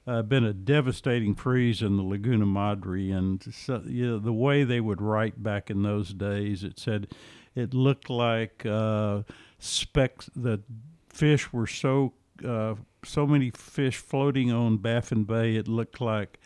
uh, 0.06 0.22
been 0.22 0.44
a 0.44 0.52
devastating 0.52 1.34
freeze 1.34 1.82
in 1.82 1.96
the 1.96 2.02
Laguna 2.02 2.46
Madre. 2.46 3.10
And 3.10 3.42
so, 3.54 3.82
you 3.86 4.06
know, 4.06 4.18
the 4.18 4.32
way 4.32 4.64
they 4.64 4.80
would 4.80 5.00
write 5.00 5.42
back 5.42 5.70
in 5.70 5.82
those 5.82 6.12
days, 6.14 6.64
it 6.64 6.80
said 6.80 7.08
it 7.54 7.74
looked 7.74 8.10
like 8.10 8.64
uh, 8.66 9.22
specks, 9.58 10.30
the 10.34 10.62
fish 11.08 11.52
were 11.52 11.66
so 11.66 12.14
uh, 12.44 12.74
so 13.04 13.26
many 13.26 13.50
fish 13.50 13.98
floating 13.98 14.50
on 14.50 14.78
Baffin 14.78 15.24
Bay, 15.24 15.56
it 15.56 15.68
looked 15.68 16.00
like 16.00 16.40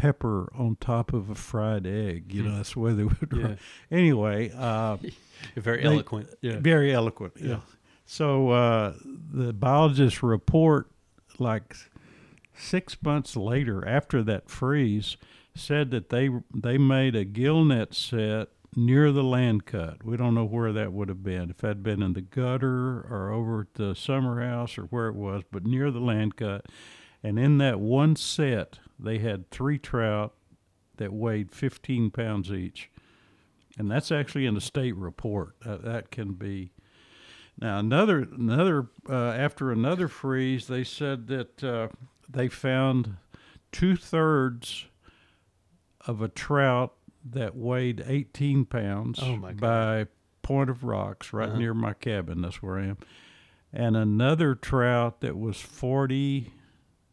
pepper 0.00 0.50
on 0.56 0.76
top 0.80 1.12
of 1.12 1.28
a 1.30 1.34
fried 1.34 1.86
egg. 1.86 2.32
You 2.32 2.44
know, 2.44 2.56
that's 2.56 2.74
the 2.74 2.80
way 2.80 2.92
they 2.92 3.04
would. 3.04 3.32
Yeah. 3.34 3.54
Anyway, 3.90 4.52
uh, 4.56 4.96
Very 5.56 5.82
they- 5.82 5.88
eloquent. 5.88 6.28
Yeah. 6.40 6.58
very 6.60 6.92
eloquent. 6.94 7.34
Yeah. 7.40 7.60
So 8.06 8.50
uh, 8.50 8.94
the 9.04 9.52
biologists 9.52 10.22
report, 10.22 10.90
like 11.38 11.76
six 12.56 12.96
months 13.02 13.36
later, 13.36 13.86
after 13.86 14.22
that 14.24 14.48
freeze, 14.48 15.16
said 15.54 15.90
that 15.90 16.08
they 16.10 16.30
they 16.54 16.78
made 16.78 17.14
a 17.16 17.24
gill 17.24 17.64
net 17.64 17.92
set 17.94 18.48
near 18.76 19.10
the 19.12 19.22
land 19.24 19.66
cut. 19.66 20.04
We 20.04 20.16
don't 20.16 20.34
know 20.34 20.44
where 20.44 20.72
that 20.72 20.92
would 20.92 21.08
have 21.08 21.22
been, 21.22 21.50
if 21.50 21.58
that'd 21.58 21.82
been 21.82 22.02
in 22.02 22.12
the 22.14 22.20
gutter 22.20 23.00
or 23.10 23.30
over 23.32 23.60
at 23.62 23.74
the 23.74 23.94
summer 23.94 24.46
house 24.46 24.78
or 24.78 24.82
where 24.84 25.08
it 25.08 25.14
was, 25.14 25.42
but 25.50 25.66
near 25.66 25.90
the 25.90 26.00
land 26.00 26.36
cut. 26.36 26.66
And 27.22 27.38
in 27.38 27.58
that 27.58 27.80
one 27.80 28.14
set, 28.16 28.78
they 28.98 29.18
had 29.18 29.50
three 29.50 29.78
trout 29.78 30.34
that 30.96 31.12
weighed 31.12 31.52
15 31.52 32.10
pounds 32.10 32.50
each. 32.50 32.90
And 33.78 33.90
that's 33.90 34.10
actually 34.10 34.46
in 34.46 34.54
the 34.54 34.60
state 34.60 34.96
report. 34.96 35.54
Uh, 35.64 35.76
that 35.78 36.10
can 36.10 36.32
be. 36.32 36.72
Now 37.60 37.78
another 37.78 38.18
another 38.20 38.88
uh, 39.08 39.30
after 39.32 39.70
another 39.72 40.08
freeze, 40.08 40.66
they 40.66 40.84
said 40.84 41.26
that 41.28 41.62
uh, 41.64 41.88
they 42.28 42.48
found 42.48 43.16
two 43.72 43.96
thirds 43.96 44.86
of 46.06 46.20
a 46.22 46.28
trout 46.28 46.94
that 47.24 47.54
weighed 47.56 48.02
18 48.06 48.64
pounds 48.64 49.18
Oh, 49.22 49.36
by 49.60 50.06
Point 50.42 50.70
of 50.70 50.82
Rocks, 50.84 51.32
right 51.32 51.48
Uh-huh. 51.48 51.58
near 51.58 51.74
my 51.74 51.92
cabin. 51.92 52.40
That's 52.40 52.62
where 52.62 52.78
I 52.78 52.86
am. 52.86 52.98
And 53.72 53.96
another 53.96 54.54
trout 54.54 55.20
that 55.20 55.36
was 55.36 55.60
40, 55.60 56.52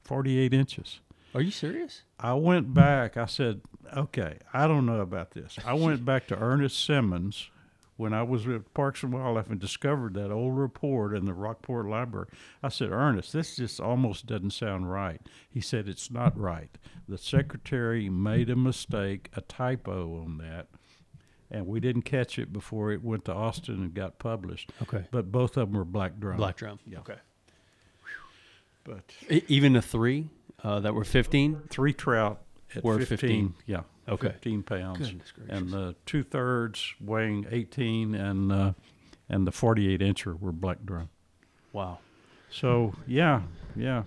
48 0.04 0.54
inches. 0.54 1.02
Are 1.36 1.42
you 1.42 1.52
serious? 1.52 2.04
I 2.18 2.34
went 2.34 2.74
back. 2.74 3.18
I 3.18 3.26
said, 3.26 3.60
okay, 3.96 4.38
I 4.54 4.68
don't 4.68 4.86
know 4.86 5.02
about 5.02 5.32
this. 5.32 5.58
I 5.66 5.74
went 5.74 6.06
back 6.06 6.28
to 6.28 6.40
Ernest 6.40 6.86
Simmons 6.86 7.50
when 7.98 8.14
I 8.14 8.24
was 8.24 8.48
at 8.48 8.74
Parks 8.74 9.04
and 9.04 9.12
Wildlife 9.12 9.50
and 9.50 9.60
discovered 9.60 10.14
that 10.14 10.32
old 10.32 10.58
report 10.58 11.14
in 11.14 11.26
the 11.26 11.34
Rockport 11.34 11.88
Library. 11.88 12.28
I 12.64 12.70
said, 12.70 12.90
Ernest, 12.90 13.34
this 13.34 13.58
just 13.58 13.82
almost 13.82 14.28
doesn't 14.28 14.52
sound 14.52 14.90
right. 14.90 15.20
He 15.50 15.60
said, 15.60 15.90
it's 15.90 16.10
not 16.10 16.40
right. 16.40 16.70
The 17.10 17.18
secretary 17.18 18.10
made 18.10 18.50
a 18.50 18.56
mistake, 18.56 19.30
a 19.36 19.42
typo 19.42 20.22
on 20.24 20.38
that, 20.38 20.68
and 21.52 21.68
we 21.68 21.82
didn't 21.82 22.04
catch 22.04 22.40
it 22.40 22.54
before 22.54 22.94
it 22.94 23.04
went 23.04 23.26
to 23.26 23.34
Austin 23.34 23.76
and 23.76 23.94
got 23.94 24.20
published. 24.20 24.72
Okay. 24.84 25.04
But 25.12 25.34
both 25.34 25.58
of 25.58 25.68
them 25.68 25.78
were 25.78 25.84
black 25.84 26.18
drum. 26.18 26.38
Black 26.38 26.56
drum. 26.56 26.80
Yeah. 26.88 27.00
Okay. 27.00 27.20
But 28.86 29.04
even 29.50 29.74
the 29.74 29.82
three 29.82 30.30
uh, 30.66 30.80
that 30.82 30.94
were 30.94 31.04
15? 31.06 31.62
three 31.70 31.94
trout 31.94 32.42
at 32.76 32.84
Were 32.84 32.98
15, 33.00 33.08
15. 33.18 33.54
yeah 33.68 33.82
Okay. 34.08 34.30
15 34.30 34.64
pounds 34.64 35.00
Goodness 35.00 35.32
gracious. 35.32 35.58
and 35.58 35.70
the 35.70 35.96
two 36.06 36.24
thirds 36.24 36.94
weighing 37.00 37.46
18 37.50 38.14
and 38.16 38.52
uh, 38.52 38.74
and 39.30 39.48
the 39.48 39.52
48 39.52 40.00
incher 40.02 40.40
were 40.40 40.52
black 40.52 40.78
drum 40.86 41.10
Wow. 41.74 42.00
so 42.52 42.94
yeah 43.08 43.42
yeah 43.76 44.04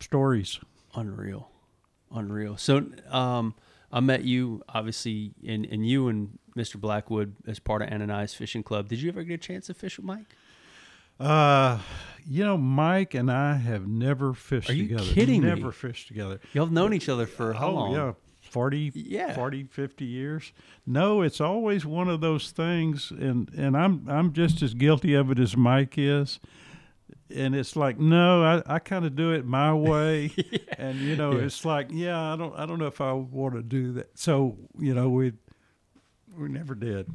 stories 0.00 0.58
Unreal. 0.94 1.50
Unreal. 2.10 2.56
So 2.56 2.86
um, 3.10 3.54
I 3.92 4.00
met 4.00 4.22
you, 4.24 4.62
obviously, 4.66 5.32
and, 5.46 5.66
and 5.66 5.86
you 5.86 6.08
and 6.08 6.38
Mr. 6.56 6.80
Blackwood 6.80 7.34
as 7.46 7.58
part 7.58 7.82
of 7.82 7.90
Ananias 7.90 8.32
Fishing 8.32 8.62
Club. 8.62 8.88
Did 8.88 9.02
you 9.02 9.10
ever 9.10 9.22
get 9.24 9.34
a 9.34 9.38
chance 9.38 9.66
to 9.66 9.74
fish 9.74 9.98
with 9.98 10.06
Mike? 10.06 10.24
Uh 11.20 11.78
you 12.26 12.44
know 12.44 12.56
mike 12.58 13.14
and 13.14 13.30
i 13.30 13.54
have 13.54 13.86
never 13.86 14.34
fished 14.34 14.68
Are 14.68 14.74
you 14.74 14.88
together. 14.88 15.10
kidding 15.12 15.42
me? 15.42 15.48
never 15.48 15.72
fished 15.72 16.08
together. 16.08 16.40
Y'all 16.52 16.64
have 16.66 16.72
known 16.72 16.92
each 16.92 17.08
other 17.08 17.26
for 17.26 17.52
how 17.52 17.68
oh 17.68 17.74
long? 17.74 17.94
yeah 17.94 18.12
40 18.42 18.92
Yeah. 18.94 19.34
40 19.34 19.64
50 19.64 20.04
years. 20.04 20.52
No 20.86 21.22
it's 21.22 21.40
always 21.40 21.84
one 21.84 22.08
of 22.08 22.20
those 22.20 22.50
things 22.52 23.10
and 23.10 23.48
and 23.54 23.76
i'm 23.76 24.06
i'm 24.08 24.32
just 24.32 24.62
as 24.62 24.72
guilty 24.74 25.14
of 25.14 25.30
it 25.30 25.38
as 25.38 25.56
mike 25.56 25.94
is. 25.98 26.38
And 27.34 27.54
it's 27.56 27.74
like 27.76 27.98
no 27.98 28.42
i, 28.66 28.74
I 28.76 28.78
kind 28.78 29.04
of 29.04 29.16
do 29.16 29.32
it 29.32 29.44
my 29.44 29.72
way. 29.90 30.30
And 30.78 30.98
you 31.00 31.16
know 31.16 31.32
it's 31.32 31.64
like 31.64 31.88
yeah 31.90 32.32
i 32.32 32.36
don't 32.36 32.54
i 32.56 32.66
don't 32.66 32.78
know 32.78 32.86
if 32.86 33.00
i 33.00 33.12
want 33.12 33.54
to 33.54 33.62
do 33.62 33.92
that. 33.94 34.10
So 34.18 34.56
you 34.78 34.94
know 34.94 35.08
we 35.08 35.32
we 36.36 36.48
never 36.48 36.74
did. 36.74 37.10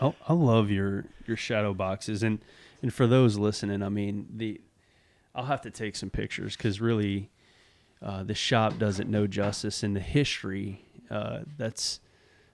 I, 0.00 0.14
I 0.28 0.32
love 0.32 0.70
your 0.70 1.04
your 1.26 1.36
shadow 1.36 1.72
boxes, 1.74 2.22
and 2.22 2.40
and 2.82 2.92
for 2.92 3.06
those 3.06 3.38
listening, 3.38 3.82
I 3.82 3.88
mean 3.88 4.26
the 4.34 4.60
I'll 5.34 5.46
have 5.46 5.60
to 5.62 5.70
take 5.70 5.94
some 5.96 6.10
pictures 6.10 6.56
because 6.56 6.80
really, 6.80 7.30
uh, 8.02 8.24
the 8.24 8.34
shop 8.34 8.78
doesn't 8.78 9.08
know 9.08 9.26
justice, 9.26 9.82
in 9.82 9.94
the 9.94 10.00
history 10.00 10.84
uh, 11.10 11.40
that's 11.56 12.00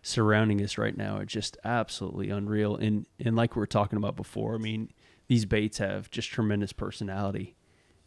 surrounding 0.02 0.62
us 0.62 0.76
right 0.76 0.96
now 0.98 1.16
It's 1.16 1.32
just 1.32 1.56
absolutely 1.64 2.30
unreal. 2.30 2.76
And 2.76 3.06
and 3.18 3.36
like 3.36 3.56
we 3.56 3.60
were 3.60 3.66
talking 3.66 3.96
about 3.96 4.16
before, 4.16 4.54
I 4.54 4.58
mean 4.58 4.92
these 5.28 5.46
baits 5.46 5.78
have 5.78 6.10
just 6.10 6.30
tremendous 6.30 6.72
personality, 6.72 7.56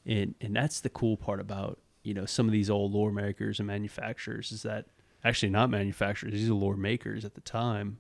and 0.06 0.36
and 0.40 0.56
that's 0.56 0.80
the 0.80 0.90
cool 0.90 1.18
part 1.18 1.40
about 1.40 1.80
you 2.04 2.14
know 2.14 2.26
some 2.26 2.46
of 2.46 2.52
these 2.52 2.70
old 2.70 2.94
lure 2.94 3.12
makers 3.12 3.60
and 3.60 3.68
manufacturers 3.68 4.52
is 4.52 4.64
that 4.64 4.86
actually 5.24 5.50
not 5.50 5.70
manufacturers 5.70 6.34
these 6.34 6.50
are 6.50 6.54
lure 6.54 6.78
makers 6.78 7.26
at 7.26 7.34
the 7.34 7.42
time. 7.42 7.98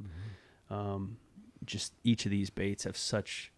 Um, 0.69 1.17
just 1.65 1.93
each 2.03 2.25
of 2.25 2.31
these 2.31 2.49
baits 2.49 2.83
have 2.83 2.95
such 2.95 3.51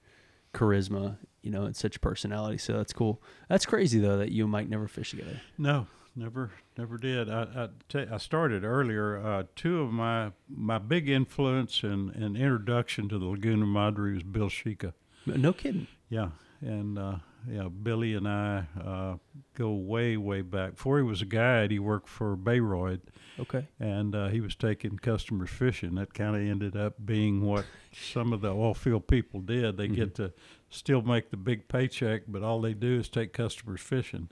charisma, 0.53 1.17
you 1.41 1.51
know, 1.51 1.63
and 1.63 1.75
such 1.75 2.01
personality. 2.01 2.57
So 2.57 2.73
that's 2.73 2.93
cool. 2.93 3.21
That's 3.49 3.65
crazy 3.65 3.99
though 3.99 4.17
that 4.17 4.31
you 4.31 4.43
and 4.43 4.51
Mike 4.51 4.69
never 4.69 4.87
fish 4.87 5.11
together. 5.11 5.41
no 5.57 5.87
never 6.15 6.51
never 6.77 6.97
did 6.97 7.29
i 7.29 7.69
i, 7.93 8.17
started 8.17 8.65
earlier 8.65 9.23
uh, 9.25 9.43
two 9.55 9.79
of 9.81 9.91
my 9.91 10.31
my 10.49 10.77
big 10.79 11.07
influence 11.07 11.83
and, 11.83 12.09
and 12.15 12.35
introduction 12.35 13.07
to 13.07 13.17
the 13.19 13.25
laguna 13.25 13.65
madre 13.65 14.13
was 14.13 14.23
bill 14.23 14.49
shika 14.49 14.91
No 15.25 15.53
kidding. 15.53 15.87
Yeah, 16.09 16.29
and 16.61 16.97
uh, 16.97 17.17
yeah, 17.47 17.67
Billy 17.69 18.15
and 18.15 18.27
I 18.27 18.65
uh, 18.83 19.15
go 19.55 19.71
way, 19.73 20.17
way 20.17 20.41
back. 20.41 20.71
Before 20.75 20.97
he 20.97 21.03
was 21.03 21.21
a 21.21 21.25
guide, 21.25 21.71
he 21.71 21.79
worked 21.79 22.09
for 22.09 22.35
Baroid, 22.35 23.01
Okay. 23.39 23.67
and 23.79 24.15
uh, 24.15 24.27
he 24.29 24.41
was 24.41 24.55
taking 24.55 24.97
customers 24.97 25.49
fishing. 25.49 25.95
That 25.95 26.13
kind 26.13 26.35
of 26.35 26.41
ended 26.41 26.75
up 26.75 26.95
being 27.05 27.41
what 27.41 27.65
some 27.93 28.33
of 28.33 28.41
the 28.41 28.53
oil 28.53 28.73
field 28.73 29.07
people 29.07 29.39
did. 29.41 29.77
They 29.77 29.87
get 29.87 30.15
to 30.15 30.33
still 30.69 31.01
make 31.01 31.29
the 31.31 31.37
big 31.37 31.67
paycheck, 31.67 32.23
but 32.27 32.43
all 32.43 32.59
they 32.61 32.73
do 32.73 32.99
is 32.99 33.09
take 33.09 33.31
customers 33.33 33.81
fishing. 33.81 34.29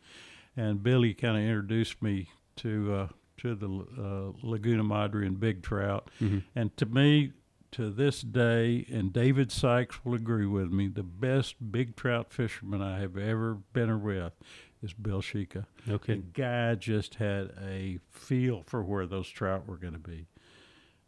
And 0.55 0.81
Billy 0.83 1.13
kind 1.13 1.37
of 1.37 1.43
introduced 1.43 2.01
me 2.01 2.29
to 2.57 2.93
uh, 2.93 3.07
to 3.37 3.53
the 3.53 3.67
uh, 3.69 4.31
Laguna 4.47 4.83
Madre 4.83 5.27
and 5.27 5.39
big 5.39 5.61
trout. 5.61 6.09
And 6.55 6.75
to 6.77 6.85
me, 6.87 7.33
to 7.77 7.91
this 7.91 8.21
day, 8.21 8.87
and 8.91 9.13
David 9.13 9.51
Sykes 9.51 10.03
will 10.03 10.15
agree 10.15 10.47
with 10.47 10.71
me, 10.71 10.87
the 10.87 11.03
best 11.03 11.71
big 11.71 11.95
trout 11.95 12.33
fisherman 12.33 12.81
I 12.81 12.97
have 12.99 13.15
ever 13.15 13.59
been 13.71 14.01
with 14.01 14.33
is 14.81 14.93
Bill 14.93 15.21
Shika. 15.21 15.67
Okay. 15.87 16.15
The 16.15 16.23
guy 16.33 16.73
just 16.73 17.15
had 17.15 17.51
a 17.63 17.99
feel 18.09 18.63
for 18.65 18.81
where 18.81 19.05
those 19.05 19.29
trout 19.29 19.67
were 19.67 19.77
going 19.77 19.93
to 19.93 19.99
be. 19.99 20.25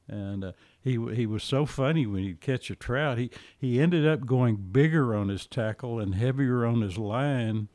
And 0.07 0.43
uh, 0.43 0.51
he 0.79 0.91
he 1.15 1.25
was 1.25 1.43
so 1.43 1.65
funny 1.65 2.05
when 2.05 2.21
he'd 2.21 2.39
catch 2.39 2.69
a 2.69 2.75
trout. 2.75 3.17
He 3.17 3.31
he 3.57 3.81
ended 3.81 4.07
up 4.07 4.27
going 4.27 4.55
bigger 4.55 5.15
on 5.15 5.29
his 5.29 5.47
tackle 5.47 5.99
and 5.99 6.13
heavier 6.13 6.67
on 6.67 6.81
his 6.81 6.99
line, 6.99 7.67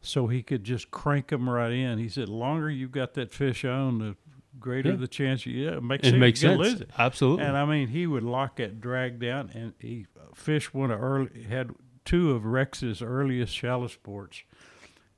so 0.00 0.28
he 0.28 0.42
could 0.42 0.64
just 0.64 0.90
crank 0.90 1.28
them 1.28 1.48
right 1.48 1.72
in. 1.72 1.98
He 1.98 2.08
said, 2.08 2.30
"Longer 2.30 2.70
you've 2.70 2.90
got 2.92 3.12
that 3.14 3.32
fish 3.32 3.66
on, 3.66 3.98
the 3.98 4.16
greater 4.60 4.90
Yeah. 4.90 4.96
the 4.96 5.08
chance 5.08 5.44
you 5.46 5.52
yeah 5.64 5.76
it 5.76 5.82
makes 5.82 6.06
It 6.06 6.10
sense. 6.10 6.20
makes 6.20 6.40
sense. 6.40 6.58
lose 6.58 6.80
it." 6.80 6.90
Absolutely. 6.98 7.44
And 7.44 7.56
I 7.56 7.64
mean, 7.64 7.88
he 7.88 8.06
would 8.06 8.22
lock 8.22 8.56
that 8.56 8.80
drag 8.80 9.18
down, 9.18 9.50
and 9.54 9.74
he 9.78 10.06
fished 10.34 10.72
one 10.74 10.90
of 10.90 11.02
early 11.02 11.42
had 11.44 11.70
two 12.04 12.32
of 12.32 12.44
Rex's 12.44 13.00
earliest 13.02 13.54
shallow 13.54 13.86
sports, 13.88 14.42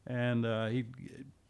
and 0.07 0.45
uh, 0.47 0.67
he'd 0.69 0.87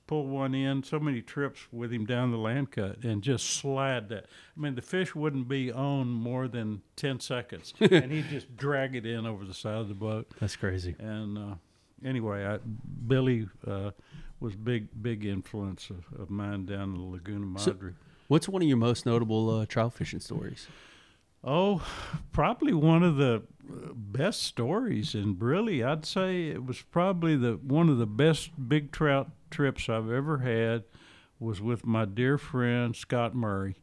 pull 0.06 0.26
one 0.28 0.54
in 0.54 0.82
so 0.84 1.00
many 1.00 1.20
trips 1.20 1.66
with 1.72 1.92
him 1.92 2.06
down 2.06 2.30
the 2.30 2.36
land 2.38 2.70
cut 2.70 3.02
and 3.02 3.22
just 3.22 3.44
slide 3.50 4.08
that. 4.08 4.26
I 4.56 4.60
mean, 4.60 4.76
the 4.76 4.82
fish 4.82 5.14
wouldn't 5.16 5.48
be 5.48 5.72
on 5.72 6.08
more 6.08 6.46
than 6.48 6.82
ten 6.94 7.18
seconds, 7.20 7.74
and 7.80 8.12
he'd 8.12 8.28
just 8.28 8.56
drag 8.56 8.94
it 8.94 9.04
in 9.04 9.26
over 9.26 9.44
the 9.44 9.54
side 9.54 9.74
of 9.78 9.88
the 9.88 9.94
boat. 9.94 10.28
That's 10.40 10.54
crazy. 10.56 10.94
And 10.98 11.36
uh, 11.36 11.54
anyway, 12.04 12.44
I, 12.46 12.58
Billy 13.06 13.48
uh, 13.66 13.90
was 14.46 14.56
big, 14.56 14.88
big 15.02 15.24
influence 15.24 15.90
of, 15.90 16.04
of 16.20 16.30
mine 16.30 16.64
down 16.66 16.94
in 16.94 16.94
the 16.94 17.00
Laguna 17.02 17.58
So- 17.58 17.72
Madre. 17.72 17.92
What's 18.28 18.48
one 18.48 18.60
of 18.62 18.66
your 18.68 18.76
most 18.76 19.06
notable 19.06 19.50
uh, 19.50 19.66
trout 19.66 19.92
fishing 19.94 20.18
stories? 20.20 20.66
Oh, 21.44 21.80
probably 22.32 22.72
one 22.72 23.04
of 23.04 23.16
the 23.16 23.42
best 23.94 24.42
stories, 24.42 25.14
and 25.14 25.40
really, 25.40 25.84
I'd 25.84 26.04
say 26.04 26.48
it 26.48 26.64
was 26.64 26.82
probably 26.82 27.36
the 27.36 27.52
one 27.62 27.88
of 27.88 27.98
the 27.98 28.06
best 28.06 28.50
big 28.68 28.90
trout 28.90 29.30
trips 29.50 29.88
I've 29.88 30.10
ever 30.10 30.38
had. 30.38 30.82
Was 31.38 31.60
with 31.60 31.86
my 31.86 32.04
dear 32.06 32.36
friend 32.38 32.96
Scott 32.96 33.34
Murray. 33.36 33.76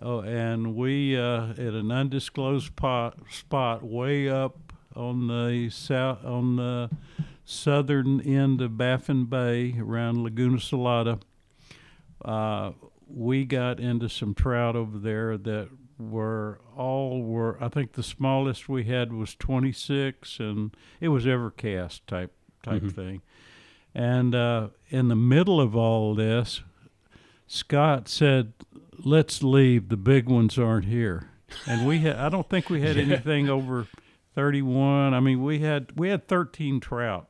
Oh, 0.00 0.20
and 0.20 0.74
we 0.76 1.18
uh, 1.18 1.50
at 1.50 1.58
an 1.58 1.90
undisclosed 1.90 2.76
pot, 2.76 3.18
spot 3.28 3.82
way 3.82 4.28
up 4.30 4.72
on 4.96 5.26
the 5.26 5.68
south 5.70 6.24
on 6.24 6.56
the 6.56 6.88
southern 7.50 8.20
end 8.20 8.60
of 8.60 8.78
Baffin 8.78 9.24
Bay 9.24 9.74
around 9.78 10.22
Laguna 10.22 10.58
Salada. 10.58 11.20
Uh, 12.24 12.72
we 13.08 13.44
got 13.44 13.80
into 13.80 14.08
some 14.08 14.34
trout 14.34 14.76
over 14.76 14.98
there 14.98 15.36
that 15.36 15.68
were 15.98 16.60
all 16.76 17.22
were 17.22 17.62
I 17.62 17.68
think 17.68 17.92
the 17.92 18.02
smallest 18.02 18.68
we 18.68 18.84
had 18.84 19.12
was 19.12 19.34
26 19.34 20.38
and 20.38 20.74
it 21.00 21.08
was 21.08 21.26
evercast 21.26 22.00
type 22.06 22.32
type 22.62 22.90
thing. 22.92 23.22
And 23.94 24.34
uh, 24.34 24.68
in 24.88 25.08
the 25.08 25.16
middle 25.16 25.60
of 25.60 25.74
all 25.74 26.14
this, 26.14 26.62
Scott 27.48 28.08
said, 28.08 28.52
"Let's 28.96 29.42
leave. 29.42 29.88
The 29.88 29.96
big 29.96 30.28
ones 30.28 30.56
aren't 30.56 30.84
here." 30.84 31.30
And 31.66 31.86
we 31.86 31.98
had 31.98 32.16
I 32.16 32.28
don't 32.28 32.48
think 32.48 32.70
we 32.70 32.82
had 32.82 32.96
anything 32.96 33.48
over 33.48 33.88
31. 34.36 35.12
I 35.12 35.18
mean, 35.18 35.42
we 35.42 35.58
had 35.58 35.98
we 35.98 36.10
had 36.10 36.28
13 36.28 36.78
trout. 36.78 37.29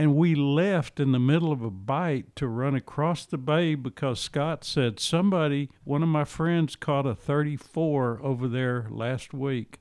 And 0.00 0.16
we 0.16 0.34
left 0.34 0.98
in 0.98 1.12
the 1.12 1.18
middle 1.18 1.52
of 1.52 1.60
a 1.60 1.68
bite 1.70 2.34
to 2.36 2.48
run 2.48 2.74
across 2.74 3.26
the 3.26 3.36
bay 3.36 3.74
because 3.74 4.18
Scott 4.18 4.64
said 4.64 4.98
somebody, 4.98 5.68
one 5.84 6.02
of 6.02 6.08
my 6.08 6.24
friends, 6.24 6.74
caught 6.74 7.04
a 7.04 7.14
34 7.14 8.20
over 8.22 8.48
there 8.48 8.86
last 8.88 9.34
week. 9.34 9.78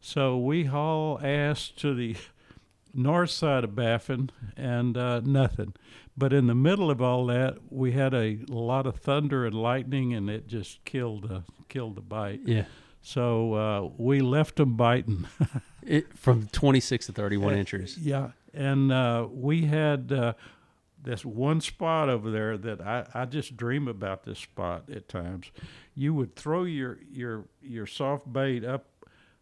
So 0.00 0.36
we 0.36 0.64
haul 0.64 1.20
ass 1.22 1.68
to 1.76 1.94
the 1.94 2.16
north 2.94 3.30
side 3.30 3.62
of 3.62 3.76
Baffin 3.76 4.30
and 4.56 4.96
uh, 4.96 5.20
nothing. 5.20 5.72
But 6.16 6.32
in 6.32 6.48
the 6.48 6.56
middle 6.56 6.90
of 6.90 7.00
all 7.00 7.26
that, 7.26 7.58
we 7.70 7.92
had 7.92 8.12
a 8.14 8.40
lot 8.48 8.86
of 8.88 8.96
thunder 8.96 9.46
and 9.46 9.54
lightning, 9.54 10.12
and 10.14 10.28
it 10.28 10.48
just 10.48 10.84
killed 10.84 11.28
the 11.28 11.44
killed 11.68 11.94
the 11.94 12.00
bite. 12.00 12.40
Yeah. 12.44 12.64
So 13.02 13.54
uh, 13.54 13.90
we 13.98 14.20
left 14.20 14.56
them 14.56 14.76
biting. 14.76 15.26
It, 15.88 16.18
from 16.18 16.48
26 16.48 17.06
to 17.06 17.12
31 17.12 17.54
inches. 17.54 17.96
Yeah, 17.96 18.32
and 18.54 18.92
uh, 18.92 19.26
we 19.30 19.66
had 19.66 20.12
uh, 20.12 20.32
this 21.02 21.24
one 21.24 21.60
spot 21.60 22.08
over 22.08 22.30
there 22.30 22.56
that 22.58 22.80
I, 22.80 23.06
I 23.14 23.24
just 23.24 23.56
dream 23.56 23.88
about 23.88 24.24
this 24.24 24.38
spot 24.38 24.90
at 24.90 25.08
times. 25.08 25.50
You 25.94 26.14
would 26.14 26.36
throw 26.36 26.64
your 26.64 26.98
your 27.10 27.44
your 27.62 27.86
soft 27.86 28.32
bait 28.32 28.64
up, 28.64 28.86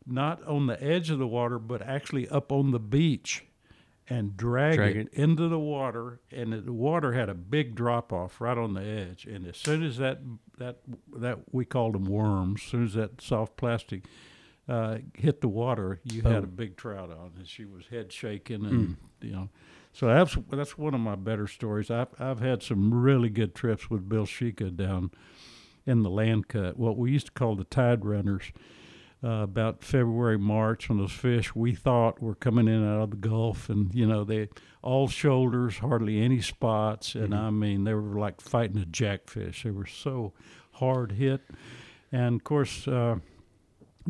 not 0.06 0.42
on 0.46 0.66
the 0.66 0.82
edge 0.82 1.10
of 1.10 1.18
the 1.18 1.26
water, 1.26 1.58
but 1.58 1.82
actually 1.82 2.28
up 2.28 2.52
on 2.52 2.70
the 2.70 2.78
beach, 2.78 3.44
and 4.08 4.36
drag, 4.36 4.76
Drag 4.76 4.96
it, 4.96 5.08
it. 5.12 5.14
into 5.14 5.48
the 5.48 5.58
water. 5.58 6.20
And 6.30 6.52
the 6.52 6.72
water 6.72 7.12
had 7.12 7.28
a 7.28 7.34
big 7.34 7.74
drop 7.74 8.12
off 8.12 8.40
right 8.40 8.56
on 8.58 8.74
the 8.74 8.82
edge. 8.84 9.26
And 9.26 9.46
as 9.46 9.56
soon 9.56 9.82
as 9.82 9.96
that 9.98 10.20
that 10.58 10.78
that 11.16 11.40
we 11.52 11.64
called 11.64 11.94
them 11.94 12.06
worms, 12.06 12.62
as 12.64 12.70
soon 12.70 12.84
as 12.84 12.94
that 12.94 13.20
soft 13.20 13.56
plastic 13.56 14.04
uh, 14.68 14.98
hit 15.14 15.40
the 15.40 15.48
water, 15.48 16.00
you 16.04 16.22
had 16.22 16.42
a 16.42 16.48
big 16.48 16.76
trout 16.76 17.10
on, 17.10 17.32
and 17.36 17.46
she 17.46 17.64
was 17.64 17.86
head 17.86 18.12
shaking, 18.12 18.64
and 18.66 18.96
you 19.20 19.32
know. 19.32 19.48
So 19.92 20.06
that's 20.08 20.36
that's 20.50 20.76
one 20.76 20.92
of 20.92 21.00
my 21.00 21.14
better 21.14 21.46
stories. 21.46 21.90
I've 21.90 22.08
I've 22.20 22.40
had 22.40 22.62
some 22.62 22.92
really 22.92 23.30
good 23.30 23.54
trips 23.54 23.88
with 23.88 24.08
Bill 24.08 24.26
Shika 24.26 24.76
down 24.76 25.10
in 25.86 26.02
the 26.02 26.10
land 26.10 26.48
cut, 26.48 26.76
what 26.76 26.96
we 26.96 27.12
used 27.12 27.26
to 27.26 27.32
call 27.32 27.54
the 27.54 27.64
tide 27.64 28.04
runners. 28.04 28.52
Uh, 29.24 29.42
about 29.42 29.82
February, 29.82 30.36
March, 30.36 30.90
when 30.90 30.98
those 30.98 31.10
fish 31.10 31.54
we 31.54 31.74
thought 31.74 32.20
were 32.20 32.34
coming 32.34 32.68
in 32.68 32.86
out 32.86 33.00
of 33.00 33.10
the 33.10 33.16
Gulf, 33.16 33.70
and 33.70 33.92
you 33.94 34.06
know 34.06 34.24
they 34.24 34.50
all 34.82 35.08
shoulders, 35.08 35.78
hardly 35.78 36.20
any 36.20 36.42
spots, 36.42 37.14
and 37.14 37.34
I 37.34 37.48
mean 37.48 37.84
they 37.84 37.94
were 37.94 38.18
like 38.18 38.42
fighting 38.42 38.76
a 38.76 38.84
jackfish. 38.84 39.62
They 39.62 39.70
were 39.70 39.86
so 39.86 40.34
hard 40.72 41.12
hit, 41.12 41.40
and 42.12 42.36
of 42.36 42.44
course. 42.44 42.86
Uh, 42.86 43.16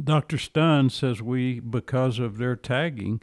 Dr. 0.03 0.36
Stunz 0.36 0.92
says 0.92 1.22
we, 1.22 1.61
because 1.61 2.18
of 2.18 2.38
their 2.38 2.57
tagging 2.57 3.20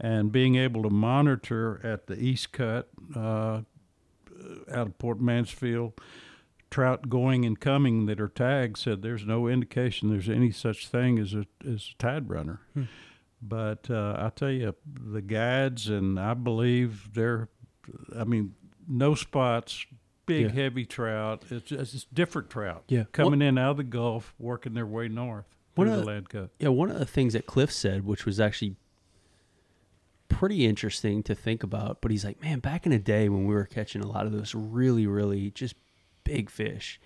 and 0.00 0.30
being 0.32 0.56
able 0.56 0.82
to 0.82 0.90
monitor 0.90 1.80
at 1.84 2.06
the 2.06 2.18
East 2.18 2.52
Cut 2.52 2.88
uh, 3.14 3.62
out 4.70 4.86
of 4.86 4.98
Port 4.98 5.20
Mansfield, 5.20 5.92
trout 6.70 7.08
going 7.08 7.44
and 7.44 7.58
coming 7.58 8.06
that 8.06 8.20
are 8.20 8.28
tagged, 8.28 8.76
said 8.78 9.02
there's 9.02 9.24
no 9.26 9.46
indication 9.48 10.10
there's 10.10 10.28
any 10.28 10.50
such 10.50 10.88
thing 10.88 11.18
as 11.18 11.34
a, 11.34 11.46
as 11.66 11.92
a 11.94 11.98
tide 12.02 12.28
runner. 12.28 12.60
But 13.40 13.90
uh, 13.90 14.16
I 14.18 14.30
tell 14.34 14.50
you, 14.50 14.74
the 14.86 15.20
guides, 15.22 15.88
and 15.88 16.18
I 16.18 16.34
believe 16.34 17.10
they're, 17.14 17.48
I 18.16 18.24
mean, 18.24 18.54
no 18.88 19.14
spots, 19.14 19.84
big, 20.26 20.46
Yeah. 20.46 20.62
heavy 20.62 20.86
trout. 20.86 21.42
It's 21.50 21.68
just 21.68 21.94
it's 21.94 22.04
different 22.04 22.48
trout 22.50 22.84
Yeah. 22.88 23.04
coming 23.12 23.42
in 23.42 23.58
out 23.58 23.72
of 23.72 23.76
the 23.78 23.84
Gulf, 23.84 24.34
working 24.38 24.74
their 24.74 24.86
way 24.86 25.08
north 25.08 25.44
One 25.74 25.88
of 25.88 25.98
the 25.98 26.04
land 26.04 26.28
cut. 26.28 26.50
Yeah, 26.58 26.68
one 26.68 26.90
of 26.90 26.98
the 26.98 27.06
things 27.06 27.32
that 27.32 27.46
Cliff 27.46 27.72
said, 27.72 28.04
which 28.04 28.24
was 28.24 28.38
actually 28.38 28.76
pretty 30.28 30.66
interesting 30.66 31.22
to 31.22 31.34
think 31.34 31.62
about, 31.62 32.00
but 32.00 32.10
he's 32.10 32.24
like, 32.24 32.40
man, 32.42 32.58
back 32.58 32.86
in 32.86 32.92
the 32.92 32.98
day 32.98 33.28
when 33.28 33.46
we 33.46 33.54
were 33.54 33.64
catching 33.64 34.02
a 34.02 34.06
lot 34.06 34.26
of 34.26 34.32
those 34.32 34.54
really, 34.54 35.06
really 35.06 35.50
just 35.50 35.74
big 36.24 36.50
fish, 36.50 37.00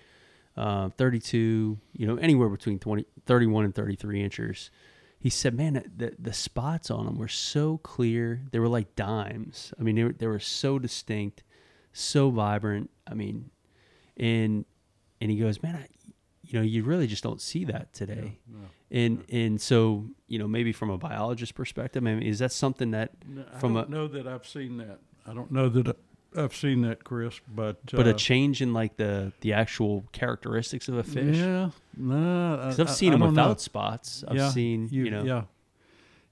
uh, 0.57 0.89
32, 0.91 1.79
you 1.93 2.07
know, 2.07 2.17
anywhere 2.17 2.49
between 2.49 2.79
20, 2.79 3.05
31 3.27 3.65
and 3.65 3.75
33 3.75 4.23
inches. 4.23 4.71
He 5.21 5.31
said, 5.31 5.55
man, 5.55 5.83
the, 5.97 6.15
the 6.19 6.33
spots 6.33 6.91
on 6.91 7.05
them 7.05 7.19
were 7.19 7.29
so 7.29 7.79
clear. 7.79 8.43
They 8.53 8.61
were 8.61 8.69
like 8.69 8.95
dimes. 8.95 9.75
I 9.79 9.83
mean, 9.83 9.97
they 9.97 10.05
were, 10.05 10.13
they 10.13 10.27
were 10.27 10.39
so 10.39 10.79
distinct, 10.79 11.43
so 11.93 12.31
vibrant. 12.31 12.91
I 13.07 13.15
mean, 13.15 13.51
and, 14.17 14.65
and 15.21 15.31
he 15.31 15.39
goes, 15.39 15.63
man, 15.63 15.77
I, 15.77 15.87
you 16.49 16.59
know, 16.59 16.65
you 16.65 16.83
really 16.83 17.07
just 17.07 17.23
don't 17.23 17.41
see 17.41 17.65
that 17.67 17.93
today. 17.93 18.39
And 18.91 19.23
and 19.31 19.61
so 19.61 20.07
you 20.29 20.39
know 20.39 20.49
maybe 20.49 20.73
from 20.73 20.89
a 20.91 20.97
biologist 20.99 21.55
perspective, 21.55 22.03
I 22.07 22.15
mean, 22.15 22.23
is 22.23 22.39
that 22.39 22.53
something 22.53 22.91
that 22.93 23.11
No, 23.27 23.45
I 23.55 23.59
from 23.59 23.75
don't 23.75 23.89
a 23.89 23.91
know 23.91 24.09
that 24.09 24.27
I've 24.27 24.47
seen 24.47 24.79
that. 24.79 24.99
I 25.27 25.35
don't 25.35 25.51
know 25.53 25.69
that 25.69 25.89
I- 25.89 25.95
I've 26.37 26.55
seen 26.55 26.83
that, 26.83 27.05
Chris. 27.05 27.41
But 27.55 27.85
but 27.93 28.07
uh, 28.07 28.11
a 28.11 28.15
change 28.15 28.61
in 28.63 28.73
like 28.73 28.97
the 28.97 29.33
the 29.41 29.53
actual 29.55 30.05
characteristics 30.13 30.89
of 30.89 30.97
a 30.97 31.03
fish? 31.03 31.37
Yeah, 31.37 31.71
no, 31.97 32.57
Because 32.57 32.81
I've 32.81 32.91
seen 32.91 33.13
them 33.13 33.21
without 33.21 33.61
spots. 33.61 34.25
I've 34.29 34.53
seen 34.53 34.89
you, 34.91 35.11
know 35.11 35.25
yeah. 35.25 35.43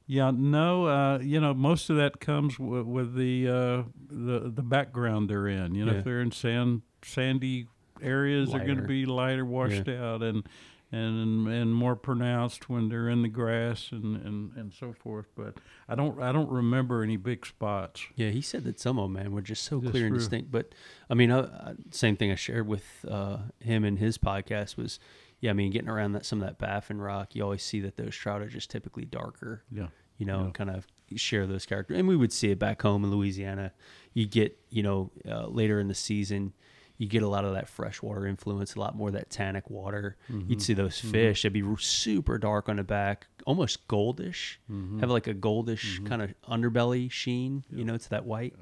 Yeah, 0.08 0.30
no, 0.32 0.86
uh, 0.86 1.18
you 1.18 1.40
know, 1.40 1.52
most 1.52 1.90
of 1.90 1.96
that 1.96 2.20
comes 2.20 2.56
w- 2.58 2.84
with 2.84 3.14
the 3.16 3.48
uh, 3.48 3.82
the 4.08 4.50
the 4.54 4.62
background 4.62 5.28
they're 5.28 5.48
in. 5.48 5.74
You 5.74 5.84
know, 5.84 5.92
Yeah. 5.92 5.98
if 5.98 6.04
they're 6.04 6.20
in 6.22 6.30
sand 6.30 6.82
sandy 7.02 7.66
areas, 8.02 8.50
they're 8.50 8.64
going 8.64 8.78
to 8.80 8.86
be 8.86 9.06
lighter, 9.06 9.44
washed 9.44 9.88
out, 9.88 10.22
and 10.22 10.44
and 10.92 11.48
and 11.48 11.74
more 11.74 11.96
pronounced 11.96 12.68
when 12.70 12.88
they're 12.88 13.08
in 13.08 13.22
the 13.22 13.28
grass 13.28 13.88
and, 13.90 14.16
and, 14.24 14.52
and 14.56 14.72
so 14.72 14.92
forth. 14.92 15.26
But 15.36 15.54
I 15.88 15.94
don't 15.96 16.22
I 16.22 16.30
don't 16.30 16.48
remember 16.50 17.02
any 17.02 17.16
big 17.16 17.44
spots. 17.44 18.02
Yeah, 18.14 18.30
he 18.30 18.40
said 18.40 18.62
that 18.64 18.78
some 18.78 18.98
of 18.98 19.04
them, 19.06 19.14
man, 19.14 19.32
were 19.32 19.42
just 19.42 19.64
so 19.64 19.80
clear 19.80 20.06
and 20.06 20.14
distinct. 20.14 20.50
But 20.52 20.74
I 21.10 21.14
mean, 21.14 21.30
uh, 21.32 21.40
uh, 21.40 21.74
same 21.90 22.16
thing 22.16 22.30
I 22.30 22.36
shared 22.36 22.68
with 22.68 22.84
uh, 23.08 23.38
him 23.58 23.84
in 23.84 23.96
his 23.96 24.16
podcast 24.16 24.76
was, 24.76 25.00
yeah, 25.40 25.50
I 25.50 25.54
mean, 25.54 25.72
getting 25.72 25.88
around 25.88 26.12
that 26.12 26.24
some 26.24 26.40
of 26.40 26.46
that 26.46 26.58
Baffin 26.58 27.00
rock, 27.00 27.34
you 27.34 27.42
always 27.42 27.64
see 27.64 27.80
that 27.80 27.96
those 27.96 28.14
trout 28.14 28.40
are 28.40 28.48
just 28.48 28.70
typically 28.70 29.04
darker, 29.04 29.64
Yeah, 29.72 29.88
you 30.18 30.24
know, 30.26 30.38
Yeah. 30.38 30.44
and 30.44 30.54
kind 30.54 30.70
of 30.70 30.86
share 31.16 31.46
those 31.48 31.66
characters. 31.66 31.98
And 31.98 32.06
we 32.06 32.16
would 32.16 32.32
see 32.32 32.50
it 32.52 32.60
back 32.60 32.82
home 32.82 33.02
in 33.04 33.10
Louisiana. 33.10 33.72
You 34.14 34.26
get, 34.26 34.56
you 34.70 34.82
know, 34.84 35.10
uh, 35.28 35.48
later 35.48 35.78
in 35.80 35.88
the 35.88 35.94
season, 35.94 36.52
you 36.98 37.06
get 37.06 37.22
a 37.22 37.28
lot 37.28 37.44
of 37.44 37.52
that 37.54 37.68
freshwater 37.68 38.26
influence, 38.26 38.74
a 38.74 38.80
lot 38.80 38.96
more 38.96 39.08
of 39.08 39.14
that 39.14 39.28
tannic 39.30 39.68
water. 39.70 40.16
Mm-hmm. 40.30 40.50
You'd 40.50 40.62
see 40.62 40.74
those 40.74 40.98
fish; 40.98 41.42
they'd 41.42 41.52
be 41.52 41.62
super 41.78 42.38
dark 42.38 42.68
on 42.68 42.76
the 42.76 42.84
back, 42.84 43.26
almost 43.46 43.86
goldish, 43.88 44.56
Mm-hmm. 44.70 45.00
have 45.00 45.10
like 45.10 45.26
a 45.26 45.34
goldish 45.34 46.04
kind 46.06 46.22
of 46.22 46.34
underbelly 46.48 47.10
sheen, 47.10 47.64
you 47.70 47.84
know, 47.84 47.96
to 47.96 48.10
that 48.10 48.24
white. 48.24 48.54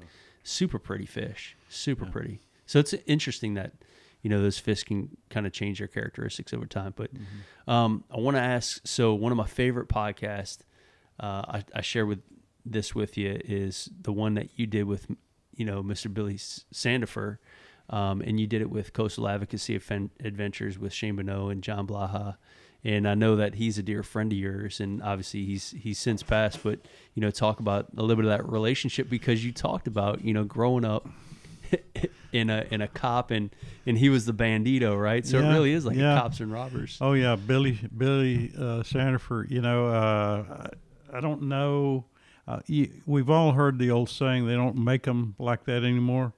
Super 0.43 0.77
pretty 0.79 1.05
fish, 1.05 1.55
super 1.69 2.05
pretty. 2.05 2.39
So 2.67 2.79
it's 2.79 2.93
interesting 3.07 3.55
that 3.55 3.73
you 4.21 4.29
know 4.29 4.41
those 4.41 4.57
fish 4.59 4.83
can 4.83 5.15
kind 5.29 5.45
of 5.47 5.53
change 5.53 5.79
their 5.79 5.87
characteristics 5.87 6.53
over 6.53 6.65
time. 6.65 6.93
But 6.95 7.13
Mm-hmm. 7.13 7.69
um, 7.71 8.03
I 8.11 8.19
want 8.19 8.37
to 8.37 8.41
ask. 8.41 8.81
So 8.85 9.13
one 9.13 9.31
of 9.31 9.37
my 9.37 9.47
favorite 9.47 9.87
podcasts 9.89 10.59
uh, 11.19 11.43
I, 11.47 11.63
I 11.75 11.81
share 11.81 12.05
with 12.05 12.19
this 12.65 12.93
with 12.93 13.17
you 13.17 13.39
is 13.45 13.89
the 14.01 14.11
one 14.11 14.33
that 14.33 14.49
you 14.55 14.65
did 14.67 14.83
with 14.83 15.07
you 15.55 15.63
know 15.65 15.81
Mr. 15.81 16.13
Billy 16.13 16.35
Sandifer, 16.35 17.37
um, 17.89 18.21
and 18.21 18.39
you 18.39 18.47
did 18.47 18.61
it 18.61 18.69
with 18.69 18.93
Coastal 18.93 19.27
Advocacy 19.27 19.75
Adventures 19.75 20.79
with 20.79 20.93
Shane 20.93 21.15
Bonneau 21.15 21.49
and 21.49 21.61
John 21.61 21.87
Blaha. 21.87 22.37
And 22.83 23.07
I 23.07 23.15
know 23.15 23.35
that 23.37 23.55
he's 23.55 23.79
a 23.79 23.83
dear 23.83 24.03
friend 24.03 24.31
of 24.31 24.37
yours, 24.37 24.79
and 24.79 25.01
obviously 25.01 25.43
he's 25.43 25.71
he's 25.71 25.97
since 25.97 26.21
passed. 26.21 26.61
But 26.61 26.79
you 27.15 27.21
know, 27.21 27.31
talk 27.31 27.59
about 27.59 27.87
a 27.97 28.01
little 28.01 28.15
bit 28.15 28.25
of 28.25 28.37
that 28.37 28.47
relationship 28.47 29.09
because 29.09 29.43
you 29.43 29.51
talked 29.51 29.87
about 29.87 30.23
you 30.23 30.33
know 30.33 30.43
growing 30.43 30.85
up 30.85 31.07
in 32.31 32.49
a 32.51 32.65
in 32.69 32.81
a 32.81 32.87
cop 32.87 33.31
and 33.31 33.49
and 33.87 33.97
he 33.97 34.09
was 34.09 34.25
the 34.25 34.33
bandito, 34.33 34.99
right? 34.99 35.25
So 35.25 35.39
it 35.39 35.49
really 35.49 35.71
is 35.71 35.85
like 35.85 35.97
yeah. 35.97 36.19
cops 36.19 36.39
and 36.39 36.51
robbers. 36.51 36.97
Oh 37.01 37.13
yeah, 37.13 37.35
Billy 37.35 37.79
Billy 37.95 38.51
uh, 38.55 38.83
Sandifer. 38.83 39.49
You 39.49 39.61
know, 39.61 39.87
uh, 39.87 40.67
I 41.11 41.17
I 41.17 41.21
don't 41.21 41.43
know. 41.43 42.05
Uh, 42.47 42.59
you, 42.67 42.91
we've 43.07 43.29
all 43.29 43.53
heard 43.53 43.79
the 43.79 43.89
old 43.89 44.09
saying, 44.09 44.45
"They 44.45 44.53
don't 44.53 44.75
make 44.75 45.03
them 45.03 45.35
like 45.39 45.63
that 45.65 45.83
anymore." 45.83 46.33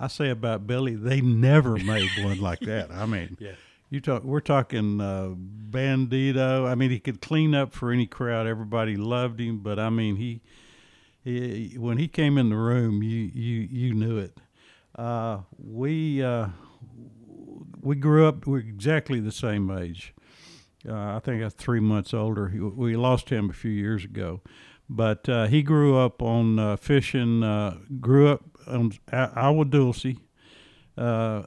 I 0.00 0.06
say 0.08 0.30
about 0.30 0.66
Billy, 0.66 0.94
they 0.94 1.20
never 1.20 1.76
made 1.76 2.08
one 2.24 2.40
like 2.40 2.60
that. 2.60 2.90
I 2.90 3.04
mean, 3.06 3.36
Yeah. 3.40 3.52
you 3.90 4.00
talk. 4.00 4.24
We're 4.24 4.40
talking 4.40 5.00
uh, 5.00 5.34
bandito. 5.70 6.66
I 6.66 6.74
mean, 6.74 6.90
he 6.90 6.98
could 6.98 7.20
clean 7.20 7.54
up 7.54 7.72
for 7.74 7.92
any 7.92 8.06
crowd. 8.06 8.46
Everybody 8.46 8.96
loved 8.96 9.38
him, 9.40 9.58
but 9.58 9.78
I 9.78 9.90
mean, 9.90 10.16
he, 10.16 10.40
he 11.22 11.76
when 11.78 11.98
he 11.98 12.08
came 12.08 12.38
in 12.38 12.48
the 12.48 12.56
room, 12.56 13.02
you 13.02 13.30
you 13.34 13.60
you 13.70 13.94
knew 13.94 14.16
it. 14.18 14.38
Uh, 14.96 15.40
we 15.58 16.22
uh, 16.22 16.48
we 17.80 17.96
grew 17.96 18.26
up. 18.26 18.46
We're 18.46 18.58
exactly 18.58 19.20
the 19.20 19.32
same 19.32 19.70
age. 19.70 20.14
Uh, 20.88 21.16
I 21.16 21.20
think 21.22 21.42
I'm 21.42 21.50
three 21.50 21.80
months 21.80 22.14
older. 22.14 22.48
We 22.74 22.96
lost 22.96 23.28
him 23.28 23.50
a 23.50 23.52
few 23.52 23.70
years 23.70 24.02
ago, 24.04 24.40
but 24.88 25.28
uh, 25.28 25.46
he 25.46 25.62
grew 25.62 25.98
up 25.98 26.22
on 26.22 26.58
uh, 26.58 26.76
fishing. 26.76 27.42
Uh, 27.42 27.76
grew 28.00 28.28
up 28.28 28.49
on 28.66 28.92
A- 29.12 29.38
Agua 29.38 29.64
Dulce. 29.64 30.16
Uh, 30.96 31.44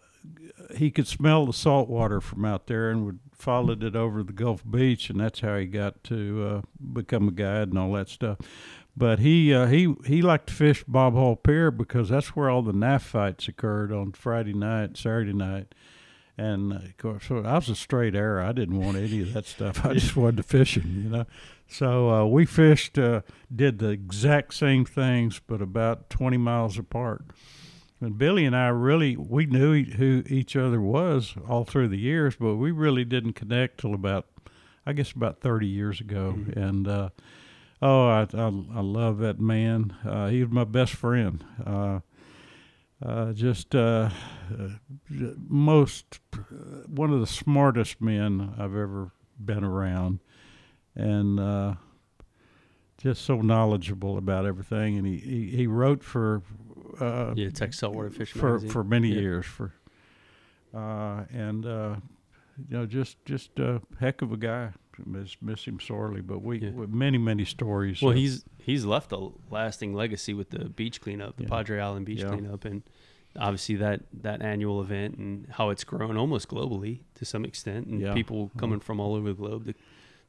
he 0.75 0.89
could 0.89 1.07
smell 1.07 1.45
the 1.45 1.53
salt 1.53 1.89
water 1.89 2.21
from 2.21 2.45
out 2.45 2.67
there 2.67 2.89
and 2.89 3.05
would 3.05 3.19
followed 3.43 3.83
it 3.83 3.95
over 3.95 4.23
the 4.23 4.31
Gulf 4.31 4.63
Beach, 4.69 5.09
and 5.09 5.19
that's 5.19 5.41
how 5.41 5.57
he 5.57 5.65
got 5.65 6.01
to 6.05 6.47
uh, 6.47 6.61
become 6.93 7.27
a 7.27 7.31
guide 7.31 7.67
and 7.67 7.77
all 7.77 7.91
that 7.91 8.07
stuff. 8.07 8.37
But 8.95 9.19
he 9.19 9.53
uh, 9.53 9.67
he 9.67 9.93
he 10.05 10.21
liked 10.21 10.47
to 10.47 10.53
fish 10.53 10.83
Bob 10.87 11.13
Hall 11.13 11.35
Pier 11.35 11.69
because 11.69 12.09
that's 12.09 12.35
where 12.35 12.49
all 12.49 12.61
the 12.61 12.73
knife 12.73 13.03
fights 13.03 13.47
occurred 13.47 13.91
on 13.91 14.13
Friday 14.13 14.53
night, 14.53 14.97
Saturday 14.97 15.33
night. 15.33 15.75
And 16.37 16.73
uh, 16.73 16.77
of 16.77 16.97
course, 16.97 17.25
so 17.27 17.43
I 17.43 17.55
was 17.55 17.69
a 17.69 17.75
straight 17.75 18.15
arrow. 18.15 18.47
I 18.47 18.53
didn't 18.53 18.79
want 18.79 18.97
any 18.97 19.21
of 19.21 19.33
that 19.33 19.45
stuff. 19.45 19.85
I 19.85 19.93
just 19.93 20.15
wanted 20.15 20.37
to 20.37 20.43
fishing, 20.43 21.01
you 21.03 21.09
know. 21.09 21.25
So 21.67 22.09
uh, 22.09 22.25
we 22.25 22.45
fished, 22.45 22.97
uh, 22.99 23.21
did 23.53 23.79
the 23.79 23.89
exact 23.89 24.53
same 24.53 24.85
things, 24.85 25.41
but 25.45 25.61
about 25.61 26.09
20 26.09 26.37
miles 26.37 26.77
apart. 26.77 27.25
And 27.99 28.17
Billy 28.17 28.45
and 28.45 28.55
I 28.55 28.67
really, 28.67 29.15
we 29.15 29.45
knew 29.45 29.73
e- 29.73 29.93
who 29.93 30.23
each 30.27 30.55
other 30.55 30.81
was 30.81 31.35
all 31.47 31.63
through 31.65 31.87
the 31.87 31.97
years, 31.97 32.35
but 32.35 32.57
we 32.57 32.71
really 32.71 33.05
didn't 33.05 33.33
connect 33.33 33.79
till 33.79 33.93
about, 33.93 34.27
I 34.85 34.93
guess, 34.93 35.11
about 35.13 35.39
30 35.39 35.65
years 35.67 35.99
ago. 36.01 36.37
And 36.55 36.87
uh, 36.87 37.09
oh, 37.81 38.07
I, 38.07 38.27
I 38.33 38.45
I 38.75 38.81
love 38.81 39.19
that 39.19 39.39
man. 39.39 39.95
Uh, 40.05 40.27
he 40.27 40.43
was 40.43 40.51
my 40.51 40.65
best 40.65 40.93
friend. 40.93 41.43
Uh, 41.65 41.99
uh, 43.03 43.33
just 43.33 43.73
most 45.47 46.19
one 46.87 47.11
of 47.11 47.19
the 47.19 47.27
smartest 47.27 48.01
men 48.01 48.53
I've 48.57 48.75
ever 48.75 49.11
been 49.37 49.63
around, 49.63 50.19
and 50.95 51.39
uh, 51.39 51.73
just 52.97 53.23
so 53.23 53.41
knowledgeable 53.41 54.17
about 54.17 54.45
everything. 54.45 54.97
And 54.97 55.05
he 55.07 55.17
he, 55.17 55.47
he 55.57 55.67
wrote 55.67 56.03
for 56.03 56.41
uh, 56.99 57.33
Yeah, 57.35 57.49
Texas 57.49 57.79
Saltwater 57.79 58.09
Fishing 58.09 58.39
for 58.39 58.51
Magazine. 58.53 58.69
for 58.69 58.83
many 58.83 59.09
Yeah. 59.09 59.19
years 59.21 59.45
for 59.45 59.73
uh, 60.73 61.25
and 61.31 61.65
uh, 61.65 61.95
you 62.69 62.77
know 62.77 62.85
just 62.85 63.23
just 63.25 63.59
a 63.59 63.81
heck 63.99 64.21
of 64.21 64.31
a 64.31 64.37
guy. 64.37 64.71
Miss 65.05 65.37
miss 65.41 65.65
him 65.65 65.79
sorely, 65.79 66.21
but 66.21 66.43
we 66.43 66.59
Yeah. 66.59 66.69
with 66.69 66.89
many 66.91 67.17
many 67.17 67.45
stories. 67.45 68.01
Well, 68.01 68.13
he's 68.13 68.45
he's 68.59 68.85
left 68.85 69.11
a 69.11 69.29
lasting 69.49 69.93
legacy 69.95 70.33
with 70.35 70.51
the 70.51 70.65
beach 70.69 71.01
cleanup, 71.01 71.37
the 71.37 71.43
Yeah. 71.43 71.49
Padre 71.49 71.79
Island 71.79 72.05
beach 72.05 72.23
cleanup, 72.23 72.63
and 72.63 72.83
obviously 73.35 73.75
that 73.77 74.01
that 74.21 74.43
annual 74.43 74.79
event 74.81 75.17
and 75.17 75.47
how 75.49 75.71
it's 75.71 75.83
grown 75.83 76.15
almost 76.15 76.47
globally 76.47 76.99
to 77.15 77.25
some 77.25 77.43
extent, 77.43 77.87
and 77.87 78.01
Yeah. 78.01 78.13
people 78.13 78.51
coming 78.55 78.79
from 78.79 78.99
all 78.99 79.15
over 79.15 79.29
the 79.29 79.33
globe 79.33 79.65
to 79.65 79.73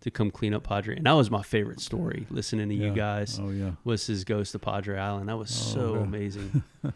to 0.05 0.11
come 0.11 0.31
clean 0.31 0.55
up 0.55 0.63
Padre. 0.65 0.97
And 0.97 1.05
that 1.07 1.13
was 1.13 1.31
my 1.31 1.43
favorite 1.43 1.81
story. 1.81 2.27
Listening 2.31 2.69
to 2.69 2.75
you 2.75 2.93
guys 2.93 3.39
Oh 3.43 3.51
yeah, 3.51 3.73
was 3.85 4.07
his 4.07 4.23
ghost 4.25 4.53
to 4.53 4.59
Padre 4.59 4.99
Island. 4.99 5.29
That 5.29 5.37
was 5.39 5.51
Oh, 5.51 5.75
so 5.75 5.95
yeah. 5.97 6.01
amazing. 6.03 6.63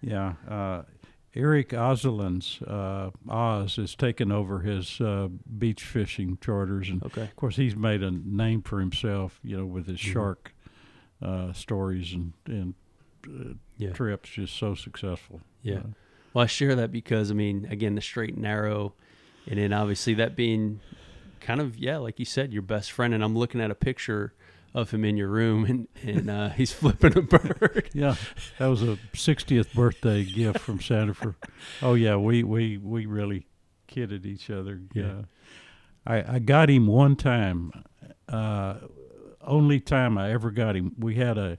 yeah. 0.00 0.34
Uh, 0.48 0.82
Eric 1.36 1.72
Ozeland's 1.74 2.62
uh, 2.62 3.10
Oz 3.28 3.76
has 3.76 3.96
taken 3.96 4.30
over 4.30 4.60
his 4.60 5.00
uh, 5.00 5.28
beach 5.58 5.82
fishing 5.82 6.38
charters, 6.40 6.88
and 6.88 7.02
Okay. 7.02 7.22
of 7.22 7.34
course 7.36 7.56
he's 7.56 7.74
made 7.74 8.02
a 8.04 8.10
name 8.12 8.62
for 8.62 8.78
himself. 8.78 9.40
You 9.42 9.56
know, 9.58 9.66
with 9.66 9.86
his 9.88 9.98
Mhm. 9.98 10.12
shark 10.12 10.54
uh, 11.22 11.52
stories 11.52 12.12
and 12.12 12.32
and 12.46 12.74
uh, 13.26 13.54
Yeah. 13.78 13.92
trips, 13.92 14.30
just 14.30 14.54
so 14.56 14.74
successful. 14.74 15.40
Yeah. 15.62 15.82
Well, 16.34 16.44
I 16.44 16.46
share 16.46 16.74
that 16.76 16.92
because 16.92 17.30
I 17.30 17.34
mean, 17.34 17.66
again, 17.70 17.94
the 17.96 18.00
straight 18.00 18.34
and 18.34 18.42
narrow, 18.42 18.94
and 19.48 19.58
then 19.58 19.72
obviously 19.72 20.14
that 20.14 20.36
being 20.36 20.80
kind 21.44 21.60
of 21.60 21.76
yeah, 21.76 21.98
like 21.98 22.18
you 22.18 22.24
said, 22.24 22.52
your 22.52 22.62
best 22.62 22.90
friend. 22.90 23.14
And 23.14 23.22
I'm 23.22 23.36
looking 23.36 23.60
at 23.60 23.70
a 23.70 23.74
picture 23.74 24.34
of 24.74 24.90
him 24.90 25.04
in 25.04 25.16
your 25.16 25.28
room, 25.28 25.64
and 25.64 25.88
and 26.02 26.30
uh, 26.30 26.48
he's 26.50 26.72
flipping 26.80 27.16
a 27.16 27.22
bird. 27.22 27.90
Yeah, 27.92 28.16
that 28.58 28.66
was 28.66 28.82
a 28.82 28.98
60th 29.12 29.72
birthday 29.74 30.24
gift 30.24 30.60
from 30.60 30.80
Santa 30.80 31.14
for. 31.14 31.36
Oh 31.82 31.94
yeah, 31.94 32.16
we 32.16 32.42
we 32.42 32.78
we 32.78 33.06
really 33.06 33.46
kidded 33.86 34.26
each 34.26 34.50
other. 34.50 34.80
Yeah. 34.92 35.22
I 36.06 36.34
I 36.34 36.38
got 36.38 36.70
him 36.70 36.86
one 36.86 37.16
time. 37.16 37.84
Uh, 38.28 38.76
only 39.42 39.78
time 39.78 40.16
I 40.16 40.30
ever 40.32 40.50
got 40.50 40.74
him. 40.74 40.94
We 40.98 41.16
had 41.16 41.38
a 41.38 41.58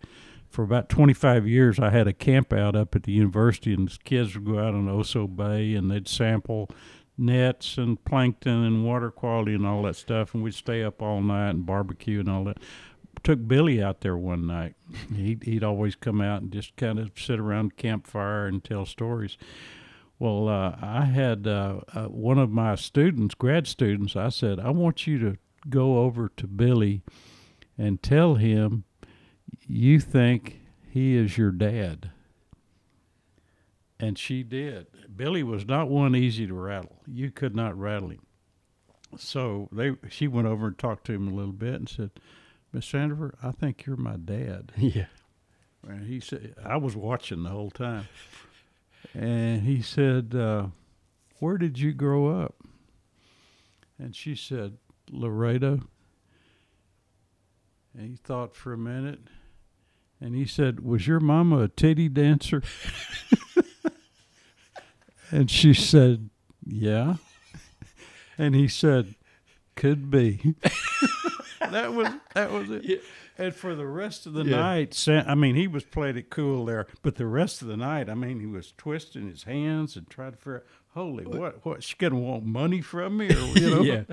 for 0.50 0.64
about 0.64 0.88
25 0.90 1.48
years. 1.48 1.80
I 1.80 1.90
had 1.90 2.08
a 2.08 2.14
camp 2.14 2.54
out 2.54 2.76
up 2.76 2.96
at 2.96 3.04
the 3.04 3.12
university, 3.12 3.74
and 3.74 4.04
kids 4.04 4.36
would 4.36 4.46
go 4.46 4.58
out 4.58 4.74
on 4.74 4.88
Oso 4.88 5.34
Bay 5.34 5.76
and 5.76 5.92
they'd 5.92 6.08
sample 6.08 6.70
nets 7.18 7.78
and 7.78 8.04
plankton 8.04 8.64
and 8.64 8.86
water 8.86 9.12
quality 9.12 9.54
and 9.54 9.66
all 9.66 9.84
that 9.84 9.96
stuff, 9.96 10.34
and 10.34 10.44
we'd 10.44 10.54
stay 10.54 10.84
up 10.84 11.02
all 11.02 11.22
night 11.22 11.52
and 11.52 11.66
barbecue 11.66 12.20
and 12.20 12.30
all 12.30 12.44
that 12.44 12.58
took 13.24 13.48
Billy 13.48 13.82
out 13.82 14.02
there 14.02 14.16
one 14.16 14.46
night. 14.46 14.76
He'd, 15.16 15.44
he'd 15.44 15.64
always 15.64 15.96
come 15.96 16.22
out 16.22 16.42
and 16.42 16.52
just 16.52 16.76
kind 16.76 17.00
of 17.00 17.12
sit 17.18 17.40
around 17.40 17.76
campfire 17.76 18.46
and 18.46 18.64
tell 18.64 18.86
stories. 18.86 19.38
Well, 20.20 20.48
uh, 20.48 20.78
I 20.82 21.06
had 21.06 21.46
uh, 21.46 21.82
uh, 21.94 22.06
one 22.06 22.38
of 22.38 22.50
my 22.50 22.76
students, 22.76 23.36
grad 23.36 23.68
students, 23.68 24.16
I 24.16 24.30
said, 24.30 24.60
I 24.60 24.70
want 24.70 25.08
you 25.08 25.20
to 25.20 25.38
go 25.70 26.00
over 26.00 26.30
to 26.38 26.48
Billy 26.48 27.02
and 27.78 28.02
tell 28.02 28.36
him 28.36 28.86
you 29.68 30.00
think 30.00 30.62
he 30.90 31.18
is 31.18 31.38
your 31.38 31.52
dad. 31.52 32.12
And 34.00 34.18
she 34.18 34.44
did. 34.44 34.88
Billy 35.16 35.44
was 35.44 35.66
not 35.66 35.90
one 35.90 36.16
easy 36.16 36.48
to 36.48 36.54
rattle. 36.54 37.02
You 37.08 37.32
could 37.32 37.56
not 37.56 37.78
rattle 37.78 38.10
him. 38.10 38.26
So 39.18 39.70
they 39.72 39.96
she 40.10 40.28
went 40.28 40.48
over 40.48 40.68
and 40.68 40.78
talked 40.78 41.06
to 41.06 41.14
him 41.14 41.28
a 41.28 41.34
little 41.34 41.54
bit 41.54 41.76
and 41.76 41.90
said, 41.90 42.12
Miss 42.74 42.92
Sandifer, 42.92 43.34
I 43.42 43.52
think 43.52 43.86
you're 43.86 43.96
my 43.96 44.18
dad. 44.18 44.72
Yeah. 44.78 45.06
And 45.88 46.08
he 46.08 46.20
said, 46.20 46.56
I 46.66 46.78
was 46.78 46.96
watching 46.96 47.44
the 47.44 47.52
whole 47.52 47.70
time. 47.70 48.08
And 49.14 49.62
he 49.62 49.84
said, 49.84 50.34
uh, 50.34 50.68
Where 51.38 51.60
did 51.60 51.78
you 51.78 51.94
grow 51.94 52.42
up? 52.42 52.56
And 54.00 54.16
she 54.16 54.36
said, 54.36 54.78
Laredo. 55.12 55.82
And 57.94 58.10
he 58.10 58.16
thought 58.16 58.56
for 58.56 58.74
a 58.74 58.78
minute. 58.80 59.20
And 60.20 60.34
he 60.34 60.46
said, 60.48 60.80
Was 60.80 61.06
your 61.08 61.20
mama 61.20 61.60
a 61.60 61.68
titty 61.68 62.10
dancer? 62.10 62.64
and 65.32 65.50
she 65.50 65.74
said, 65.74 66.30
Yeah. 66.66 67.16
And 68.38 68.56
he 68.56 68.68
said, 68.68 69.16
Could 69.76 70.10
be. 70.12 70.56
that 71.72 71.94
was 71.94 72.10
that 72.34 72.52
was 72.52 72.70
it. 72.70 72.84
Yeah. 72.84 72.98
And 73.38 73.54
for 73.54 73.76
the 73.76 73.86
rest 73.86 74.26
of 74.26 74.34
the 74.34 74.46
Yeah. 74.46 74.58
night, 74.58 75.08
I 75.08 75.36
mean, 75.36 75.56
he 75.56 75.68
was 75.68 75.84
playing 75.84 76.18
it 76.18 76.30
cool 76.30 76.66
there, 76.66 76.88
but 77.02 77.16
the 77.16 77.26
rest 77.26 77.62
of 77.62 77.68
the 77.68 77.76
night, 77.76 78.10
I 78.10 78.14
mean, 78.14 78.40
he 78.40 78.46
was 78.46 78.74
twisting 78.78 79.30
his 79.30 79.44
hands 79.44 79.98
and 79.98 80.10
trying 80.10 80.32
to 80.32 80.38
figure 80.38 80.56
out, 80.58 80.64
holy, 80.94 81.26
what, 81.26 81.66
what, 81.66 81.84
she 81.84 81.96
gonna 81.98 82.16
want 82.18 82.46
money 82.46 82.80
from 82.80 83.18
me, 83.18 83.28
or 83.28 83.58
you 83.58 83.70
know? 83.70 83.82
Yeah. 83.84 84.04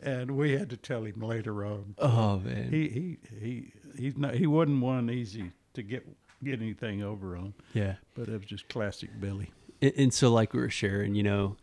And 0.00 0.36
we 0.36 0.52
had 0.52 0.70
to 0.70 0.76
tell 0.76 1.02
him 1.02 1.20
later 1.20 1.64
on. 1.64 1.96
Oh 1.98 2.38
man. 2.38 2.70
He 2.70 2.88
he 2.88 3.18
he 3.40 3.72
he's 3.96 4.16
not 4.16 4.34
he 4.34 4.46
wasn't 4.46 4.80
one 4.80 5.10
easy 5.10 5.50
to 5.74 5.82
get 5.82 6.06
get 6.44 6.60
anything 6.62 7.02
over 7.02 7.36
on, 7.36 7.54
yeah. 7.74 7.96
but 8.14 8.28
it 8.28 8.32
was 8.32 8.44
just 8.46 8.68
classic 8.68 9.10
Billy. 9.20 9.50
And, 9.80 9.92
and 9.96 10.14
so 10.14 10.30
like 10.32 10.52
we 10.52 10.60
were 10.60 10.70
sharing 10.70 11.14
you 11.14 11.22
know 11.22 11.56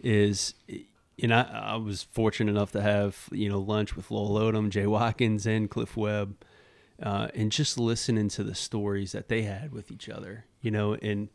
is 0.00 0.54
and 1.22 1.32
I, 1.32 1.42
I 1.42 1.76
was 1.76 2.02
fortunate 2.02 2.50
enough 2.50 2.72
to 2.72 2.82
have 2.82 3.28
you 3.32 3.48
know 3.48 3.60
lunch 3.60 3.96
with 3.96 4.10
Lowell 4.10 4.40
Odom, 4.40 4.70
Jay 4.70 4.86
Watkins, 4.86 5.46
and 5.46 5.70
Cliff 5.70 5.96
Webb, 5.96 6.36
uh, 7.02 7.28
and 7.34 7.52
just 7.52 7.78
listening 7.78 8.28
to 8.30 8.44
the 8.44 8.54
stories 8.54 9.12
that 9.12 9.28
they 9.28 9.42
had 9.42 9.72
with 9.72 9.90
each 9.90 10.08
other, 10.08 10.46
you 10.60 10.70
know, 10.70 10.94
and 10.94 11.28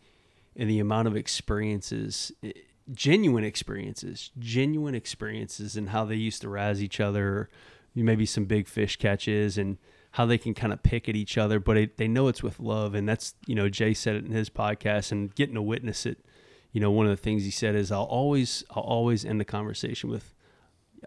and 0.55 0.69
the 0.69 0.79
amount 0.79 1.07
of 1.07 1.15
experiences, 1.15 2.31
eh, 2.43 2.51
genuine 2.91 3.43
experiences, 3.43 4.31
genuine 4.37 4.95
experiences, 4.95 5.75
and 5.77 5.89
how 5.89 6.05
they 6.05 6.15
used 6.15 6.41
to 6.41 6.49
razz 6.49 6.83
each 6.83 6.99
other, 6.99 7.49
maybe 7.95 8.25
some 8.25 8.45
big 8.45 8.67
fish 8.67 8.97
catches, 8.97 9.57
and 9.57 9.77
how 10.11 10.25
they 10.25 10.37
can 10.37 10.53
kind 10.53 10.73
of 10.73 10.81
pick 10.83 11.07
at 11.07 11.15
each 11.15 11.37
other, 11.37 11.59
but 11.59 11.77
it, 11.77 11.97
they 11.97 12.07
know 12.07 12.27
it's 12.27 12.43
with 12.43 12.59
love, 12.59 12.95
and 12.95 13.07
that's 13.07 13.35
you 13.45 13.55
know 13.55 13.69
Jay 13.69 13.93
said 13.93 14.15
it 14.15 14.25
in 14.25 14.31
his 14.31 14.49
podcast, 14.49 15.11
and 15.11 15.33
getting 15.35 15.55
to 15.55 15.61
witness 15.61 16.05
it 16.05 16.25
you 16.71 16.81
know, 16.81 16.91
one 16.91 17.05
of 17.05 17.11
the 17.11 17.17
things 17.17 17.43
he 17.43 17.51
said 17.51 17.75
is, 17.75 17.91
"I'll 17.91 18.03
always, 18.03 18.63
I'll 18.71 18.83
always 18.83 19.25
end 19.25 19.39
the 19.39 19.45
conversation 19.45 20.09
with, 20.09 20.33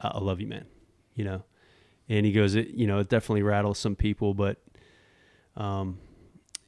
I 0.00 0.08
I 0.08 0.18
love 0.18 0.40
you, 0.40 0.48
man," 0.48 0.66
you 1.14 1.24
know, 1.24 1.44
and 2.08 2.26
he 2.26 2.32
goes, 2.32 2.54
it, 2.54 2.68
you 2.70 2.86
know, 2.86 2.98
it 2.98 3.08
definitely 3.08 3.42
rattles 3.42 3.78
some 3.78 3.94
people, 3.94 4.34
but, 4.34 4.60
um, 5.56 5.98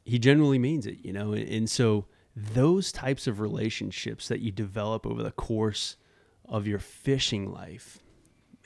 he 0.04 0.18
generally 0.18 0.58
means 0.58 0.86
it, 0.86 0.98
you 1.02 1.12
know, 1.12 1.32
and, 1.32 1.48
and 1.48 1.70
so 1.70 2.06
those 2.36 2.92
types 2.92 3.26
of 3.26 3.40
relationships 3.40 4.28
that 4.28 4.40
you 4.40 4.52
develop 4.52 5.06
over 5.06 5.22
the 5.22 5.30
course 5.32 5.96
of 6.44 6.66
your 6.66 6.78
fishing 6.78 7.50
life, 7.50 7.98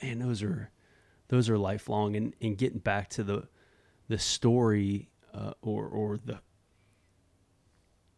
man, 0.01 0.19
those 0.19 0.43
are, 0.43 0.69
those 1.29 1.49
are 1.49 1.57
lifelong, 1.57 2.15
and 2.15 2.35
and 2.41 2.57
getting 2.57 2.79
back 2.79 3.09
to 3.09 3.23
the, 3.23 3.47
the 4.09 4.19
story, 4.19 5.09
uh, 5.33 5.53
or 5.61 5.87
or 5.87 6.17
the 6.17 6.39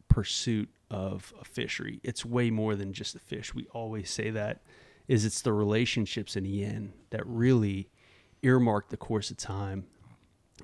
pursuit 0.07 0.69
of 0.89 1.33
a 1.39 1.45
fishery. 1.45 1.99
It's 2.03 2.25
way 2.25 2.49
more 2.49 2.75
than 2.75 2.91
just 2.91 3.13
the 3.13 3.19
fish. 3.19 3.53
We 3.53 3.67
always 3.67 4.09
say 4.09 4.29
that 4.31 4.61
is 5.07 5.25
it's 5.25 5.41
the 5.41 5.53
relationships 5.53 6.35
in 6.35 6.43
the 6.43 6.63
end 6.63 6.93
that 7.11 7.25
really 7.25 7.89
earmark 8.41 8.89
the 8.89 8.97
course 8.97 9.31
of 9.31 9.37
time 9.37 9.85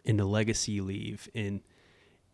and 0.05 0.19
the 0.19 0.25
legacy 0.25 0.81
leave 0.81 1.29
and 1.33 1.61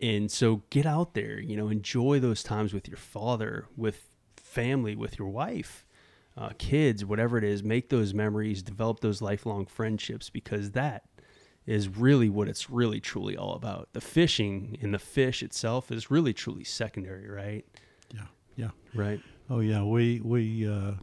and 0.02 0.30
so 0.30 0.64
get 0.70 0.86
out 0.86 1.14
there, 1.14 1.40
you 1.40 1.56
know, 1.56 1.70
enjoy 1.70 2.20
those 2.20 2.44
times 2.44 2.74
with 2.74 2.90
your 2.90 2.98
father, 2.98 3.68
with 3.78 4.10
family, 4.36 4.96
with 4.98 5.18
your 5.18 5.30
wife, 5.30 5.86
uh, 6.36 6.50
kids, 6.58 7.06
whatever 7.06 7.38
it 7.38 7.44
is. 7.46 7.64
Make 7.64 7.88
those 7.88 8.14
memories, 8.14 8.62
develop 8.62 9.00
those 9.00 9.22
lifelong 9.22 9.66
friendships 9.66 10.30
because 10.30 10.72
that 10.72 11.04
is 11.66 11.88
really 11.88 12.30
what 12.30 12.48
it's 12.48 12.70
really 12.70 13.00
truly 13.00 13.38
all 13.38 13.54
about. 13.56 13.90
The 13.94 14.02
fishing 14.02 14.78
and 14.82 14.94
the 14.94 15.00
fish 15.00 15.42
itself 15.42 15.92
is 15.92 16.12
really 16.12 16.34
truly 16.34 16.64
secondary, 16.64 17.30
right? 17.30 17.66
Yeah, 18.14 18.26
yeah. 18.56 18.70
Right. 18.94 19.22
Oh 19.50 19.60
yeah, 19.60 19.84
we 19.84 20.20
we 20.22 20.68
uh, 20.68 20.94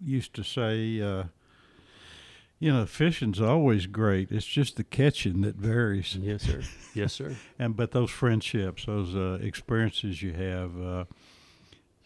used 0.00 0.34
to 0.34 0.44
say, 0.44 1.00
uh, 1.00 1.24
you 2.58 2.72
know, 2.72 2.86
fishing's 2.86 3.40
always 3.40 3.86
great. 3.86 4.30
It's 4.30 4.46
just 4.46 4.76
the 4.76 4.84
catching 4.84 5.40
that 5.42 5.56
varies. 5.56 6.16
Yes, 6.16 6.42
sir. 6.42 6.62
Yes, 6.94 7.12
sir. 7.12 7.36
And 7.58 7.76
but 7.76 7.90
those 7.92 8.10
friendships, 8.10 8.86
those 8.86 9.14
uh, 9.14 9.38
experiences 9.42 10.22
you 10.22 10.32
have, 10.32 10.80
uh, 10.80 11.04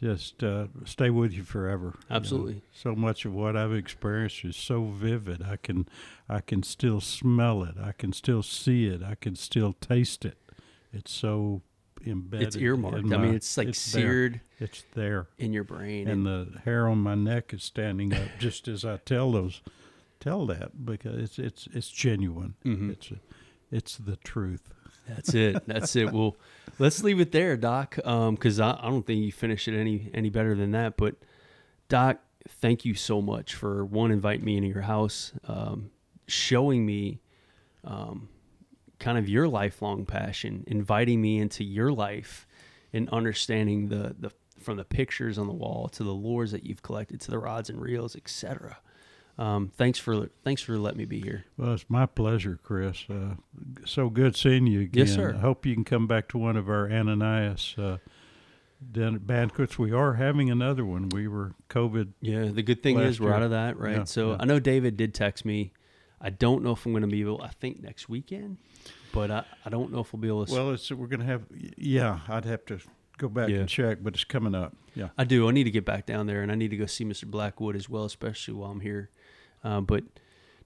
just 0.01 0.43
uh, 0.43 0.67
stay 0.85 1.11
with 1.11 1.33
you 1.33 1.45
forever. 1.45 1.95
you 1.95 2.01
know. 2.11 2.17
Absolutely. 2.17 2.63
So 2.73 2.95
much 2.95 3.25
of 3.25 3.33
what 3.35 3.57
I've 3.57 3.73
experienced 3.73 4.45
is 4.45 4.57
so 4.57 4.85
vivid. 4.85 5.43
I 5.43 5.57
can, 5.57 5.89
I 6.29 6.41
can 6.41 6.63
still 6.63 7.01
smell 7.01 7.63
it. 7.63 7.75
I 7.83 7.93
can 7.93 8.13
still 8.13 8.43
see 8.43 8.87
it. 8.87 9.03
I 9.03 9.15
can 9.15 9.37
still 9.37 9.73
taste 9.75 10.25
it. 10.25 10.37
It's 10.93 11.13
so 11.13 11.63
embedded. 12.07 12.49
It's 12.49 12.57
earmarked. 12.57 12.99
in 13.07 13.13
I 13.15 13.17
mean, 13.19 13.35
it's 13.35 13.57
like 13.57 13.69
there. 13.69 13.75
seared 13.75 14.41
It's 14.61 14.85
there 14.95 15.27
in 15.39 15.53
your 15.53 15.65
brain. 15.65 16.07
and 16.09 16.27
the 16.27 16.49
hair 16.65 16.87
on 16.89 16.99
my 16.99 17.15
neck 17.15 17.55
is 17.55 17.65
standing 17.65 18.13
up 18.13 18.29
just 18.39 18.69
as 18.69 18.85
I 18.85 18.99
tell 18.99 19.33
those 19.33 19.63
tell 20.21 20.45
that 20.47 20.85
because 20.85 21.17
it's 21.19 21.39
it's 21.39 21.69
it's 21.73 21.89
genuine. 21.91 22.55
Mhm. 22.65 22.91
It's 22.91 23.11
it's 23.71 23.97
the 23.97 24.17
truth. 24.17 24.71
That's 25.09 25.35
it. 25.35 25.67
That's 25.67 25.97
it. 25.97 26.13
Well, 26.13 26.37
let's 26.79 27.03
leave 27.03 27.21
it 27.21 27.33
there, 27.33 27.57
Doc, 27.57 27.97
because 27.97 28.61
I, 28.61 28.79
I 28.81 28.89
don't 28.89 29.07
think 29.07 29.25
you 29.25 29.33
finished 29.33 29.69
it 29.69 29.79
any 29.79 30.11
any 30.15 30.31
better 30.31 30.55
than 30.55 30.73
that. 30.73 30.97
But 30.97 31.17
Doc, 31.89 32.21
thank 32.49 32.85
you 32.85 32.95
so 32.95 33.21
much 33.21 33.55
for 33.55 33.85
one 33.85 34.11
inviting 34.11 34.45
me 34.45 34.57
into 34.57 34.69
your 34.69 34.83
house, 34.83 35.33
um, 35.47 35.91
showing 36.27 36.85
me 36.87 37.21
um, 37.85 38.29
kind 38.99 39.19
of 39.19 39.29
your 39.29 39.49
lifelong 39.49 40.07
passion, 40.07 40.65
inviting 40.67 41.21
me 41.21 41.39
into 41.39 41.65
your 41.65 41.93
life, 41.93 42.47
and 42.93 43.09
understanding 43.11 43.89
the 43.89 44.17
the 44.19 44.31
from 44.61 44.77
the 44.79 44.85
pictures 44.85 45.37
on 45.37 45.47
the 45.47 45.53
wall 45.53 45.89
to 45.89 46.03
the 46.03 46.13
lures 46.13 46.53
that 46.53 46.65
you've 46.65 46.83
collected 46.83 47.21
to 47.21 47.31
the 47.31 47.39
rods 47.39 47.69
and 47.69 47.81
reels, 47.81 48.17
etc. 48.17 48.79
Um, 49.37 49.73
thanks 49.77 49.99
for 49.99 50.29
thanks 50.45 50.63
for 50.63 50.79
letting 50.79 50.99
me 50.99 51.05
be 51.07 51.21
here. 51.21 51.45
Well, 51.57 51.73
it's 51.75 51.87
my 51.89 52.07
pleasure, 52.07 52.59
Chris. 52.63 53.05
Uh, 53.11 53.35
so 53.85 54.09
good 54.09 54.37
seeing 54.37 54.67
you 54.67 54.83
again. 54.83 55.07
Yes, 55.07 55.15
sir. 55.15 55.35
I 55.37 55.41
hope 55.41 55.67
you 55.67 55.75
can 55.75 55.85
come 55.85 56.07
back 56.07 56.29
to 56.29 56.39
one 56.39 56.57
of 56.57 56.69
our 56.69 56.91
Ananias 56.91 57.75
uh, 57.77 57.99
banquets. 58.81 59.79
We 59.79 59.93
are 59.93 60.15
having 60.15 60.51
another 60.51 60.85
one. 60.85 61.09
We 61.09 61.27
were 61.27 61.55
COVID. 61.69 62.13
Yeah, 62.21 62.45
the 62.47 62.63
good 62.63 62.83
thing 62.83 62.99
is 63.01 63.21
we're 63.21 63.29
year. 63.29 63.37
out 63.37 63.43
of 63.43 63.51
that, 63.51 63.77
right? 63.79 63.97
Yeah, 63.99 64.05
so 64.05 64.33
yeah. 64.33 64.37
I 64.41 64.45
know 64.45 64.61
David 64.61 64.97
did 64.97 65.15
text 65.15 65.45
me. 65.45 65.73
I 66.21 66.31
don't 66.31 66.63
know 66.63 66.73
if 66.73 66.87
I'm 66.87 66.93
going 66.93 67.03
to 67.03 67.09
be 67.09 67.21
able. 67.21 67.43
I 67.43 67.49
think 67.49 67.83
next 67.83 68.09
weekend, 68.09 68.59
but 69.13 69.31
I, 69.33 69.45
I 69.67 69.69
don't 69.69 69.93
know 69.93 70.01
if 70.01 70.13
we'll 70.13 70.23
be 70.23 70.29
able 70.29 70.47
to. 70.47 70.53
Well, 70.53 70.71
it's 70.71 70.91
we're 70.93 71.09
going 71.09 71.21
to 71.21 71.27
have. 71.27 71.43
Yeah, 71.77 72.21
I'd 72.29 72.45
have 72.45 72.65
to 72.67 72.79
go 73.19 73.29
back 73.29 73.49
Yeah. 73.49 73.59
and 73.59 73.69
check, 73.69 73.99
but 74.01 74.15
it's 74.15 74.25
coming 74.25 74.55
up. 74.55 74.75
Yeah. 74.95 75.09
I 75.19 75.25
do. 75.25 75.49
I 75.49 75.53
need 75.53 75.65
to 75.65 75.71
get 75.71 75.85
back 75.85 76.07
down 76.07 76.27
there, 76.27 76.43
and 76.43 76.51
I 76.51 76.55
need 76.55 76.71
to 76.71 76.77
go 76.77 76.87
see 76.87 77.05
Mr. 77.05 77.27
Blackwood 77.27 77.77
as 77.77 77.89
well, 77.89 78.05
especially 78.05 78.55
while 78.55 78.71
I'm 78.71 78.81
here. 78.81 79.11
Uh, 79.65 79.81
but 79.81 80.05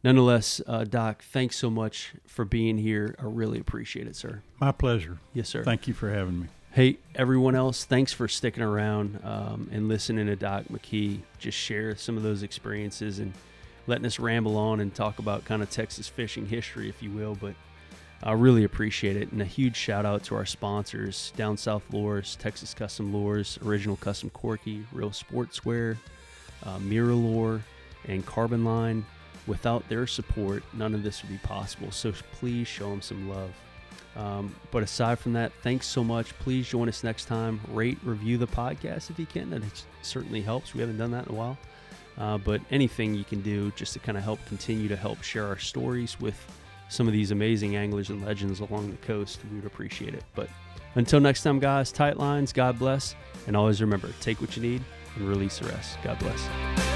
nonetheless, 0.03 0.61
uh, 0.67 0.85
Doc, 0.85 1.23
thanks 1.23 1.57
so 1.57 1.71
much 1.71 2.13
for 2.27 2.45
being 2.45 2.79
here. 2.79 3.15
I 3.19 3.25
really 3.25 3.59
appreciate 3.59 4.07
it, 4.07 4.17
sir. 4.17 4.43
My 4.61 4.73
pleasure. 4.73 5.19
Yes, 5.33 5.49
sir. 5.49 5.63
Thank 5.63 5.87
you 5.87 5.95
for 5.95 6.11
having 6.11 6.41
me. 6.41 6.47
Hey, 6.73 6.99
everyone 7.15 7.55
else, 7.55 7.85
thanks 7.85 8.13
for 8.13 8.29
sticking 8.29 8.63
around 8.63 9.21
um, 9.25 9.69
and 9.73 9.89
listening 9.89 10.27
to 10.27 10.37
Doc 10.37 10.65
McKee 10.71 11.21
just 11.39 11.57
share 11.57 11.97
some 11.97 12.17
of 12.17 12.23
those 12.23 12.43
experiences 12.43 13.19
and 13.21 13.33
letting 13.87 14.05
us 14.05 14.19
ramble 14.19 14.57
on 14.57 14.81
and 14.81 14.95
talk 14.95 15.19
about 15.19 15.45
kind 15.45 15.63
of 15.63 15.71
Texas 15.71 16.09
fishing 16.09 16.47
history, 16.47 16.89
if 16.89 17.03
you 17.03 17.11
will. 17.11 17.35
But 17.35 17.55
I 18.23 18.33
really 18.33 18.65
appreciate 18.65 19.17
it. 19.17 19.33
And 19.33 19.41
a 19.41 19.47
huge 19.47 19.77
shout 19.77 20.05
out 20.05 20.25
to 20.25 20.35
our 20.35 20.45
sponsors 20.45 21.33
Down 21.37 21.57
South 21.57 21.83
Lures, 21.91 22.37
Texas 22.37 22.75
Custom 22.75 23.15
Lures, 23.15 23.59
Original 23.65 23.97
Custom 23.97 24.29
Corky, 24.31 24.85
Reel 24.93 25.11
Sportswear, 25.11 25.97
uh, 26.65 26.79
MirrOlure, 26.79 27.63
and 28.07 28.25
Carbon 28.25 28.65
Line. 28.65 29.05
Without 29.47 29.89
their 29.89 30.07
support, 30.07 30.63
none 30.75 30.95
of 30.95 31.03
this 31.03 31.23
would 31.23 31.31
be 31.31 31.39
possible. 31.39 31.91
So 31.91 32.13
please 32.33 32.69
show 32.69 32.91
them 32.91 33.01
some 33.01 33.31
love. 33.31 33.51
Um, 34.17 34.55
but 34.71 34.83
aside 34.83 35.19
from 35.19 35.33
that, 35.35 35.53
thanks 35.63 35.87
so 35.87 36.03
much. 36.03 36.37
Please 36.39 36.69
join 36.69 36.89
us 36.89 37.05
next 37.05 37.27
time. 37.27 37.61
Rate, 37.69 37.99
review 38.03 38.37
the 38.37 38.47
podcast 38.47 39.11
if 39.11 39.19
you 39.19 39.27
can. 39.27 39.49
That 39.51 39.63
certainly 40.03 40.43
helps. 40.43 40.75
We 40.75 40.81
haven't 40.81 40.99
done 40.99 41.13
that 41.13 41.27
in 41.29 41.35
a 41.35 41.39
while. 41.39 41.59
Uh, 42.19 42.37
but 42.37 42.61
anything 42.71 43.15
you 43.15 43.25
can 43.25 43.41
do 43.43 43.71
just 43.77 43.93
to 43.93 44.01
kind 44.01 44.19
of 44.19 44.25
help 44.25 44.45
continue 44.47 44.89
to 44.89 44.97
help 44.97 45.23
share 45.23 45.47
our 45.47 45.59
stories 45.59 46.21
with 46.21 46.37
some 46.89 47.07
of 47.07 47.13
these 47.13 47.31
amazing 47.31 47.77
anglers 47.77 48.11
and 48.11 48.25
legends 48.25 48.61
along 48.61 48.91
the 48.91 48.97
coast, 49.07 49.39
we 49.51 49.57
would 49.57 49.67
appreciate 49.67 50.15
it. 50.15 50.25
But 50.35 50.49
until 50.97 51.21
next 51.21 51.43
time, 51.43 51.61
guys, 51.61 51.93
tight 51.93 52.17
lines, 52.17 52.53
God 52.53 52.79
bless. 52.79 53.15
And 53.47 53.57
always 53.57 53.81
remember 53.81 54.11
take 54.21 54.41
what 54.41 54.57
you 54.57 54.63
need 54.63 54.83
and 55.15 55.29
release 55.29 55.59
the 55.59 55.69
rest. 55.69 55.97
God 56.03 56.19
bless. 56.19 56.88